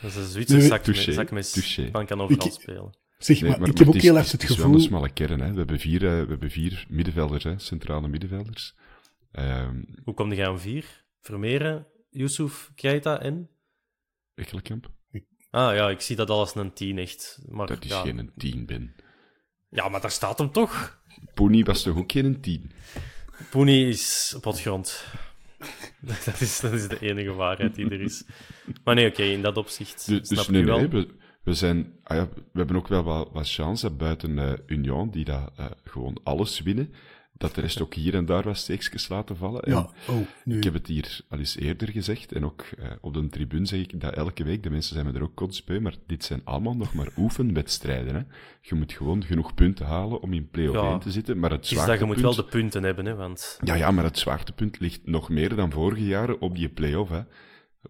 Dat 0.00 0.10
is 0.10 0.16
een 0.16 0.24
Zwitser 0.24 0.58
Nee, 0.58 0.66
zak, 0.66 0.82
touché. 0.82 1.88
Man 1.92 2.06
kan 2.06 2.20
overal 2.20 2.46
Ik- 2.46 2.52
spelen. 2.52 2.96
Zeg, 3.18 3.40
Nee, 3.40 3.50
maar, 3.50 3.60
maar, 3.60 3.68
ik 3.68 3.74
maar 3.74 3.84
heb 3.84 3.88
ook 3.88 3.94
is- 4.00 4.02
heel 4.02 4.16
erg 4.16 4.30
het 4.32 4.42
Het 4.42 4.50
is 4.50 4.56
wel 4.56 4.66
een 4.66 4.72
gevoel... 4.72 4.86
smalle 4.86 5.12
kern. 5.12 5.40
Hè. 5.40 5.50
We, 5.52 5.58
hebben 5.58 5.78
vier, 5.78 6.04
eh, 6.06 6.10
we 6.22 6.28
hebben 6.28 6.50
vier 6.50 6.86
middenvelders, 6.88 7.44
hè, 7.44 7.58
centrale 7.58 8.08
middenvelders. 8.08 8.74
Ehm 9.32 9.82
Hoe 10.04 10.14
kom 10.14 10.32
je 10.32 10.46
aan 10.46 10.60
vier? 10.60 11.04
Vermeeren, 11.20 11.86
Yusuf, 12.10 12.70
Keita 12.74 13.20
en... 13.20 13.48
Ekkelenkamp. 14.34 14.90
Ah 15.50 15.74
ja, 15.74 15.90
ik 15.90 16.00
zie 16.00 16.16
dat 16.16 16.30
al 16.30 16.38
als 16.38 16.54
een 16.54 16.72
10 16.72 16.98
echt. 16.98 17.38
Maar, 17.48 17.66
Dat 17.66 17.84
is 17.84 17.90
ja. 17.90 18.00
geen 18.02 18.32
10, 18.36 18.66
Ben. 18.66 18.94
ja, 19.70 19.88
maar 19.88 20.00
daar 20.00 20.10
staat 20.10 20.38
hem 20.38 20.50
toch. 20.52 21.01
Pony 21.34 21.62
was 21.62 21.82
toch 21.82 21.96
ook 21.96 22.12
geen 22.12 22.40
10? 22.40 22.70
Poenie 23.50 23.88
is 23.88 24.34
op 24.36 24.44
het 24.44 24.60
grond. 24.60 25.04
Dat 26.00 26.40
is, 26.40 26.60
dat 26.60 26.72
is 26.72 26.88
de 26.88 26.98
enige 27.00 27.32
waarheid 27.32 27.74
die 27.74 27.90
er 27.90 28.00
is. 28.00 28.24
Maar 28.84 28.94
nee, 28.94 29.08
oké, 29.08 29.22
in 29.22 29.42
dat 29.42 29.56
opzicht 29.56 30.06
Dus, 30.06 30.28
snap 30.28 30.38
dus 30.38 30.48
nee, 30.48 30.62
u 30.62 30.64
wel. 30.64 30.76
nee, 30.76 30.88
we, 30.88 31.08
we, 31.42 31.54
zijn, 31.54 31.92
ah 32.02 32.16
ja, 32.16 32.28
we 32.34 32.58
hebben 32.58 32.76
ook 32.76 32.88
wel 32.88 33.02
wat, 33.02 33.28
wat 33.32 33.50
chance 33.50 33.90
buiten 33.90 34.38
eh, 34.38 34.52
Union, 34.66 35.10
die 35.10 35.24
dat, 35.24 35.52
eh, 35.56 35.66
gewoon 35.84 36.20
alles 36.22 36.60
winnen. 36.60 36.94
Dat 37.42 37.54
de 37.54 37.60
rest 37.60 37.82
ook 37.82 37.94
hier 37.94 38.14
en 38.14 38.26
daar 38.26 38.42
wat 38.42 38.56
steekjes 38.56 39.08
laten 39.08 39.36
vallen. 39.36 39.62
En 39.62 39.72
Ja, 39.72 39.90
oh, 40.08 40.16
nu... 40.44 40.56
Ik 40.56 40.64
heb 40.64 40.72
het 40.72 40.86
hier 40.86 41.20
al 41.28 41.38
eens 41.38 41.56
eerder 41.56 41.88
gezegd, 41.88 42.32
en 42.32 42.44
ook 42.44 42.62
eh, 42.78 42.90
op 43.00 43.14
de 43.14 43.28
tribune 43.28 43.66
zeg 43.66 43.80
ik 43.80 44.00
dat 44.00 44.14
elke 44.14 44.44
week. 44.44 44.62
De 44.62 44.70
mensen 44.70 44.94
zijn 44.94 45.06
me 45.06 45.12
er 45.12 45.22
ook 45.22 45.34
kotsbeu, 45.34 45.80
maar 45.80 45.94
dit 46.06 46.24
zijn 46.24 46.40
allemaal 46.44 46.76
nog 46.76 46.94
maar 46.94 47.08
oefenwedstrijden. 47.16 48.14
Hè. 48.14 48.22
Je 48.60 48.74
moet 48.74 48.92
gewoon 48.92 49.24
genoeg 49.24 49.54
punten 49.54 49.86
halen 49.86 50.20
om 50.20 50.32
in 50.32 50.48
play-off 50.50 50.80
Ja. 50.80 50.90
1 50.90 50.98
te 50.98 51.10
zitten. 51.10 51.38
Maar 51.38 51.50
het 51.50 51.64
Is 51.64 51.68
dat 51.70 51.78
je 51.78 52.04
moet 52.04 52.18
zwaartepunt... 52.18 52.20
wel 52.20 52.34
de 52.34 52.44
punten 52.44 52.82
hebben, 52.82 53.04
hè, 53.06 53.14
want... 53.14 53.58
Ja, 53.64 53.74
ja, 53.74 53.90
maar 53.90 54.04
het 54.04 54.18
zwaartepunt 54.18 54.80
ligt 54.80 55.06
nog 55.06 55.28
meer 55.28 55.56
dan 55.56 55.70
vorige 55.70 56.04
jaren 56.04 56.40
op 56.40 56.56
die 56.56 56.68
play-off. 56.68 57.10
Hè. 57.10 57.20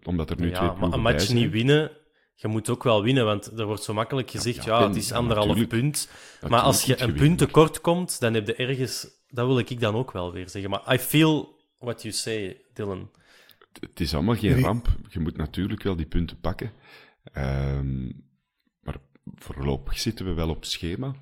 Omdat 0.03 0.29
er 0.29 0.39
nu 0.39 0.51
twee 0.51 0.53
Ja, 0.53 0.61
maar 0.61 0.75
ploegen 0.75 0.97
een 0.97 1.03
bij 1.03 1.13
match 1.13 1.25
zijn. 1.25 1.37
niet 1.37 1.51
winnen, 1.51 1.91
je 2.35 2.47
moet 2.47 2.69
ook 2.69 2.83
wel 2.83 3.03
winnen, 3.03 3.25
want 3.25 3.59
er 3.59 3.65
wordt 3.65 3.83
zo 3.83 3.93
makkelijk 3.93 4.31
gezegd, 4.31 4.63
ja, 4.63 4.79
ja, 4.79 4.87
het 4.87 4.95
is 4.95 5.11
anderhalf 5.11 5.67
punt. 5.67 6.09
Maar 6.47 6.61
als 6.61 6.83
je 6.83 7.01
een 7.01 7.13
punt 7.13 7.37
tekort 7.37 7.81
komt, 7.81 8.19
dan 8.19 8.33
heb 8.33 8.47
je 8.47 8.55
ergens... 8.55 9.21
Dat 9.33 9.47
wil 9.47 9.57
ik 9.57 9.79
dan 9.79 9.95
ook 9.95 10.11
wel 10.11 10.31
weer 10.31 10.49
zeggen. 10.49 10.69
Maar 10.71 10.93
I 10.93 10.97
feel 10.99 11.61
what 11.77 12.01
you 12.01 12.13
say, 12.13 12.61
Dylan. 12.73 13.11
Het 13.79 13.99
is 13.99 14.13
allemaal 14.13 14.35
geen 14.35 14.59
ramp. 14.61 14.87
Je 15.09 15.19
moet 15.19 15.37
natuurlijk 15.37 15.83
wel 15.83 15.95
die 15.95 16.05
punten 16.05 16.39
pakken. 16.39 16.71
Ehm, 17.23 18.05
maar 18.79 18.95
voorlopig 19.35 19.99
zitten 19.99 20.25
we 20.25 20.33
wel 20.33 20.49
op 20.49 20.65
schema. 20.65 21.15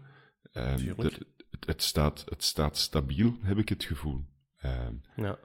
Ehm, 0.52 0.78
Tuurlijk. 0.78 1.00
er- 1.14 1.26
het, 1.52 1.66
het, 1.66 1.82
staat, 1.82 2.24
het 2.30 2.44
staat 2.44 2.78
stabiel, 2.78 3.38
heb 3.42 3.58
ik 3.58 3.70
het 3.70 3.84
gevoel. 3.84 4.26
Ehm, 4.58 4.94
Ja. 5.16 5.40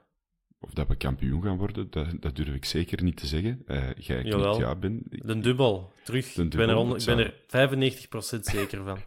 of 0.59 0.69
dat 0.73 0.87
we 0.87 0.95
kampioen 0.95 1.41
gaan 1.43 1.57
worden, 1.57 1.89
dat, 1.91 2.07
dat 2.21 2.35
durf 2.35 2.53
ik 2.55 2.65
zeker 2.65 3.03
niet 3.03 3.17
te 3.17 3.27
zeggen. 3.27 3.61
Eh 3.65 3.83
jij 3.95 4.19
knikt 4.21 4.35
Jawel. 4.35 4.59
ja, 4.59 4.75
Ben. 4.75 5.01
Oké, 5.05 5.27
De 5.27 5.39
dubbel, 5.39 5.93
terug. 6.03 6.33
De 6.33 6.43
ik 6.43 6.49
ben 6.49 6.59
er, 6.59 6.65
dubbel, 6.67 6.77
onder- 6.83 6.99
ik 6.99 7.05
ben 7.05 7.17
er 7.19 7.33
95% 7.47 8.45
zeker 8.45 8.83
van. 8.83 8.99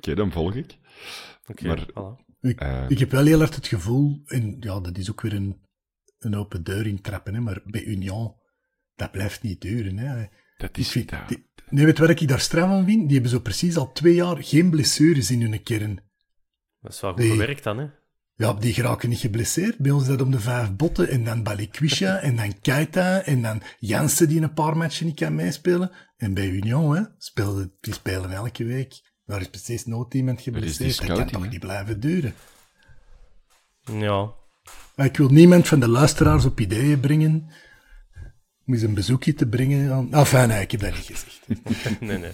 dan 0.16 0.32
volg 0.32 0.54
ik. 0.54 0.76
Oké, 1.46 1.66
Maar- 1.66 1.86
voilà. 1.90 2.28
Ik, 2.40 2.60
Eh. 2.60 2.84
ik 2.88 2.98
heb 2.98 3.10
wel 3.10 3.24
heel 3.26 3.40
erg 3.40 3.54
het 3.54 3.66
gevoel, 3.66 4.22
en 4.26 4.56
ja, 4.60 4.80
dat 4.80 4.98
is 4.98 5.10
ook 5.10 5.20
weer 5.20 5.34
een, 5.34 5.60
een 6.18 6.34
open 6.36 6.64
deur 6.64 6.86
intrappen, 6.86 7.34
hè, 7.34 7.40
maar 7.40 7.60
bij 7.64 7.84
Union, 7.84 8.34
dat 8.94 9.10
blijft 9.10 9.42
niet 9.42 9.60
duren. 9.60 9.98
Hè. 9.98 10.26
Dat 10.56 10.68
Ik 10.70 10.76
is... 10.76 10.90
vind, 10.90 11.10
ja, 11.10 11.26
die, 11.26 11.50
nee, 11.68 11.84
weet 11.84 11.96
je 11.96 12.06
wat 12.06 12.20
ik 12.20 12.28
daar 12.28 12.40
straf 12.40 12.70
aan 12.70 12.84
vind? 12.84 13.02
Die 13.02 13.12
hebben 13.12 13.30
zo 13.30 13.40
precies 13.40 13.76
al 13.76 13.92
twee 13.92 14.14
jaar 14.14 14.44
geen 14.44 14.70
blessures 14.70 15.30
in 15.30 15.40
hun 15.40 15.62
kern. 15.62 16.00
Dat 16.80 16.92
is 16.92 17.00
wel 17.00 17.12
goed 17.12 17.22
gewerkt 17.24 17.62
dan, 17.64 17.78
hè? 17.78 17.86
Ja, 18.34 18.52
die 18.54 18.72
geraken 18.74 19.08
niet 19.08 19.18
geblesseerd. 19.18 19.78
Bij 19.78 19.90
ons 19.90 20.02
is 20.02 20.08
dat 20.08 20.20
om 20.20 20.30
de 20.30 20.40
vijf 20.40 20.76
botten. 20.76 21.08
En 21.08 21.24
dan 21.24 21.42
Balikwisha, 21.42 22.18
en 22.28 22.36
dan 22.36 22.60
Keita, 22.60 23.22
en 23.22 23.42
dan 23.42 23.62
Jansen 23.78 24.28
die 24.28 24.40
een 24.40 24.52
paar 24.52 24.76
matchen 24.76 25.06
niet 25.06 25.18
kan 25.18 25.34
meespelen. 25.34 25.90
En 26.16 26.34
bij 26.34 26.48
Union, 26.48 26.96
hè, 26.96 27.02
speelden, 27.18 27.72
die 27.80 27.94
spelen 27.94 28.30
elke 28.30 28.64
week. 28.64 29.09
Daar 29.30 29.40
is 29.40 29.48
precies 29.48 29.86
nooit 29.86 30.14
iemand 30.14 30.40
geblesseerd. 30.40 31.06
Dat 31.06 31.16
kan 31.16 31.26
toch 31.26 31.50
niet 31.50 31.60
blijven 31.60 32.00
duren? 32.00 32.34
Ja. 33.84 34.32
Maar 34.94 35.06
ik 35.06 35.16
wil 35.16 35.28
niemand 35.28 35.68
van 35.68 35.80
de 35.80 35.88
luisteraars 35.88 36.44
op 36.44 36.60
ideeën 36.60 37.00
brengen 37.00 37.50
om 38.66 38.74
eens 38.74 38.82
een 38.82 38.94
bezoekje 38.94 39.34
te 39.34 39.46
brengen 39.46 39.92
aan... 39.92 40.12
Enfin, 40.12 40.48
nee, 40.48 40.60
ik 40.60 40.70
heb 40.70 40.80
dat 40.80 40.94
niet 40.94 41.06
gezegd. 41.06 41.40
Nee, 42.00 42.18
nee. 42.18 42.32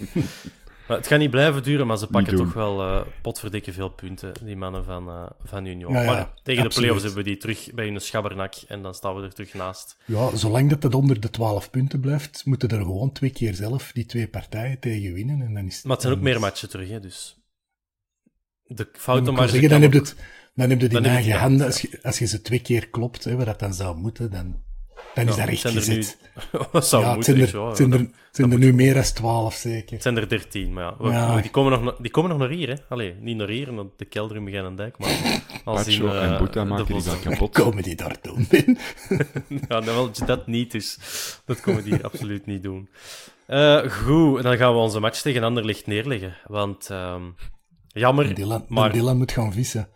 Maar 0.87 0.97
het 0.97 1.07
gaat 1.07 1.19
niet 1.19 1.29
blijven 1.29 1.63
duren, 1.63 1.87
maar 1.87 1.97
ze 1.97 2.07
pakken 2.07 2.35
toch 2.35 2.53
wel 2.53 2.81
eh 2.81 3.01
potverdikke 3.21 3.73
veel 3.73 3.89
punten, 3.89 4.33
die 4.43 4.55
mannen 4.55 4.83
van, 4.83 5.07
eh, 5.07 5.25
van 5.43 5.65
Union. 5.65 5.93
Ja, 5.93 6.01
ja, 6.01 6.11
maar 6.11 6.33
tegen 6.43 6.69
de 6.69 6.75
play-offs 6.75 7.03
hebben 7.03 7.23
we 7.23 7.29
die 7.29 7.37
terug 7.37 7.73
bij 7.73 7.85
hun 7.85 8.01
schabbernak 8.01 8.53
en 8.67 8.81
dan 8.81 8.93
staan 8.93 9.15
we 9.15 9.21
er 9.21 9.33
terug 9.33 9.53
naast. 9.53 9.97
Ja, 10.05 10.35
zolang 10.35 10.69
dat 10.69 10.83
het 10.83 10.93
onder 10.93 11.19
de 11.19 11.29
12 11.29 11.69
punten 11.69 11.99
blijft, 11.99 12.45
moeten 12.45 12.69
er 12.69 12.77
gewoon 12.77 13.11
twee 13.11 13.29
keer 13.29 13.53
zelf 13.53 13.91
die 13.91 14.05
twee 14.05 14.27
partijen 14.27 14.79
tegen 14.79 15.13
winnen. 15.13 15.41
En 15.41 15.53
dan 15.53 15.65
is, 15.65 15.83
Maar 15.83 15.91
het 15.91 16.01
zijn 16.01 16.13
ook 16.13 16.23
dan 16.23 16.31
meer 16.31 16.39
matchen 16.39 16.69
terug, 16.69 16.89
hè, 16.89 16.99
dus... 16.99 17.41
De 18.63 18.75
Dan, 18.75 18.85
foutenmarge 18.93 19.49
zeggen, 19.49 19.69
dan, 19.69 19.81
kan 19.81 19.91
heb 19.91 19.93
je 19.93 20.09
het, 20.09 20.15
dan 20.53 20.69
heb 20.69 20.81
je 20.81 20.87
die 20.87 21.01
Dan 21.01 21.11
heb 21.11 21.11
je 21.11 21.17
eigen 21.17 21.31
het 21.31 21.41
handen. 21.41 21.65
Als 21.65 21.81
je, 21.81 21.99
als 22.01 22.19
je 22.19 22.25
ze 22.25 22.41
twee 22.41 22.61
keer 22.61 22.89
klopt, 22.89 23.23
hè, 23.23 23.35
waar 23.35 23.45
dat 23.45 23.59
dan 23.59 23.73
zou 23.73 23.97
moeten, 23.97 24.31
dan... 24.31 24.65
Dan 25.25 25.33
is 25.33 25.39
dat 25.39 25.47
echt 25.47 25.59
zijn 25.61 25.75
er 25.75 25.81
gezet. 25.81 26.17
nu... 26.51 26.59
dat 26.71 26.87
zou 26.87 27.03
ja, 27.03 27.13
moeten, 27.13 27.33
zijn 27.33 27.47
er, 27.47 27.67
het 27.67 27.77
zijn 27.77 27.93
er, 27.93 28.09
zijn 28.31 28.51
er 28.51 28.57
nu 28.57 28.73
meer 28.73 28.93
dan 28.93 29.03
12 29.03 29.53
zeker. 29.53 29.93
Het 29.93 30.01
zijn 30.01 30.17
er 30.17 30.29
13, 30.29 30.73
maar 30.73 30.83
ja. 30.83 30.95
we- 30.99 31.09
Ja. 31.09 31.35
we- 31.35 31.41
Die, 31.41 31.51
komen 31.51 31.83
nog, 31.83 31.95
die 31.95 32.11
komen 32.11 32.29
nog 32.29 32.39
naar 32.39 32.49
hier, 32.49 32.67
hè. 32.67 32.75
Allee, 32.89 33.15
niet 33.19 33.37
naar 33.37 33.47
hier, 33.49 33.73
naar 33.73 33.85
de 33.97 34.05
kelder 34.05 34.37
in 34.37 34.43
Begijnendijk, 34.45 34.97
maar... 34.97 35.09
Als 35.65 35.87
in, 35.87 36.01
Pacho 36.01 36.13
en 36.19 36.31
eh, 36.33 36.37
Boeta 36.37 36.63
maken 36.63 36.85
die 36.85 37.03
dan 37.03 37.19
kapot. 37.19 37.53
Komen 37.63 37.83
die 37.83 37.95
daar 37.95 38.15
doen? 38.21 38.47
Ja, 39.47 39.79
dan 39.81 39.83
wil 39.83 40.09
je 40.13 40.25
dat 40.25 40.47
niet, 40.47 40.71
dus 40.71 40.97
dat 41.45 41.61
komen 41.61 41.83
die 41.83 42.03
absoluut 42.03 42.45
niet 42.45 42.63
doen. 42.63 42.89
Eh, 43.45 43.77
goed, 43.89 44.43
dan 44.43 44.57
gaan 44.57 44.71
we 44.73 44.77
onze 44.79 44.99
match 44.99 45.21
tegen 45.21 45.43
Anderlecht 45.43 45.87
neerleggen. 45.87 46.37
Want, 46.45 46.89
ehm, 46.89 47.21
jammer, 47.87 48.35
Dylan, 48.35 48.65
maar... 48.67 48.91
Dylan 48.91 49.17
moet 49.17 49.31
gaan 49.31 49.53
vissen. 49.53 49.87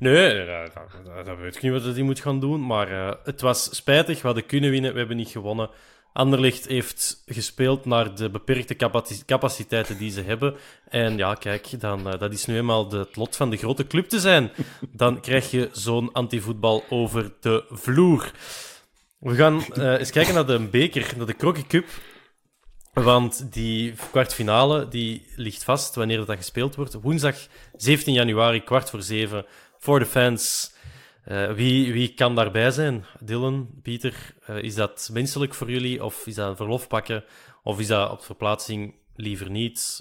Nee, 0.00 0.46
dat, 0.46 1.26
dat, 1.26 1.38
weet 1.38 1.56
ik 1.56 1.62
niet 1.62 1.72
wat 1.72 1.82
hij 1.94 2.02
moet 2.02 2.20
gaan 2.20 2.40
doen. 2.40 2.66
Maar 2.66 2.90
eh, 2.90 3.14
het 3.24 3.40
was 3.40 3.76
spijtig. 3.76 4.20
We 4.20 4.26
hadden 4.26 4.46
kunnen 4.46 4.70
winnen, 4.70 4.92
we 4.92 4.98
hebben 4.98 5.16
niet 5.16 5.28
gewonnen. 5.28 5.70
Anderlecht 6.12 6.66
heeft 6.66 7.22
gespeeld 7.26 7.84
naar 7.84 8.14
de 8.14 8.30
beperkte 8.30 8.76
capaci- 8.76 9.24
capaciteiten 9.26 9.98
die 9.98 10.10
ze 10.10 10.22
hebben. 10.22 10.54
En 10.88 11.16
ja, 11.16 11.34
kijk, 11.34 11.80
dan, 11.80 12.10
eh, 12.12 12.18
dat 12.18 12.32
is 12.32 12.46
nu 12.46 12.56
eenmaal 12.56 12.88
de- 12.88 12.96
het 12.98 13.16
lot 13.16 13.36
van 13.36 13.50
de 13.50 13.56
grote 13.56 13.86
club 13.86 14.08
te 14.08 14.20
zijn. 14.20 14.50
Dan 14.92 15.20
krijg 15.20 15.50
je 15.50 15.68
zo'n 15.72 16.12
antivoetbal 16.12 16.84
over 16.88 17.32
de 17.40 17.64
vloer. 17.70 18.30
We 19.18 19.34
gaan 19.34 19.64
eh, 19.74 19.98
eens 19.98 20.10
kijken 20.10 20.34
naar 20.34 20.46
de 20.46 20.58
beker, 20.58 21.12
naar 21.16 21.26
de 21.26 21.36
Crocky 21.36 21.66
Cup. 21.66 21.86
Want 22.92 23.52
die 23.52 23.94
kwartfinale 24.10 24.88
die 24.88 25.26
ligt 25.36 25.64
vast 25.64 25.94
wanneer 25.94 26.24
dat 26.24 26.36
gespeeld 26.36 26.74
wordt. 26.74 26.94
Woensdag 26.94 27.36
17 27.76 28.14
januari, 28.14 28.64
kwart 28.64 28.90
voor 28.90 29.02
zeven, 29.02 29.44
voor 29.80 29.98
de 29.98 30.06
fans. 30.06 30.74
Eh, 31.24 31.52
wie, 31.52 31.92
wie 31.92 32.14
kan 32.14 32.34
daarbij 32.34 32.70
zijn? 32.70 33.04
Dylan, 33.20 33.80
Pieter, 33.82 34.34
eh, 34.46 34.62
is 34.62 34.74
dat 34.74 35.08
menselijk 35.12 35.54
voor 35.54 35.70
jullie? 35.70 36.04
Of 36.04 36.26
is 36.26 36.34
dat 36.34 36.50
een 36.50 36.56
verlof 36.56 36.88
pakken? 36.88 37.24
Of 37.62 37.80
is 37.80 37.86
dat 37.86 38.10
op 38.10 38.22
verplaatsing 38.22 38.94
liever 39.14 39.50
niet? 39.50 40.00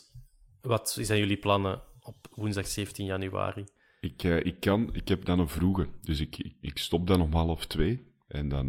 Wat 0.62 0.98
zijn 1.02 1.20
jullie 1.20 1.38
plannen 1.38 1.82
op 2.00 2.28
woensdag 2.32 2.68
17 2.68 3.06
januari? 3.06 3.66
Ik, 4.00 4.24
eh, 4.24 4.46
ik 4.46 4.60
kan, 4.60 4.94
ik 4.94 5.08
heb 5.08 5.26
dan 5.26 5.40
een 5.40 5.50
vroege, 5.50 5.88
dus 6.02 6.20
ik, 6.20 6.54
ik, 6.62 6.78
stop 6.78 7.08
dan 7.08 7.22
om 7.22 7.34
half 7.34 7.66
twee. 7.66 8.08
En 8.28 8.50
dan, 8.50 8.68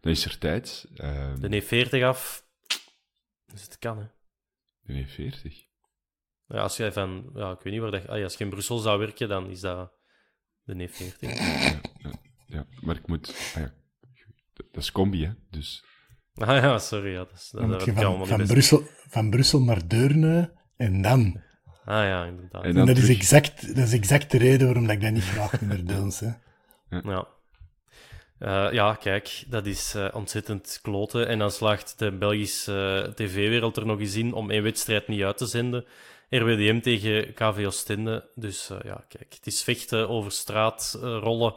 dan 0.00 0.12
is 0.12 0.24
er 0.24 0.38
tijd. 0.38 0.88
Uh, 0.94 1.34
De 1.40 1.48
neef 1.48 1.66
40 1.66 2.02
af. 2.02 2.46
Dus 3.46 3.62
het 3.62 3.78
kan, 3.78 3.98
hè? 3.98 4.06
nee, 4.92 5.06
40. 5.06 5.64
Ja, 6.46 6.60
als 6.62 6.76
jij 6.76 6.92
van... 6.92 7.30
Ja, 7.34 7.50
ik 7.50 7.60
weet 7.60 7.72
niet 7.72 7.82
waar 7.82 7.90
dat... 7.90 8.08
Ah, 8.08 8.16
ja, 8.16 8.24
als 8.24 8.36
je 8.36 8.44
in 8.44 8.50
Brussel 8.50 8.78
zou 8.78 8.98
werken, 8.98 9.28
dan 9.28 9.50
is 9.50 9.60
dat 9.60 9.95
de 10.66 10.74
neef 10.74 10.96
40. 10.96 11.38
Ja, 11.38 11.80
ja, 11.98 12.12
ja, 12.46 12.66
maar 12.80 12.96
ik 12.96 13.06
moet... 13.06 13.52
Ah 13.54 13.62
ja, 13.62 13.74
dat 14.54 14.82
is 14.82 14.92
combi, 14.92 15.24
hè. 15.24 15.32
Dus 15.50 15.84
Ah 16.36 16.62
ja, 16.62 16.78
sorry. 16.78 17.12
Ja, 17.12 17.18
dat, 17.18 17.32
is, 17.32 17.50
dat, 17.50 17.68
dat 17.68 18.28
van. 18.28 18.46
Brussel, 18.46 18.82
van 19.08 19.30
Brussel 19.30 19.62
naar 19.62 19.88
Deurne 19.88 20.52
en 20.76 21.02
dan. 21.02 21.40
Ah 21.84 22.04
ja, 22.04 22.24
inderdaad. 22.24 22.64
En 22.64 22.86
dat, 22.86 22.96
is 22.96 23.08
exact, 23.08 23.76
dat 23.76 23.86
is 23.86 23.92
exact 23.92 24.30
de 24.30 24.38
reden 24.38 24.66
waarom 24.66 24.86
dat 24.86 24.94
ik 24.94 25.00
dat 25.00 25.12
niet 25.12 25.24
graag 25.24 25.60
meer 25.60 25.84
doe. 25.84 26.12
hè. 26.88 27.00
Ja. 27.10 27.26
Eh, 28.38 28.72
ja, 28.72 28.94
kijk, 28.94 29.44
dat 29.48 29.66
is 29.66 29.94
eh, 29.94 30.08
ontzettend 30.12 30.78
kloten. 30.82 31.28
En 31.28 31.38
dan 31.38 31.50
slaagt 31.50 31.98
de 31.98 32.12
Belgische 32.12 33.04
eh, 33.06 33.12
tv-wereld 33.12 33.76
er 33.76 33.86
nog 33.86 34.00
eens 34.00 34.14
in 34.14 34.32
om 34.32 34.50
één 34.50 34.62
wedstrijd 34.62 35.08
niet 35.08 35.22
uit 35.22 35.36
te 35.36 35.46
zenden. 35.46 35.84
RWDM 36.28 36.80
tegen 36.80 37.34
KV 37.34 37.64
Oostende. 37.66 38.30
Dus 38.34 38.70
eh, 38.70 38.78
ja, 38.84 39.04
kijk, 39.08 39.34
het 39.34 39.46
is 39.46 39.62
vechten 39.62 40.08
over 40.08 40.32
straat, 40.32 40.98
eh, 41.02 41.18
rollen 41.22 41.54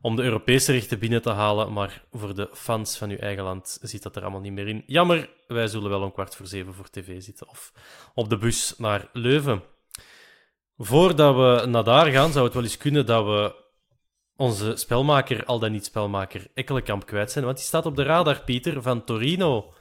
om 0.00 0.16
de 0.16 0.22
Europese 0.22 0.72
rechten 0.72 0.98
binnen 0.98 1.22
te 1.22 1.30
halen. 1.30 1.72
Maar 1.72 2.04
voor 2.12 2.34
de 2.34 2.48
fans 2.52 2.96
van 2.96 3.10
uw 3.10 3.16
eigen 3.16 3.44
land 3.44 3.78
zit 3.82 4.02
dat 4.02 4.16
er 4.16 4.22
allemaal 4.22 4.40
niet 4.40 4.52
meer 4.52 4.68
in. 4.68 4.82
Jammer, 4.86 5.30
wij 5.46 5.68
zullen 5.68 5.90
wel 5.90 6.02
om 6.02 6.12
kwart 6.12 6.36
voor 6.36 6.46
zeven 6.46 6.74
voor 6.74 6.90
tv 6.90 7.22
zitten. 7.22 7.48
Of 7.48 7.72
op 8.14 8.28
de 8.28 8.36
bus 8.36 8.74
naar 8.78 9.08
Leuven. 9.12 9.62
Voordat 10.76 11.34
we 11.34 11.66
naar 11.66 11.84
daar 11.84 12.06
gaan, 12.06 12.32
zou 12.32 12.44
het 12.44 12.54
wel 12.54 12.62
eens 12.62 12.76
kunnen 12.76 13.06
dat 13.06 13.24
we 13.24 13.54
onze 14.36 14.76
spelmaker, 14.76 15.44
al 15.44 15.58
dan 15.58 15.72
niet 15.72 15.84
spelmaker, 15.84 16.46
Ekkelenkamp 16.54 17.06
kwijt 17.06 17.30
zijn. 17.30 17.44
Want 17.44 17.56
die 17.56 17.66
staat 17.66 17.86
op 17.86 17.96
de 17.96 18.02
radar, 18.02 18.44
Pieter, 18.44 18.82
van 18.82 19.04
Torino. 19.04 19.72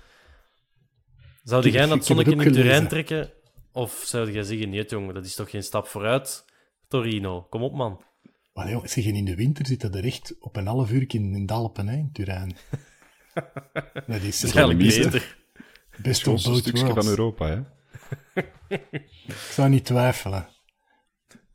Zou 1.43 1.69
jij 1.69 1.79
naar 1.79 1.87
ik 1.87 1.93
het 1.93 2.05
zonnetje 2.05 2.35
in 2.35 2.51
Turijn 2.51 2.87
trekken? 2.87 3.31
Of 3.71 4.03
zou 4.05 4.31
jij 4.31 4.43
zeggen, 4.43 4.69
nee 4.69 4.85
jongen, 4.85 5.13
dat 5.13 5.25
is 5.25 5.35
toch 5.35 5.49
geen 5.49 5.63
stap 5.63 5.87
vooruit? 5.87 6.45
Torino, 6.87 7.41
kom 7.49 7.63
op 7.63 7.73
man. 7.73 8.03
Maar 8.53 8.69
joh, 8.69 8.85
zeg, 8.85 9.05
in 9.05 9.25
de 9.25 9.35
winter 9.35 9.65
zit 9.65 9.81
dat 9.81 9.95
er 9.95 10.05
echt 10.05 10.35
op 10.39 10.55
een 10.55 10.67
half 10.67 10.91
uur 10.91 11.05
in, 11.07 11.35
in 11.35 11.45
de 11.45 11.53
Alpen, 11.53 11.87
hè, 11.87 11.95
in 11.97 12.11
Turijn. 12.11 12.55
dat 14.07 14.21
is 14.21 14.39
Dat 14.39 14.55
eigenlijk 14.55 14.95
beter. 14.95 15.37
best 15.97 16.25
wel 16.25 16.35
het 16.35 16.45
een 16.45 16.55
stukje 16.55 16.85
worlds. 16.85 16.99
van 17.05 17.07
Europa, 17.09 17.47
hè. 17.47 17.61
Ik 19.27 19.35
zou 19.51 19.69
niet 19.69 19.85
twijfelen. 19.85 20.47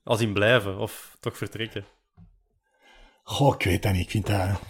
Als 0.02 0.20
in 0.20 0.32
blijven, 0.32 0.78
of 0.78 1.16
toch 1.20 1.36
vertrekken. 1.36 1.84
Goh, 3.22 3.54
ik 3.54 3.62
weet 3.64 3.82
dat 3.82 3.92
niet. 3.92 4.02
Ik 4.02 4.10
vind 4.10 4.26
dat... 4.26 4.60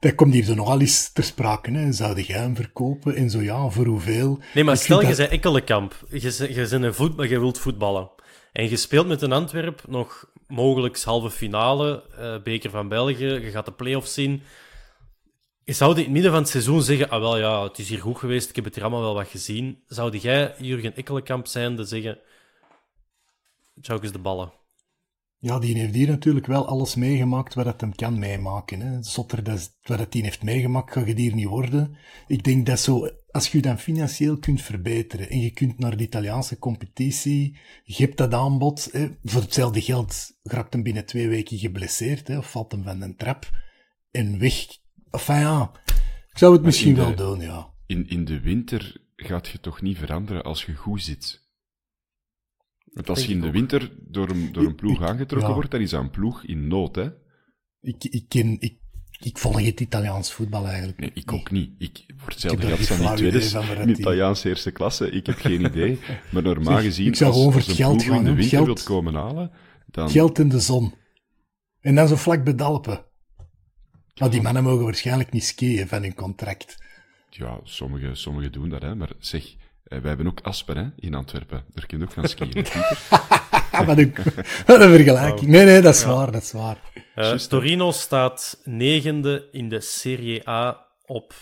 Dat 0.00 0.14
komt 0.14 0.32
hier 0.34 0.44
zo 0.44 0.54
nogal 0.54 0.80
eens 0.80 1.12
ter 1.12 1.24
sprake. 1.24 1.70
Hè. 1.70 1.92
Zou 1.92 2.20
jij 2.20 2.38
hem 2.38 2.56
verkopen? 2.56 3.14
En 3.16 3.30
zo 3.30 3.40
ja, 3.42 3.68
voor 3.68 3.86
hoeveel? 3.86 4.38
Nee, 4.54 4.64
maar 4.64 4.74
Ik 4.74 4.80
stel, 4.80 5.00
je 5.00 5.06
dat- 5.06 5.16
bent 5.16 5.30
Ekkelenkamp. 5.30 6.04
Je, 6.10 6.54
bent 6.54 6.72
een 6.72 6.94
voetbal, 6.94 7.24
je 7.24 7.38
wilt 7.38 7.58
voetballen. 7.58 8.10
En 8.52 8.70
je 8.70 8.76
speelt 8.76 9.06
met 9.06 9.22
een 9.22 9.32
Antwerp 9.32 9.82
nog 9.88 10.30
mogelijk 10.46 11.02
halve 11.02 11.30
finale, 11.30 12.04
eh, 12.18 12.42
beker 12.42 12.70
van 12.70 12.88
België, 12.88 13.24
je 13.24 13.50
gaat 13.50 13.64
de 13.64 13.72
play-offs 13.72 14.14
zien. 14.14 14.42
Je 15.64 15.72
zou 15.72 15.94
in 15.94 16.02
het 16.02 16.10
midden 16.10 16.30
van 16.30 16.40
het 16.40 16.50
seizoen 16.50 16.82
zeggen, 16.82 17.08
ah 17.10 17.20
wel 17.20 17.38
ja, 17.38 17.62
het 17.62 17.78
is 17.78 17.88
hier 17.88 18.00
goed 18.00 18.18
geweest, 18.18 18.48
ik 18.48 18.56
heb 18.56 18.64
het 18.64 18.74
hier 18.74 18.82
allemaal 18.84 19.02
wel 19.02 19.14
wat 19.14 19.28
gezien. 19.28 19.82
Zou 19.86 20.16
jij, 20.16 20.54
Jurgen 20.58 20.96
Ekkelenkamp, 20.96 21.46
zijn 21.46 21.76
te 21.76 21.84
zeggen, 21.84 22.18
zou 23.80 23.98
ik 23.98 24.04
eens 24.04 24.12
de 24.12 24.18
ballen? 24.18 24.52
Ja, 25.40 25.58
die 25.58 25.78
heeft 25.78 25.94
hier 25.94 26.08
natuurlijk 26.08 26.46
wel 26.46 26.66
alles 26.66 26.94
meegemaakt 26.94 27.54
wat 27.54 27.66
het 27.66 27.80
hem 27.80 27.94
kan 27.94 28.18
meemaken. 28.18 28.80
Hè. 28.80 29.02
Zotter 29.02 29.42
dat, 29.42 29.76
wat 29.82 29.98
het 29.98 30.12
die 30.12 30.22
heeft 30.22 30.42
meegemaakt, 30.42 30.92
ga 30.92 31.06
je 31.06 31.14
hier 31.14 31.34
niet 31.34 31.46
worden. 31.46 31.96
Ik 32.26 32.44
denk 32.44 32.66
dat 32.66 32.80
zo, 32.80 33.08
als 33.30 33.48
je 33.48 33.56
je 33.56 33.62
dan 33.62 33.78
financieel 33.78 34.38
kunt 34.38 34.62
verbeteren 34.62 35.30
en 35.30 35.40
je 35.40 35.50
kunt 35.50 35.78
naar 35.78 35.96
de 35.96 36.02
Italiaanse 36.02 36.58
competitie, 36.58 37.58
je 37.84 38.02
hebt 38.04 38.16
dat 38.16 38.34
aanbod, 38.34 38.88
hè, 38.92 39.08
voor 39.24 39.40
hetzelfde 39.42 39.80
geld 39.80 40.38
raakt 40.42 40.72
hem 40.72 40.82
binnen 40.82 41.06
twee 41.06 41.28
weken 41.28 41.58
geblesseerd, 41.58 42.28
hè, 42.28 42.38
of 42.38 42.50
valt 42.50 42.72
hem 42.72 42.82
van 42.82 43.02
een 43.02 43.16
trap 43.16 43.50
en 44.10 44.38
weg. 44.38 44.66
Enfin 45.10 45.40
ja, 45.40 45.70
ik 46.30 46.38
zou 46.38 46.52
het 46.52 46.62
misschien 46.62 46.94
de- 46.94 47.00
wel 47.00 47.14
doen, 47.14 47.40
ja. 47.40 47.70
In, 47.86 48.08
in 48.08 48.24
de 48.24 48.40
winter 48.40 49.06
gaat 49.16 49.48
je 49.48 49.60
toch 49.60 49.82
niet 49.82 49.98
veranderen 49.98 50.42
als 50.42 50.64
je 50.64 50.74
goed 50.74 51.02
zit. 51.02 51.47
Want 52.98 53.10
als 53.18 53.26
je 53.26 53.32
in 53.32 53.40
de 53.40 53.50
winter 53.50 53.90
door 54.00 54.28
een, 54.30 54.52
door 54.52 54.64
een 54.64 54.74
ploeg 54.74 54.96
Ik- 55.00 55.08
aangetrokken 55.08 55.48
ja. 55.48 55.54
wordt, 55.54 55.70
dan 55.70 55.80
is 55.80 55.90
dat 55.90 56.00
een 56.00 56.10
ploeg 56.10 56.44
in 56.44 56.68
nood, 56.68 56.94
hè. 56.96 57.08
Ik, 57.80 58.04
ik, 58.04 58.24
ken, 58.28 58.56
ik, 58.60 58.76
ik 59.18 59.38
volg 59.38 59.60
het 59.64 59.80
Italiaans 59.80 60.32
voetbal 60.32 60.66
eigenlijk 60.66 60.98
Nee, 60.98 61.10
ik 61.14 61.32
ook 61.32 61.50
niet. 61.50 61.70
Ik, 61.78 62.04
voor 62.16 62.28
hetzelfde 62.30 62.66
geld 62.66 62.80
staan 62.80 62.96
geen 62.96 63.06
die 63.06 63.16
tweede 63.30 63.82
in 63.82 63.88
Italiaanse 63.98 64.48
eerste 64.48 64.70
klasse. 64.70 65.10
Ik 65.10 65.26
heb 65.26 65.38
geen 65.38 65.64
idee. 65.64 65.98
Maar 66.32 66.42
normaal 66.42 66.74
Zeg, 66.76 66.84
gezien, 66.84 67.06
ik 67.06 67.16
zou 67.16 67.30
als, 67.30 67.38
gewoon 67.38 67.52
voor 67.52 67.62
als 67.68 67.76
geld 67.76 68.04
ploeg 68.04 68.16
in 68.16 68.24
de 68.24 68.30
winter 68.30 68.48
Geld- 68.48 68.66
wilt 68.66 68.82
komen 68.82 69.14
halen, 69.14 69.50
dan... 69.86 70.10
Geld 70.10 70.38
in 70.38 70.48
de 70.48 70.60
zon. 70.60 70.94
En 71.80 71.94
dan 71.94 72.08
zo 72.08 72.16
vlak 72.16 72.44
bij 72.44 72.54
de 72.54 72.62
Alpen. 72.62 73.04
Maar 74.20 74.30
die 74.30 74.42
mannen 74.42 74.62
mogen 74.62 74.84
waarschijnlijk 74.84 75.32
niet 75.32 75.44
skiën 75.44 75.88
van 75.88 76.02
hun 76.02 76.14
contract. 76.14 76.76
Ja, 77.30 77.60
sommigen 77.62 78.16
sommige 78.16 78.50
doen 78.50 78.68
dat, 78.68 78.82
hè. 78.82 78.94
Maar 78.94 79.12
zeg, 79.18 79.54
eh, 79.88 79.98
wij 79.98 80.08
hebben 80.08 80.26
ook 80.26 80.40
Aspen, 80.40 80.76
hè, 80.76 80.86
in 80.96 81.14
Antwerpen. 81.14 81.64
Daar 81.74 81.86
kun 81.86 81.98
je 81.98 82.04
ook 82.04 82.12
gaan 82.12 82.28
skiën. 82.28 82.66
Ah, 83.70 83.86
wat, 83.86 83.98
een, 83.98 84.14
wat 84.66 84.80
een 84.80 84.90
vergelijking. 84.90 85.50
Nee, 85.50 85.64
nee, 85.64 85.80
dat 85.80 85.94
is 85.94 86.04
waar, 86.04 86.32
dat 86.32 86.42
is 86.42 86.52
waar. 86.52 86.78
Eh, 87.14 87.34
Torino 87.34 87.90
staat 87.90 88.60
negende 88.64 89.48
in 89.52 89.68
de 89.68 89.80
Serie 89.80 90.48
A 90.48 90.86
op 91.04 91.34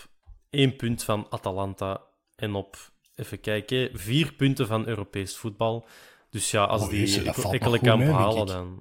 één 0.49 0.75
punt 0.75 1.03
van 1.03 1.27
Atalanta 1.29 2.01
en 2.35 2.55
op, 2.55 2.91
even 3.15 3.39
kijken, 3.39 3.89
vier 3.93 4.33
punten 4.33 4.67
van 4.67 4.87
Europees 4.87 5.37
voetbal. 5.37 5.87
Dus 6.29 6.51
ja, 6.51 6.63
als 6.63 6.81
Oh, 6.81 6.89
die 6.89 6.99
mee, 6.99 7.79
denk 7.79 8.09
halen, 8.09 8.45
dan, 8.45 8.79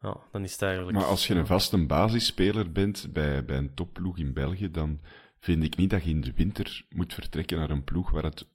ja, 0.00 0.16
dan 0.32 0.42
is 0.42 0.52
het 0.52 0.62
eigenlijk... 0.62 0.96
Maar 0.96 1.06
als 1.06 1.26
je 1.26 1.34
een 1.34 1.46
vaste 1.46 1.86
basisspeler 1.86 2.72
bent 2.72 3.08
bij, 3.12 3.44
bij 3.44 3.56
een 3.56 3.74
topploeg 3.74 4.18
in 4.18 4.32
België, 4.32 4.70
dan 4.70 5.00
vind 5.38 5.64
ik 5.64 5.76
niet 5.76 5.90
dat 5.90 6.04
je 6.04 6.10
in 6.10 6.20
de 6.20 6.32
winter 6.32 6.86
moet 6.88 7.14
vertrekken 7.14 7.58
naar 7.58 7.70
een 7.70 7.84
ploeg 7.84 8.10
waar 8.10 8.22
het 8.22 8.46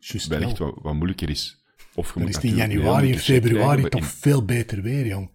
Juist 0.00 0.26
wellicht 0.26 0.58
wel. 0.58 0.68
wat, 0.74 0.82
wat 0.82 0.94
moeilijker 0.94 1.30
is. 1.30 1.62
Of 1.94 2.06
je 2.06 2.14
Dan 2.14 2.22
moet 2.22 2.36
is 2.36 2.50
in 2.50 2.56
januari 2.56 3.12
check 3.12 3.20
februari 3.20 3.82
krijgen, 3.82 3.90
toch 3.90 4.06
veel 4.06 4.44
beter 4.44 4.82
weer, 4.82 5.06
jong. 5.06 5.30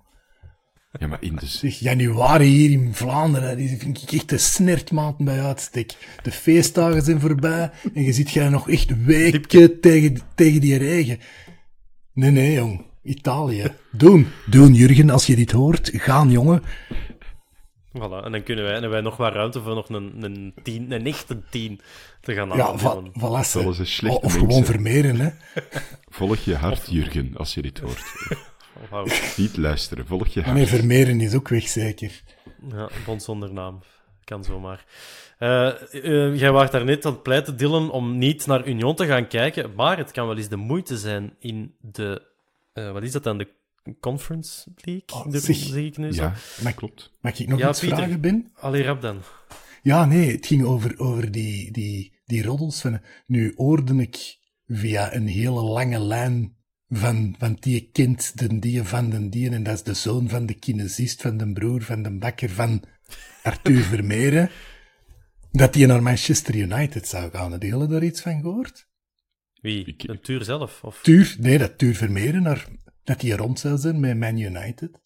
Ja, 1.00 1.08
maar 1.08 1.24
in 1.24 1.36
de... 1.36 1.46
Zeg, 1.62 1.80
januari 1.80 2.46
hier 2.46 2.72
in 2.72 2.94
Vlaanderen, 2.94 3.58
die 3.58 3.78
vind 3.78 4.04
ik 4.04 4.12
echt 4.12 4.30
de 4.30 4.38
snertmaat 4.38 5.18
bij 5.18 5.42
uitstek. 5.42 5.96
De 6.24 6.32
feestdagen 6.32 7.02
zijn 7.02 7.20
voorbij 7.20 7.72
en 7.94 8.04
je 8.04 8.14
ziet 8.14 8.32
jij 8.32 8.50
nog 8.50 8.70
echt 8.70 9.04
weken 9.06 9.80
tegen, 9.80 10.18
tegen 10.36 10.62
die 10.62 10.78
regen. 10.78 11.20
Nee, 12.14 12.32
nee, 12.32 12.54
jong. 12.54 12.86
Italië. 13.04 13.72
Doen. 13.92 14.28
Doen, 14.46 14.74
Jurgen, 14.74 15.10
als 15.10 15.26
je 15.26 15.36
dit 15.36 15.52
hoort. 15.52 15.92
Gaan, 15.94 16.32
jongen. 16.32 16.64
Voilà, 17.98 18.24
en 18.26 18.32
dan 18.32 18.44
kunnen 18.44 18.64
wij, 18.64 18.74
en 18.74 18.82
hebben 18.82 18.90
wij 18.90 19.02
nog 19.02 19.18
wat 19.18 19.34
ruimte 19.34 19.62
voor 19.62 19.76
nog 19.76 19.90
een, 19.90 20.14
een, 20.24 20.54
tien, 20.64 20.92
een 20.92 21.06
echte 21.06 21.42
tien 21.50 21.80
te 22.22 22.34
gaan 22.34 22.50
Ja, 22.56 22.68
aanvullen. 22.68 23.12
va, 23.14 23.44
voilà, 23.44 23.48
ze. 23.48 24.08
Of 24.22 24.34
gewoon 24.34 24.66
vermeren, 24.66 25.20
hè. 25.20 25.30
Volg 26.10 26.38
je 26.38 26.56
hart, 26.56 26.92
Jurgen, 26.92 27.34
als 27.38 27.54
je 27.54 27.62
dit 27.62 27.80
hoort. 27.80 28.04
Niet 29.38 29.58
luisteren, 29.58 30.06
volg 30.08 30.28
je 30.28 30.42
hart. 30.42 30.56
nee, 30.56 30.66
vermeren 30.68 31.22
is 31.22 31.34
ook 31.36 31.48
weg, 31.48 31.68
zeker. 31.68 32.22
Ja, 32.70 32.90
bond 33.06 33.24
zonder 33.24 33.54
naam. 33.54 33.80
Kan 34.24 34.44
zomaar. 34.44 34.86
Eh 35.38 35.68
eh, 35.92 36.40
jij 36.40 36.52
was 36.52 36.72
daar 36.72 36.86
net 36.86 37.06
aan 37.06 37.12
het 37.14 37.24
pleiten, 37.24 37.58
Dylan, 37.58 37.92
om 37.92 38.18
niet 38.18 38.46
naar 38.46 38.68
Union 38.68 38.96
te 38.96 39.06
gaan 39.06 39.28
kijken, 39.28 39.74
maar 39.76 39.98
het 39.98 40.12
kan 40.12 40.28
wel 40.28 40.38
eens 40.38 40.48
de 40.50 40.56
moeite 40.56 40.98
zijn 40.98 41.36
in 41.40 41.76
de... 41.80 42.22
eh, 42.74 42.92
wat 42.92 43.04
is 43.04 43.12
dat 43.12 43.24
dan? 43.24 43.38
De 43.38 43.48
Conference 44.00 44.72
League? 44.76 45.04
Oh, 45.14 45.32
De- 45.32 45.40
zeg. 45.40 45.56
zeg 45.56 45.84
ik 45.84 45.98
nu 45.98 46.12
zo? 46.14 46.22
Ja, 46.24 46.34
Maar- 46.64 46.74
klopt. 46.74 47.12
Mag 47.22 47.40
ik 47.40 47.48
nog 47.48 47.60
Ja, 47.60 47.70
iets 47.70 47.80
Pieter. 47.80 47.98
vragen, 47.98 48.22
Ben? 48.22 48.52
Allee, 48.54 48.84
rap 48.84 49.02
dan. 49.02 49.22
Ja, 49.82 50.06
nee, 50.06 50.32
het 50.32 50.46
ging 50.46 50.64
over, 50.64 51.00
over 51.00 51.32
die, 51.32 51.72
die, 51.72 52.22
die 52.26 52.44
roddels. 52.44 52.82
Van, 52.82 53.02
nu 53.26 53.54
hoorde 53.56 53.96
ik 54.02 54.38
via 54.68 55.14
een 55.16 55.28
hele 55.28 55.62
lange 55.62 56.00
lijn 56.00 56.56
van, 56.90 57.36
van 57.40 57.58
die 57.60 57.90
kind, 57.92 58.38
de 58.40 58.60
die 58.60 58.84
van 58.84 59.10
de 59.10 59.30
die, 59.30 59.50
en 59.50 59.64
dat 59.64 59.74
is 59.74 59.84
de 59.84 59.94
zoon 59.94 60.30
van 60.30 60.46
de 60.46 60.54
kinesist, 60.54 61.22
van 61.22 61.38
de 61.38 61.52
broer 61.54 61.82
van 61.82 62.04
de 62.04 62.18
bakker 62.18 62.50
van 62.50 62.84
Arthur 63.44 63.82
Vermeeren, 63.94 64.50
dat 65.52 65.74
die 65.74 65.86
naar 65.88 66.04
Manchester 66.04 66.56
United 66.56 67.08
zou 67.08 67.32
gaan. 67.32 67.52
Heb 67.52 67.64
je 67.64 67.88
daar 67.88 68.04
iets 68.04 68.22
van 68.22 68.42
gehoord? 68.42 68.88
Wie? 69.62 69.96
Een 69.98 70.22
tuur 70.22 70.44
zelf? 70.44 70.84
Of... 70.84 71.00
Tuur, 71.02 71.36
nee, 71.40 71.58
dat 71.58 71.78
Tuur 71.78 71.96
Vermeeren, 71.96 72.42
naar, 72.42 72.68
dat 73.04 73.20
die 73.20 73.36
rond 73.36 73.60
zou 73.60 73.78
zijn 73.78 74.00
met 74.00 74.18
Man 74.18 74.38
United. 74.38 75.00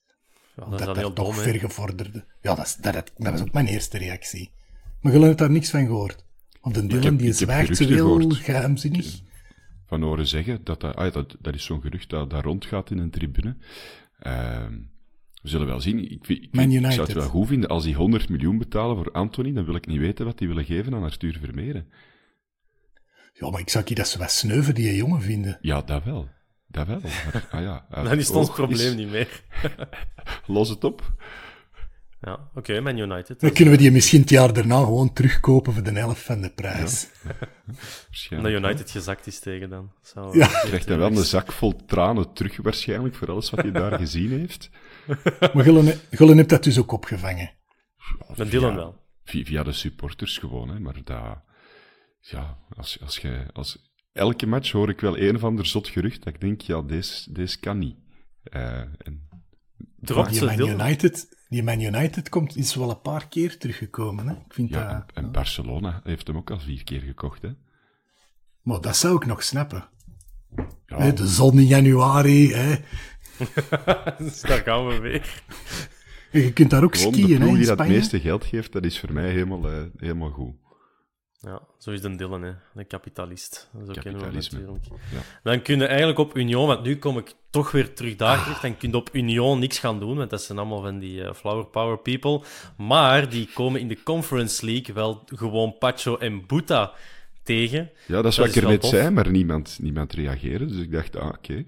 Ja, 0.55 0.65
dat 0.69 0.79
dat 0.79 0.97
heel 0.97 1.13
toch 1.13 1.35
vergevorderde. 1.35 2.25
Ja, 2.41 2.55
dat, 2.55 2.65
is, 2.65 2.75
dat, 2.75 2.93
dat, 2.93 3.11
dat 3.17 3.31
was 3.31 3.41
ook 3.41 3.53
mijn 3.53 3.67
eerste 3.67 3.97
reactie. 3.97 4.51
Maar 5.01 5.11
jullie 5.11 5.27
hebben 5.27 5.45
daar 5.47 5.55
niks 5.55 5.69
van 5.69 5.85
gehoord. 5.85 6.25
Want 6.61 6.75
de 6.75 6.85
Dylan 6.87 7.03
heb- 7.03 7.17
die 7.17 7.27
heb 7.27 7.35
zwijgt 7.35 7.77
zo 7.77 7.85
heel 7.87 7.97
gehoord. 7.97 8.35
geheimzinnig. 8.35 9.19
Van 9.85 10.01
horen 10.01 10.27
zeggen 10.27 10.63
dat 10.63 10.81
dat, 10.81 10.95
ah, 10.95 11.13
dat, 11.13 11.35
dat 11.39 11.55
is 11.55 11.63
zo'n 11.63 11.81
gerucht 11.81 12.09
dat, 12.09 12.29
dat 12.29 12.43
rondgaat 12.43 12.91
in 12.91 12.97
een 12.97 13.09
tribune. 13.09 13.57
Ehm, 14.19 14.73
we 15.41 15.49
zullen 15.49 15.67
wel 15.67 15.81
zien. 15.81 16.11
Ik, 16.11 16.27
ik, 16.27 16.47
Man 16.51 16.71
ik 16.71 16.91
zou 16.91 17.01
het 17.07 17.13
wel 17.13 17.27
goed 17.27 17.47
vinden 17.47 17.69
als 17.69 17.83
die 17.83 17.95
100 17.95 18.29
miljoen 18.29 18.57
betalen 18.57 18.95
voor 18.95 19.11
Anthony, 19.11 19.53
dan 19.53 19.65
wil 19.65 19.75
ik 19.75 19.87
niet 19.87 19.99
weten 19.99 20.25
wat 20.25 20.37
die 20.37 20.47
willen 20.47 20.65
geven 20.65 20.93
aan 20.93 21.03
Arthur 21.03 21.37
Vermeeren. 21.41 21.87
Ja, 23.33 23.49
maar 23.49 23.59
ik 23.59 23.69
zou 23.69 23.85
die 23.85 23.95
dat 23.95 24.07
ze 24.07 24.17
wat 24.17 24.31
sneuven, 24.31 24.75
die 24.75 24.95
jongen 24.95 25.21
vinden. 25.21 25.57
Ja, 25.61 25.81
dat 25.81 26.03
wel. 26.03 26.29
Dat 26.67 26.87
wel. 26.87 26.99
Maar, 27.01 27.47
ah 27.51 27.61
ja, 27.61 27.85
uit 27.89 28.05
Dan 28.05 28.17
is 28.17 28.27
het 28.27 28.35
ons 28.35 28.47
oog 28.49 28.55
probleem 28.55 28.87
is- 28.87 28.95
niet 28.95 29.09
meer. 29.09 29.43
Los 30.45 30.69
het 30.69 30.83
op. 30.83 31.13
Ja, 32.21 32.49
oké, 32.53 32.79
Man 32.81 32.97
United. 32.97 33.39
Dan 33.39 33.51
kunnen 33.51 33.73
we 33.73 33.79
die 33.79 33.91
misschien 33.91 34.21
het 34.21 34.29
jaar 34.29 34.53
daarna 34.53 34.79
gewoon 34.79 35.13
terugkopen 35.13 35.73
voor 35.73 35.83
de 35.83 35.91
helft 35.91 36.21
van 36.21 36.41
de 36.41 36.49
prijs. 36.49 37.09
Dat 37.23 37.35
Waarschijnlijk. 38.07 38.55
United 38.55 38.91
gezakt 38.91 39.27
is 39.27 39.39
tegen 39.39 39.69
dan. 39.69 39.91
Zou 40.01 40.37
Ja. 40.37 40.47
Hij 40.47 40.61
krijgt 40.67 40.87
dan 40.87 40.97
wel 40.97 41.07
een 41.11 41.23
zak 41.23 41.51
vol 41.51 41.85
tranen 41.85 42.33
terug, 42.33 42.57
waarschijnlijk, 42.57 43.15
voor 43.15 43.31
alles 43.31 43.49
wat 43.49 43.61
hij 43.61 43.71
daar 43.71 43.97
gezien 43.97 44.29
heeft. 44.39 44.69
Maar 45.53 45.65
jullie 45.65 46.35
hebt 46.35 46.49
dat 46.49 46.63
dus 46.63 46.79
ook 46.79 46.91
opgevangen. 46.91 47.51
Dan 48.35 48.47
Dylan 48.47 48.75
wel. 48.75 49.05
Via, 49.23 49.43
via 49.45 49.63
de 49.63 49.71
supporters 49.71 50.37
gewoon, 50.37 50.69
hè. 50.69 50.79
Maar 50.79 51.03
dat... 51.03 51.37
Ja, 52.19 52.57
als, 52.75 53.01
als 53.01 53.17
je... 53.17 53.45
Als, 53.53 53.86
elke 54.17 54.47
match 54.47 54.71
hoor 54.71 54.89
ik 54.89 54.99
wel 54.99 55.17
een 55.17 55.35
of 55.35 55.43
ander 55.43 55.65
zot 55.65 55.87
gerucht 55.87 56.23
dat 56.23 56.33
ik 56.33 56.41
denk, 56.41 56.61
ja, 56.61 56.81
deze, 56.81 57.33
deze 57.33 57.59
kan 57.59 57.77
niet. 57.77 57.95
Eh, 58.43 58.79
en, 58.79 59.27
Drop 59.99 60.27
Die 60.27 60.37
ze 60.37 60.45
Man. 60.45 60.59
United, 60.59 61.27
die 61.49 61.63
Man 61.63 61.81
United 61.81 62.29
komt, 62.29 62.55
is 62.55 62.75
wel 62.75 62.89
een 62.89 63.01
paar 63.01 63.27
keer 63.27 63.57
teruggekomen. 63.57 64.27
Hè? 64.27 64.33
Ik 64.33 64.53
vind 64.53 64.69
ja, 64.69 64.93
dat... 64.93 65.15
en, 65.15 65.23
en 65.23 65.31
Barcelona 65.31 66.01
heeft 66.03 66.27
hem 66.27 66.37
ook 66.37 66.51
al 66.51 66.59
vier 66.59 66.83
keer 66.83 67.01
gekocht, 67.01 67.41
hè. 67.41 67.49
Maar 68.61 68.81
dat 68.81 68.97
zou 68.97 69.15
ik 69.15 69.25
nog 69.25 69.43
snappen. 69.43 69.89
Ja, 70.85 71.11
de 71.11 71.27
zon 71.27 71.59
in 71.59 71.65
januari. 71.65 72.53
Hè? 72.53 72.75
Dus 74.17 74.41
daar 74.49 74.61
gaan 74.61 74.87
we 74.87 74.99
weer. 74.99 75.43
En 76.31 76.41
je 76.41 76.53
kunt 76.53 76.69
daar 76.69 76.83
ook 76.83 76.95
gewoon 76.95 77.13
skiën 77.13 77.27
de 77.27 77.33
hè, 77.33 77.39
ploeg 77.39 77.49
in 77.49 77.57
die 77.57 77.67
dat 77.67 77.79
het 77.79 77.87
meeste 77.87 78.19
geld 78.19 78.45
geeft, 78.45 78.71
dat 78.71 78.85
is 78.85 78.99
voor 78.99 79.13
mij 79.13 79.29
helemaal, 79.31 79.69
eh, 79.69 79.83
helemaal 79.97 80.31
goed. 80.31 80.55
Ja, 81.47 81.61
zo 81.77 81.91
is 81.91 82.01
de 82.01 82.15
Dylan, 82.15 82.41
hè. 82.41 82.51
de 82.73 82.83
kapitalist. 82.83 83.69
Zo 83.73 83.77
kennen 83.79 83.93
we 84.03 84.09
hem 84.09 84.13
Kapitalisme. 84.19 84.59
Ja. 85.11 85.21
Dan 85.43 85.61
kun 85.61 85.79
je 85.79 85.85
eigenlijk 85.85 86.19
op 86.19 86.37
Union, 86.37 86.67
want 86.67 86.83
nu 86.83 86.97
kom 86.97 87.17
ik 87.17 87.33
toch 87.49 87.71
weer 87.71 87.93
terug 87.93 88.15
daar 88.15 88.43
terug, 88.43 88.59
dan 88.59 88.77
kun 88.77 88.89
je 88.89 88.95
op 88.95 89.09
Union 89.11 89.59
niks 89.59 89.79
gaan 89.79 89.99
doen, 89.99 90.17
want 90.17 90.29
dat 90.29 90.41
zijn 90.41 90.57
allemaal 90.57 90.81
van 90.81 90.99
die 90.99 91.23
eh, 91.23 91.33
flower 91.33 91.65
power 91.65 91.97
people. 91.97 92.41
Maar 92.77 93.29
die 93.29 93.49
komen 93.53 93.79
in 93.79 93.87
de 93.87 94.03
Conference 94.03 94.65
League 94.65 94.95
wel 94.95 95.23
gewoon 95.25 95.77
Pacho 95.77 96.17
en 96.17 96.45
Buta 96.45 96.93
tegen. 97.43 97.91
Ja, 98.07 98.21
dat 98.21 98.31
is 98.31 98.35
Dat 98.35 98.45
wat 98.45 98.55
is 98.55 98.55
ik 98.55 98.63
er 98.63 98.69
net 98.69 98.85
zei, 98.85 99.09
maar 99.09 99.29
niemand, 99.29 99.77
niemand 99.81 100.13
reageerde. 100.13 100.65
Dus 100.65 100.77
ik 100.77 100.91
dacht, 100.91 101.15
ah, 101.15 101.27
oké. 101.27 101.65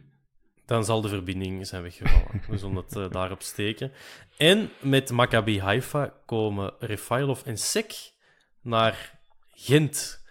Dan 0.65 0.85
zal 0.85 1.01
de 1.01 1.09
verbinding 1.09 1.67
zijn 1.67 1.81
weggevallen. 1.81 2.41
We 2.49 2.57
zullen 2.57 2.75
het 2.75 2.95
eh, 2.95 3.09
daarop 3.09 3.41
steken. 3.41 3.91
En 4.37 4.69
met 4.79 5.11
Maccabi 5.11 5.59
Haifa 5.59 6.13
komen 6.25 6.73
Refailov 6.79 7.41
en 7.41 7.57
Sek 7.57 8.11
naar 8.61 9.18
Gent. 9.61 10.23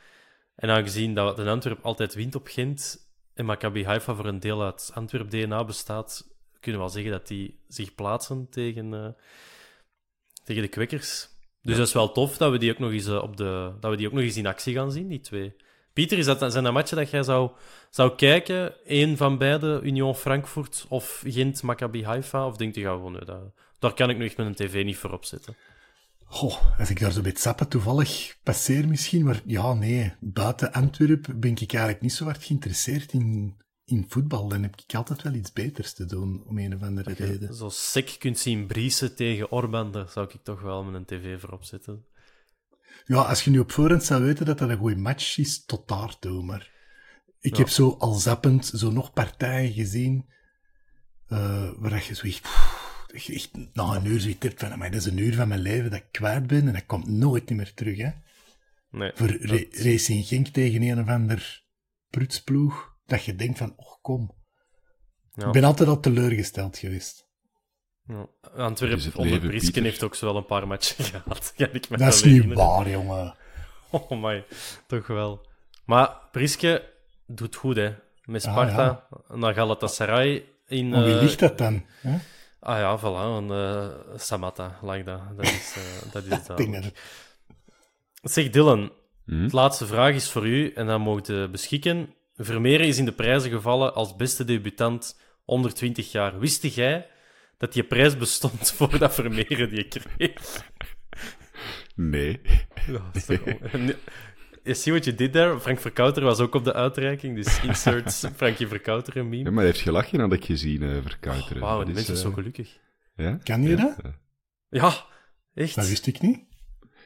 En 0.55 0.71
aangezien 0.71 1.15
dat 1.15 1.37
de 1.37 1.45
Antwerp 1.45 1.85
altijd 1.85 2.15
wint 2.15 2.35
op 2.35 2.47
Gent 2.47 3.09
en 3.35 3.45
Maccabi 3.45 3.85
Haifa 3.85 4.15
voor 4.15 4.27
een 4.27 4.41
deel 4.41 4.63
uit 4.63 4.91
Antwerp 4.95 5.31
DNA 5.31 5.65
bestaat, 5.65 6.29
kunnen 6.61 6.81
we 6.81 6.87
wel 6.87 6.95
zeggen 6.95 7.13
dat 7.13 7.27
die 7.27 7.61
zich 7.69 7.95
plaatsen 7.95 8.47
tegen, 8.51 8.95
eh, 8.95 9.09
tegen 10.45 10.63
de 10.63 10.69
Kwekkers. 10.69 11.29
Dus 11.63 11.77
dat 11.77 11.87
is 11.87 11.93
wel 11.93 12.13
tof 12.13 12.37
dat 12.37 12.51
we 12.51 12.59
die 12.59 12.71
ook 12.71 12.79
nog 12.79 12.91
eens, 12.91 13.07
eh, 13.07 13.23
op 13.23 13.37
de, 13.37 13.73
dat 13.81 13.91
we 13.91 13.97
die 13.97 14.07
ook 14.07 14.13
nog 14.13 14.23
eens 14.23 14.37
in 14.37 14.47
actie 14.47 14.75
gaan 14.75 14.93
zien, 14.93 15.09
die 15.09 15.21
twee. 15.21 15.57
Pieter, 15.93 16.19
is 16.19 16.27
dat, 16.27 16.53
zijn 16.53 16.65
dat 16.65 16.73
matchen 16.73 16.97
dat 16.97 17.11
jij 17.11 17.23
zou, 17.23 17.51
zou 17.91 18.15
kijken? 18.15 18.75
Eén 18.85 19.17
van 19.17 19.39
beide, 19.39 19.81
Union 19.83 20.15
Frankfurt 20.15 20.87
of 20.89 21.23
Gent 21.27 21.63
Maccabi 21.63 22.05
Haifa? 22.05 22.47
Of 22.47 22.57
denk 22.57 22.75
je 22.75 22.81
gewoon, 22.81 23.13
nee, 23.13 23.25
dat, 23.25 23.53
daar 23.79 23.95
kan 23.95 24.11
ik 24.11 24.19
nu 24.19 24.25
echt 24.25 24.37
met 24.37 24.47
een 24.47 24.55
tv 24.55 24.85
niet 24.85 24.97
voor 24.97 25.13
opzetten? 25.13 25.57
Goh, 26.31 26.79
als 26.79 26.91
ik 26.91 27.01
daar 27.01 27.13
zo 27.13 27.21
bij 27.21 27.31
het 27.31 27.41
zappen 27.41 27.69
toevallig 27.69 28.37
passeer 28.43 28.89
misschien, 28.89 29.25
maar 29.25 29.43
ja, 29.45 29.75
nee, 29.75 30.13
buiten 30.21 30.73
Antwerpen 30.73 31.41
ben 31.41 31.51
ik 31.51 31.73
eigenlijk 31.73 32.01
niet 32.01 32.13
zo 32.13 32.25
hard 32.25 32.45
geïnteresseerd 32.45 33.13
in, 33.13 33.57
in 33.85 34.05
voetbal. 34.09 34.49
Dan 34.49 34.63
heb 34.63 34.77
ik 34.77 34.95
altijd 34.95 35.23
wel 35.23 35.33
iets 35.33 35.53
beters 35.53 35.93
te 35.93 36.05
doen, 36.05 36.45
om 36.47 36.59
een 36.59 36.75
of 36.75 36.83
andere 36.83 37.13
reden. 37.13 37.55
Zo 37.55 37.69
sec 37.69 38.17
kunt 38.19 38.39
zien 38.39 38.67
briesen 38.67 39.15
tegen 39.17 39.51
Orban, 39.53 39.93
daar 39.93 40.09
zou 40.09 40.29
ik 40.33 40.41
toch 40.43 40.61
wel 40.61 40.85
met 40.85 40.95
een 40.95 41.05
tv 41.05 41.41
voor 41.41 41.51
opzetten. 41.51 42.05
Ja, 43.05 43.17
als 43.23 43.45
je 43.45 43.51
nu 43.51 43.59
op 43.59 43.73
voorhand 43.73 44.05
zou 44.05 44.23
weten 44.23 44.47
dat 44.47 44.59
dat 44.59 44.69
een 44.69 44.77
goede 44.79 44.97
match 44.97 45.39
is, 45.39 45.65
tot 45.65 45.89
daartoe, 45.89 46.43
maar... 46.43 46.77
Ik 47.41 47.53
Ja. 47.53 47.59
heb 47.59 47.69
zo 47.69 47.97
al 47.99 48.13
zappend 48.13 48.67
zo 48.67 48.91
nog 48.91 49.13
partijen 49.13 49.73
gezien, 49.73 50.27
eh, 51.27 51.71
waar 51.77 52.05
je 52.09 52.15
zoiets... 52.15 52.41
echt 53.13 53.51
na 53.73 53.95
een 53.95 54.07
uur 54.07 54.21
zoiets 54.21 54.45
hebt 54.45 54.61
van, 54.61 54.79
maar 54.79 54.91
dat 54.91 55.01
is 55.01 55.07
een 55.07 55.19
uur 55.19 55.35
van 55.35 55.49
mijn 55.49 55.61
leven 55.61 55.91
dat 55.91 55.99
ik 55.99 56.07
kwijt 56.11 56.47
ben 56.47 56.67
en 56.67 56.73
dat 56.73 56.87
komt 56.87 57.07
nooit 57.09 57.51
meer 57.51 57.75
terug, 57.75 57.99
hè. 57.99 58.11
Nee, 58.91 59.11
Voor 59.15 59.27
dat- 59.27 59.41
Ra- 59.41 59.65
Racing 59.71 60.27
Genk 60.27 60.47
tegen 60.47 60.83
een 60.83 61.01
of 61.01 61.09
ander 61.09 61.65
prutsploeg, 62.11 62.95
dat 63.07 63.25
je 63.25 63.35
denkt 63.35 63.59
van, 63.59 63.73
oh 63.77 63.93
kom. 64.03 64.35
ja. 65.35 65.47
Ik 65.47 65.53
ben 65.53 65.65
altijd 65.65 65.89
al 65.89 66.01
teleurgesteld 66.01 66.79
geweest. 66.79 67.27
Ja. 68.07 68.27
Antwerpen 68.55 69.05
het 69.05 69.17
onder 69.17 69.39
Brisken 69.41 69.61
Pieter. 69.61 69.83
heeft 69.83 70.03
ook 70.03 70.15
zo 70.15 70.27
wel 70.27 70.37
een 70.37 70.47
paar 70.47 70.67
matchen 70.67 71.05
gehad. 71.15 71.53
Kan 71.57 71.69
ik 71.73 71.89
Dat 71.99 72.15
is 72.15 72.23
niet 72.23 72.53
waar, 72.55 72.91
jongen. 72.91 73.35
Oh 73.91 74.11
my, 74.23 74.45
toch 74.87 75.07
wel. 75.07 75.49
Maar 75.85 76.17
Priske 76.33 76.93
doet 77.27 77.55
goed, 77.57 77.77
hè. 77.77 77.95
Met 78.25 78.45
Ah, 78.47 78.53
Sparta, 78.53 79.07
naar 79.29 79.55
Galatasaray 79.55 80.45
in... 80.67 80.89
Maar 80.89 81.05
wie 81.05 81.15
eh, 81.15 81.21
ligt 81.21 81.39
dat 81.39 81.59
dan? 81.59 81.85
hè? 82.01 82.17
Ah 82.61 82.79
ja, 82.79 82.99
voilà, 82.99 83.51
een 83.51 84.19
Samatta, 84.19 84.79
lag 84.83 85.03
dat. 85.05 85.21
Dat 85.37 85.45
is, 85.45 85.75
eh 85.77 86.13
dat 86.13 86.25
is 86.25 86.31
Ik 86.33 86.47
denk 86.47 86.47
duidelijk. 86.47 86.73
dat 86.83 86.85
het- 88.23 88.33
Zeg 88.33 88.51
Dylan, 88.51 88.93
Hm? 89.25 89.47
de 89.49 89.55
laatste 89.57 89.87
vraag 89.87 90.15
is 90.15 90.31
voor 90.31 90.47
u 90.47 90.73
en 90.73 90.87
dan 90.87 91.01
mocht 91.01 91.27
je 91.27 91.49
beschikken. 91.51 92.15
Vermeeren 92.35 92.87
is 92.87 92.99
in 92.99 93.05
de 93.05 93.13
prijzen 93.13 93.51
gevallen 93.51 93.95
als 93.95 94.17
beste 94.17 94.45
debutant 94.45 95.21
onder 95.45 95.75
20 95.75 96.13
jaar. 96.13 96.39
Wist 96.39 96.63
jij 96.63 97.07
dat 97.59 97.73
die 97.73 97.83
prijs 97.85 98.17
bestond 98.17 98.71
voordat 98.77 99.15
Vermeeren 99.15 99.71
die 99.71 99.89
kreeg? 99.89 100.63
Nee. 101.95 102.41
Ja, 102.87 102.93
dat 103.13 103.17
is 103.17 103.25
toch 103.25 103.41
on- 103.75 103.95
You 104.69 104.75
see 104.81 104.93
what 104.93 105.05
you 105.05 105.17
did 105.17 105.33
there? 105.33 105.61
Frank 105.61 105.81
Verkouter 105.81 106.23
was 106.23 106.41
ook 106.41 106.55
op 106.55 106.65
de 106.65 106.73
uitreiking, 106.73 107.37
dus 107.37 107.63
insert 107.63 108.13
Frankie 108.37 108.67
Verkouter 108.69 109.17
een 109.17 109.23
Ja, 109.25 109.29
meme. 109.29 109.45
maar 109.51 109.55
hij 109.55 109.65
heeft 109.67 109.81
gelachen 109.81 110.21
had 110.21 110.33
ik 110.33 110.45
gezien, 110.45 110.83
eh 110.83 110.97
verkouteren. 111.03 111.61
Wauw, 111.63 111.77
Dat 111.77 111.87
die 111.87 111.95
is, 111.97 112.07
mensen 112.07 112.17
zo 112.23 112.29
eh, 112.29 112.35
gelukkig. 112.35 112.79
Ja? 113.17 113.39
Kan 113.43 113.63
je 113.63 113.69
Ja, 113.69 113.77
dat? 113.77 113.99
eh, 114.05 114.11
Ja, 114.69 115.05
echt. 115.55 115.75
Dat 115.75 115.89
wist 115.89 116.07
ik 116.07 116.21
niet. 116.21 116.39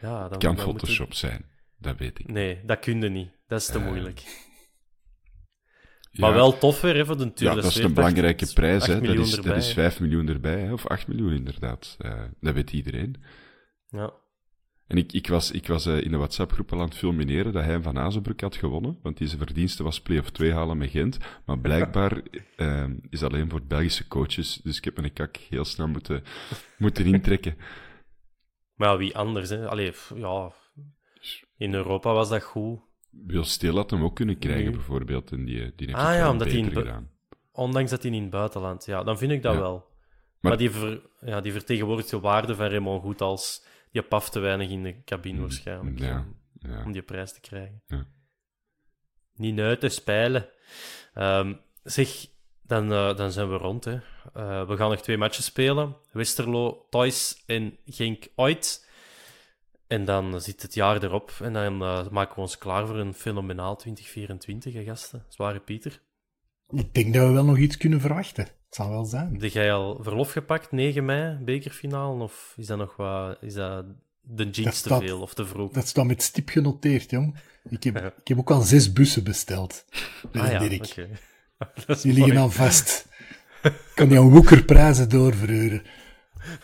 Ja, 0.01 0.29
dan, 0.29 0.39
kan 0.39 0.59
Photoshop 0.59 1.15
zijn, 1.15 1.45
dat 1.79 1.99
weet 1.99 2.19
ik. 2.19 2.29
Nee, 2.29 2.61
dat 2.65 2.79
kun 2.79 3.01
je 3.01 3.09
niet. 3.09 3.31
Dat 3.47 3.61
is 3.61 3.67
te 3.67 3.79
moeilijk. 3.79 4.21
Ja, 6.11 6.21
Maar 6.27 6.35
wel 6.35 6.59
tof 6.59 6.81
weer, 6.81 6.95
hè, 6.95 7.07
voor 7.07 7.17
de 7.19 7.33
Tour 7.33 7.55
Ja, 7.55 7.61
dat 7.63 7.71
is 7.71 7.77
een 7.77 7.95
belangrijke 7.95 8.53
prijs. 8.53 8.83
8 8.83 8.93
Hè. 8.93 9.01
Dat, 9.01 9.27
is, 9.27 9.37
erbij, 9.37 9.53
dat 9.53 9.63
is 9.63 9.67
hè. 9.69 9.73
5 9.75 10.01
miljoen 10.01 10.29
erbij, 10.29 10.61
hè. 10.61 10.73
of 10.73 10.87
8 10.87 11.07
miljoen 11.09 11.33
inderdaad. 11.33 11.97
Eh, 11.99 12.23
dat 12.41 12.55
weet 12.55 12.73
iedereen. 12.73 13.23
Ja. 13.89 14.13
En 14.87 14.97
ik, 14.97 15.13
ik 15.13 15.27
was, 15.29 15.51
ik 15.51 15.67
was 15.67 15.87
uh, 15.87 16.01
in 16.01 16.11
de 16.11 16.17
WhatsApp-groep 16.17 16.73
al 16.73 16.79
aan 16.79 16.85
het 16.85 16.97
fulmineren 16.97 17.53
dat 17.53 17.65
hij 17.65 17.83
van 17.83 17.99
Azenbroek 17.99 18.41
had 18.41 18.57
gewonnen, 18.57 18.99
want 19.03 19.19
deze 19.19 19.37
verdienste 19.37 19.83
was 19.83 20.01
play-off 20.01 20.31
2 20.31 20.53
halen 20.53 20.79
met 20.79 20.91
Gent. 20.91 21.19
Maar 21.45 21.59
blijkbaar 21.69 22.21
uh, 22.57 22.85
is 23.11 23.23
alleen 23.23 23.51
voor 23.51 23.63
Belgische 23.63 24.09
coaches, 24.09 24.61
dus 24.63 24.77
ik 24.77 24.85
heb 24.85 24.97
mijn 24.97 25.13
kak 25.13 25.37
heel 25.37 25.65
snel 25.65 25.89
moeten, 25.89 26.23
moeten 26.79 27.07
intrekken. 27.07 27.57
Maar 28.75 28.99
wie 28.99 29.17
anders, 29.17 29.49
hè? 29.49 29.69
Allee, 29.69 29.93
ja, 30.15 30.53
in 31.57 31.75
Europa 31.75 32.13
was 32.13 32.29
dat 32.29 32.43
goed. 32.43 32.81
Wil 33.11 33.45
Steel 33.45 33.77
had 33.77 33.91
hem 33.91 34.05
ook 34.05 34.15
kunnen 34.15 34.39
krijgen, 34.39 34.65
nee. 34.65 34.75
bijvoorbeeld. 34.75 35.33
En 35.33 35.45
die, 35.45 35.73
die 35.77 35.87
heeft 35.87 35.99
ah 35.99 36.15
ja, 36.15 36.31
omdat 36.31 36.47
hij 36.47 36.57
in 36.57 36.73
gedaan. 36.73 37.11
Ondanks 37.53 37.91
dat 37.91 38.03
hij 38.03 38.13
in 38.13 38.23
het 38.23 38.31
buitenland, 38.31 38.85
ja, 38.85 39.03
dan 39.03 39.19
vind 39.19 39.33
ik 39.33 39.43
dat 39.43 39.55
ja. 39.55 39.61
wel. 39.61 39.73
Maar, 39.73 40.51
maar 40.51 40.57
die, 40.57 40.71
ver, 40.71 41.03
ja, 41.21 41.41
die 41.41 41.53
vertegenwoordigt 41.53 42.11
de 42.11 42.21
waarde 42.21 42.55
van 42.55 42.67
Raymond 42.67 43.03
goed 43.03 43.21
als 43.21 43.65
je 43.93 44.03
paf 44.03 44.31
te 44.31 44.41
weinig 44.41 44.71
in 44.71 44.83
de 44.83 45.05
cabine 45.05 45.41
waarschijnlijk. 45.41 45.99
Ja, 45.99 46.19
om, 46.19 46.71
ja. 46.71 46.85
om 46.85 46.93
die 46.93 47.03
prijs 47.03 47.33
te 47.33 47.41
krijgen. 47.41 47.83
Ja. 47.87 48.07
Niet 49.35 49.59
uit 49.59 49.81
te 49.81 49.89
spelen. 49.89 50.49
Um, 51.15 51.61
zeg, 51.83 52.27
dan, 52.63 52.93
uh, 52.93 53.17
dan 53.17 53.33
zijn 53.33 53.49
we 53.51 53.57
rond. 53.57 53.85
Hè. 53.85 53.95
Uh, 54.37 54.69
we 54.69 54.77
gaan 54.77 54.91
nog 54.91 55.01
twee 55.01 55.19
matches 55.19 55.45
spelen. 55.45 55.97
Westerlo, 56.13 56.87
Thijs 56.91 57.43
en 57.47 57.79
Genk 57.87 58.29
ooit. 58.35 58.91
En 59.87 60.05
dan 60.05 60.41
zit 60.41 60.63
het 60.63 60.75
jaar 60.75 61.03
erop. 61.03 61.33
En 61.41 61.53
dan 61.53 61.83
uh, 61.83 62.09
maken 62.09 62.35
we 62.35 62.41
ons 62.41 62.59
klaar 62.59 62.87
voor 62.87 62.97
een 62.97 63.15
fenomenaal 63.15 63.77
2024, 63.77 64.73
hè, 64.73 64.85
gasten. 64.85 65.25
Zware 65.29 65.61
Pieter. 65.61 66.01
Ik 66.73 66.95
denk 66.95 67.15
dat 67.15 67.27
we 67.27 67.33
wel 67.33 67.45
nog 67.45 67.59
iets 67.59 67.77
kunnen 67.77 68.01
verwachten. 68.01 68.45
Het 68.45 68.75
zal 68.81 68.91
wel 68.91 69.05
zijn. 69.05 69.37
Heb 69.41 69.51
jij 69.53 69.73
al 69.73 69.99
verlof 70.03 70.33
gepakt, 70.33 70.73
9 70.73 71.05
mei, 71.05 71.39
bekerfinale? 71.45 72.23
Of 72.23 72.55
is 72.57 72.67
dat 72.67 72.79
nog 72.79 72.97
wat... 72.97 73.39
Is 73.41 73.55
dat 73.55 73.85
de 74.21 74.51
jinx 74.51 74.81
te 74.81 74.99
veel 75.01 75.21
of 75.21 75.35
te 75.35 75.47
vroeg? 75.47 75.73
Dat 75.73 75.87
staat 75.87 76.07
met 76.07 76.23
stip 76.23 76.49
genoteerd, 76.49 77.11
jong. 77.11 77.37
Ik 77.69 77.83
heb, 77.83 77.97
ik 78.23 78.29
heb 78.29 78.39
ook 78.39 78.51
al 78.51 78.61
zes 78.61 78.93
bussen 78.93 79.25
besteld. 79.25 79.85
Ah 80.33 80.51
ja, 80.51 80.59
Dirk. 80.59 80.87
oké. 80.87 81.09
Die 82.03 82.13
liggen 82.13 82.37
al 82.37 82.51
vast. 82.51 83.09
Ik 83.63 83.93
kan 83.95 84.17
aan 84.17 84.31
woekerprijzen 84.31 85.09
doorverhuren. 85.09 85.83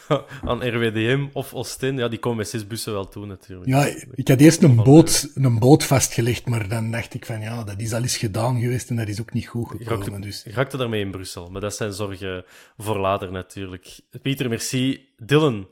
aan 0.49 0.69
RWDM 0.69 1.27
of 1.33 1.55
Oostende, 1.55 2.03
ja, 2.03 2.09
die 2.09 2.19
komen 2.19 2.39
met 2.39 2.49
zes 2.49 2.67
bussen 2.67 2.93
wel 2.93 3.09
toe 3.09 3.27
natuurlijk. 3.27 3.69
Ja, 3.69 3.87
ik 4.15 4.29
had 4.29 4.41
eerst 4.41 4.63
een 4.63 4.77
boot, 4.77 5.31
een 5.35 5.59
boot 5.59 5.85
vastgelegd, 5.85 6.47
maar 6.47 6.69
dan 6.69 6.91
dacht 6.91 7.15
ik 7.15 7.27
van 7.27 7.41
ja, 7.41 7.65
dat 7.65 7.81
is 7.81 7.93
al 7.93 8.03
eens 8.03 8.17
gedaan 8.17 8.61
geweest 8.61 8.91
en 8.91 8.97
dat 8.97 9.09
is 9.09 9.21
ook 9.21 9.33
niet 9.33 9.47
goed 9.47 9.69
gekomen. 9.71 10.05
Je 10.05 10.11
raakte, 10.11 10.21
dus. 10.27 10.45
raakte 10.45 10.77
daarmee 10.77 11.01
in 11.01 11.11
Brussel, 11.11 11.51
maar 11.51 11.61
dat 11.61 11.75
zijn 11.75 11.93
zorgen 11.93 12.45
voor 12.77 12.99
later 12.99 13.33
natuurlijk. 13.33 13.99
Pieter, 14.23 14.49
merci. 14.49 15.09
Dylan, 15.17 15.69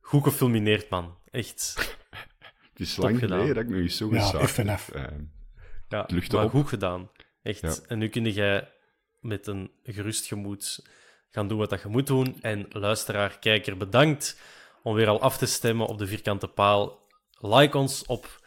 goed 0.00 0.22
gefilmineerd, 0.22 0.88
man. 0.90 1.14
Echt. 1.30 1.74
Het 2.72 2.80
is 2.80 2.96
lang 2.96 3.18
geleden 3.18 3.54
dat 3.54 3.64
ik 3.64 3.68
nog 3.70 3.78
eens 3.80 3.96
zo 3.96 4.14
Ja, 4.14 4.32
even 4.38 4.68
heb. 4.68 4.76
af. 4.76 4.88
Eh, 4.88 5.04
Ja, 5.88 6.04
lucht 6.06 6.32
maar 6.32 6.44
op. 6.44 6.50
goed 6.50 6.68
gedaan. 6.68 7.10
Echt. 7.42 7.60
Ja. 7.60 7.74
En 7.86 7.98
nu 7.98 8.08
kun 8.08 8.30
jij 8.32 8.68
met 9.20 9.46
een 9.46 9.70
gerust 9.82 10.26
gemoed 10.26 10.86
gaan 11.32 11.48
doen 11.48 11.58
wat 11.58 11.70
dat 11.70 11.82
je 11.82 11.88
moet 11.88 12.06
doen. 12.06 12.36
En 12.40 12.66
luisteraar, 12.70 13.38
kijker, 13.38 13.76
bedankt 13.76 14.36
om 14.82 14.94
weer 14.94 15.08
al 15.08 15.20
af 15.20 15.38
te 15.38 15.46
stemmen 15.46 15.86
op 15.86 15.98
de 15.98 16.06
vierkante 16.06 16.48
paal. 16.48 17.00
Like 17.40 17.78
ons 17.78 18.06
op, 18.06 18.40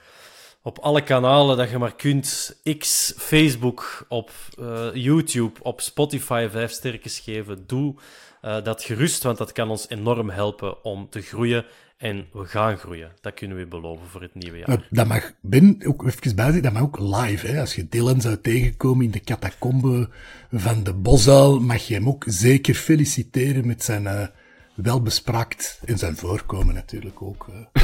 op 0.62 0.80
alle 0.80 1.02
kanalen 1.02 1.58
dat 1.58 1.70
je 1.70 1.78
maar 1.78 1.96
kunt. 1.96 2.60
X, 2.78 3.14
Facebook, 3.18 4.06
op 4.10 4.32
eh, 4.60 4.90
YouTube, 4.94 5.60
op 5.64 5.82
Spotify 5.82 6.48
vijf 6.52 6.72
sterkens 6.72 7.20
geven. 7.20 7.68
Doe 7.68 7.96
eh, 8.42 8.64
dat 8.64 8.84
gerust, 8.84 9.24
want 9.24 9.38
dat 9.38 9.52
kan 9.52 9.70
ons 9.70 9.90
enorm 9.90 10.30
helpen 10.30 10.84
om 10.84 11.10
te 11.10 11.22
groeien. 11.22 11.66
En 11.98 12.28
we 12.32 12.46
gaan 12.46 12.78
groeien. 12.78 13.12
Dat 13.22 13.34
kunnen 13.34 13.58
we 13.58 13.66
beloven 13.66 14.08
voor 14.08 14.22
het 14.22 14.36
nieuwe 14.36 14.58
jaar. 14.58 14.88
Dat 14.90 15.08
mag, 15.08 15.32
Ben, 15.42 15.82
ook 15.86 16.06
even 16.06 16.36
bij 16.36 16.62
dat 16.62 16.74
mag 16.74 16.82
ook 16.82 17.00
live. 17.00 17.48
Hè. 17.48 17.60
Als 17.60 17.76
je 17.76 17.88
Dylan 17.90 18.22
zou 18.22 18.38
tegenkomen 18.42 19.06
in 19.06 19.12
de 19.12 19.20
catacombe 19.20 20.10
van 20.52 20.84
de 20.84 20.94
Bosuil, 20.94 21.60
mag 21.60 21.88
je 21.88 21.94
hem 21.94 22.08
ook 22.08 22.24
zeker 22.28 22.74
feliciteren 22.74 23.68
met 23.68 23.84
zijn 23.84 24.04
uh, 24.04 24.28
welbespraakt 24.74 25.82
en 25.86 25.98
zijn 25.98 26.16
voorkomen 26.16 26.74
natuurlijk 26.74 27.22
ook. 27.22 27.48
Uh. 27.50 27.84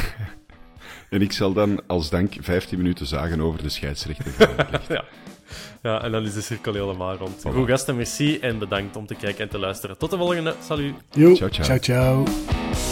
En 1.10 1.22
ik 1.22 1.32
zal 1.32 1.52
dan 1.52 1.86
als 1.86 2.10
dank 2.10 2.34
15 2.40 2.78
minuten 2.78 3.06
zagen 3.06 3.40
over 3.40 3.62
de 3.62 3.68
scheidsrechter. 3.68 4.32
van 4.32 4.48
het 4.56 4.70
licht. 4.72 4.86
ja. 4.88 5.04
ja, 5.82 6.02
en 6.02 6.12
dan 6.12 6.24
is 6.24 6.34
de 6.34 6.40
cirkel 6.40 6.72
helemaal 6.72 7.16
rond. 7.16 7.42
Goed 7.52 7.68
gasten, 7.68 7.96
merci 7.96 8.38
en 8.38 8.58
bedankt 8.58 8.96
om 8.96 9.06
te 9.06 9.14
kijken 9.14 9.44
en 9.44 9.48
te 9.48 9.58
luisteren. 9.58 9.98
Tot 9.98 10.10
de 10.10 10.16
volgende. 10.16 10.54
Salut. 10.62 10.94
Ciao, 11.10 11.34
ciao. 11.34 11.50
ciao. 11.50 11.78
ciao. 11.78 12.91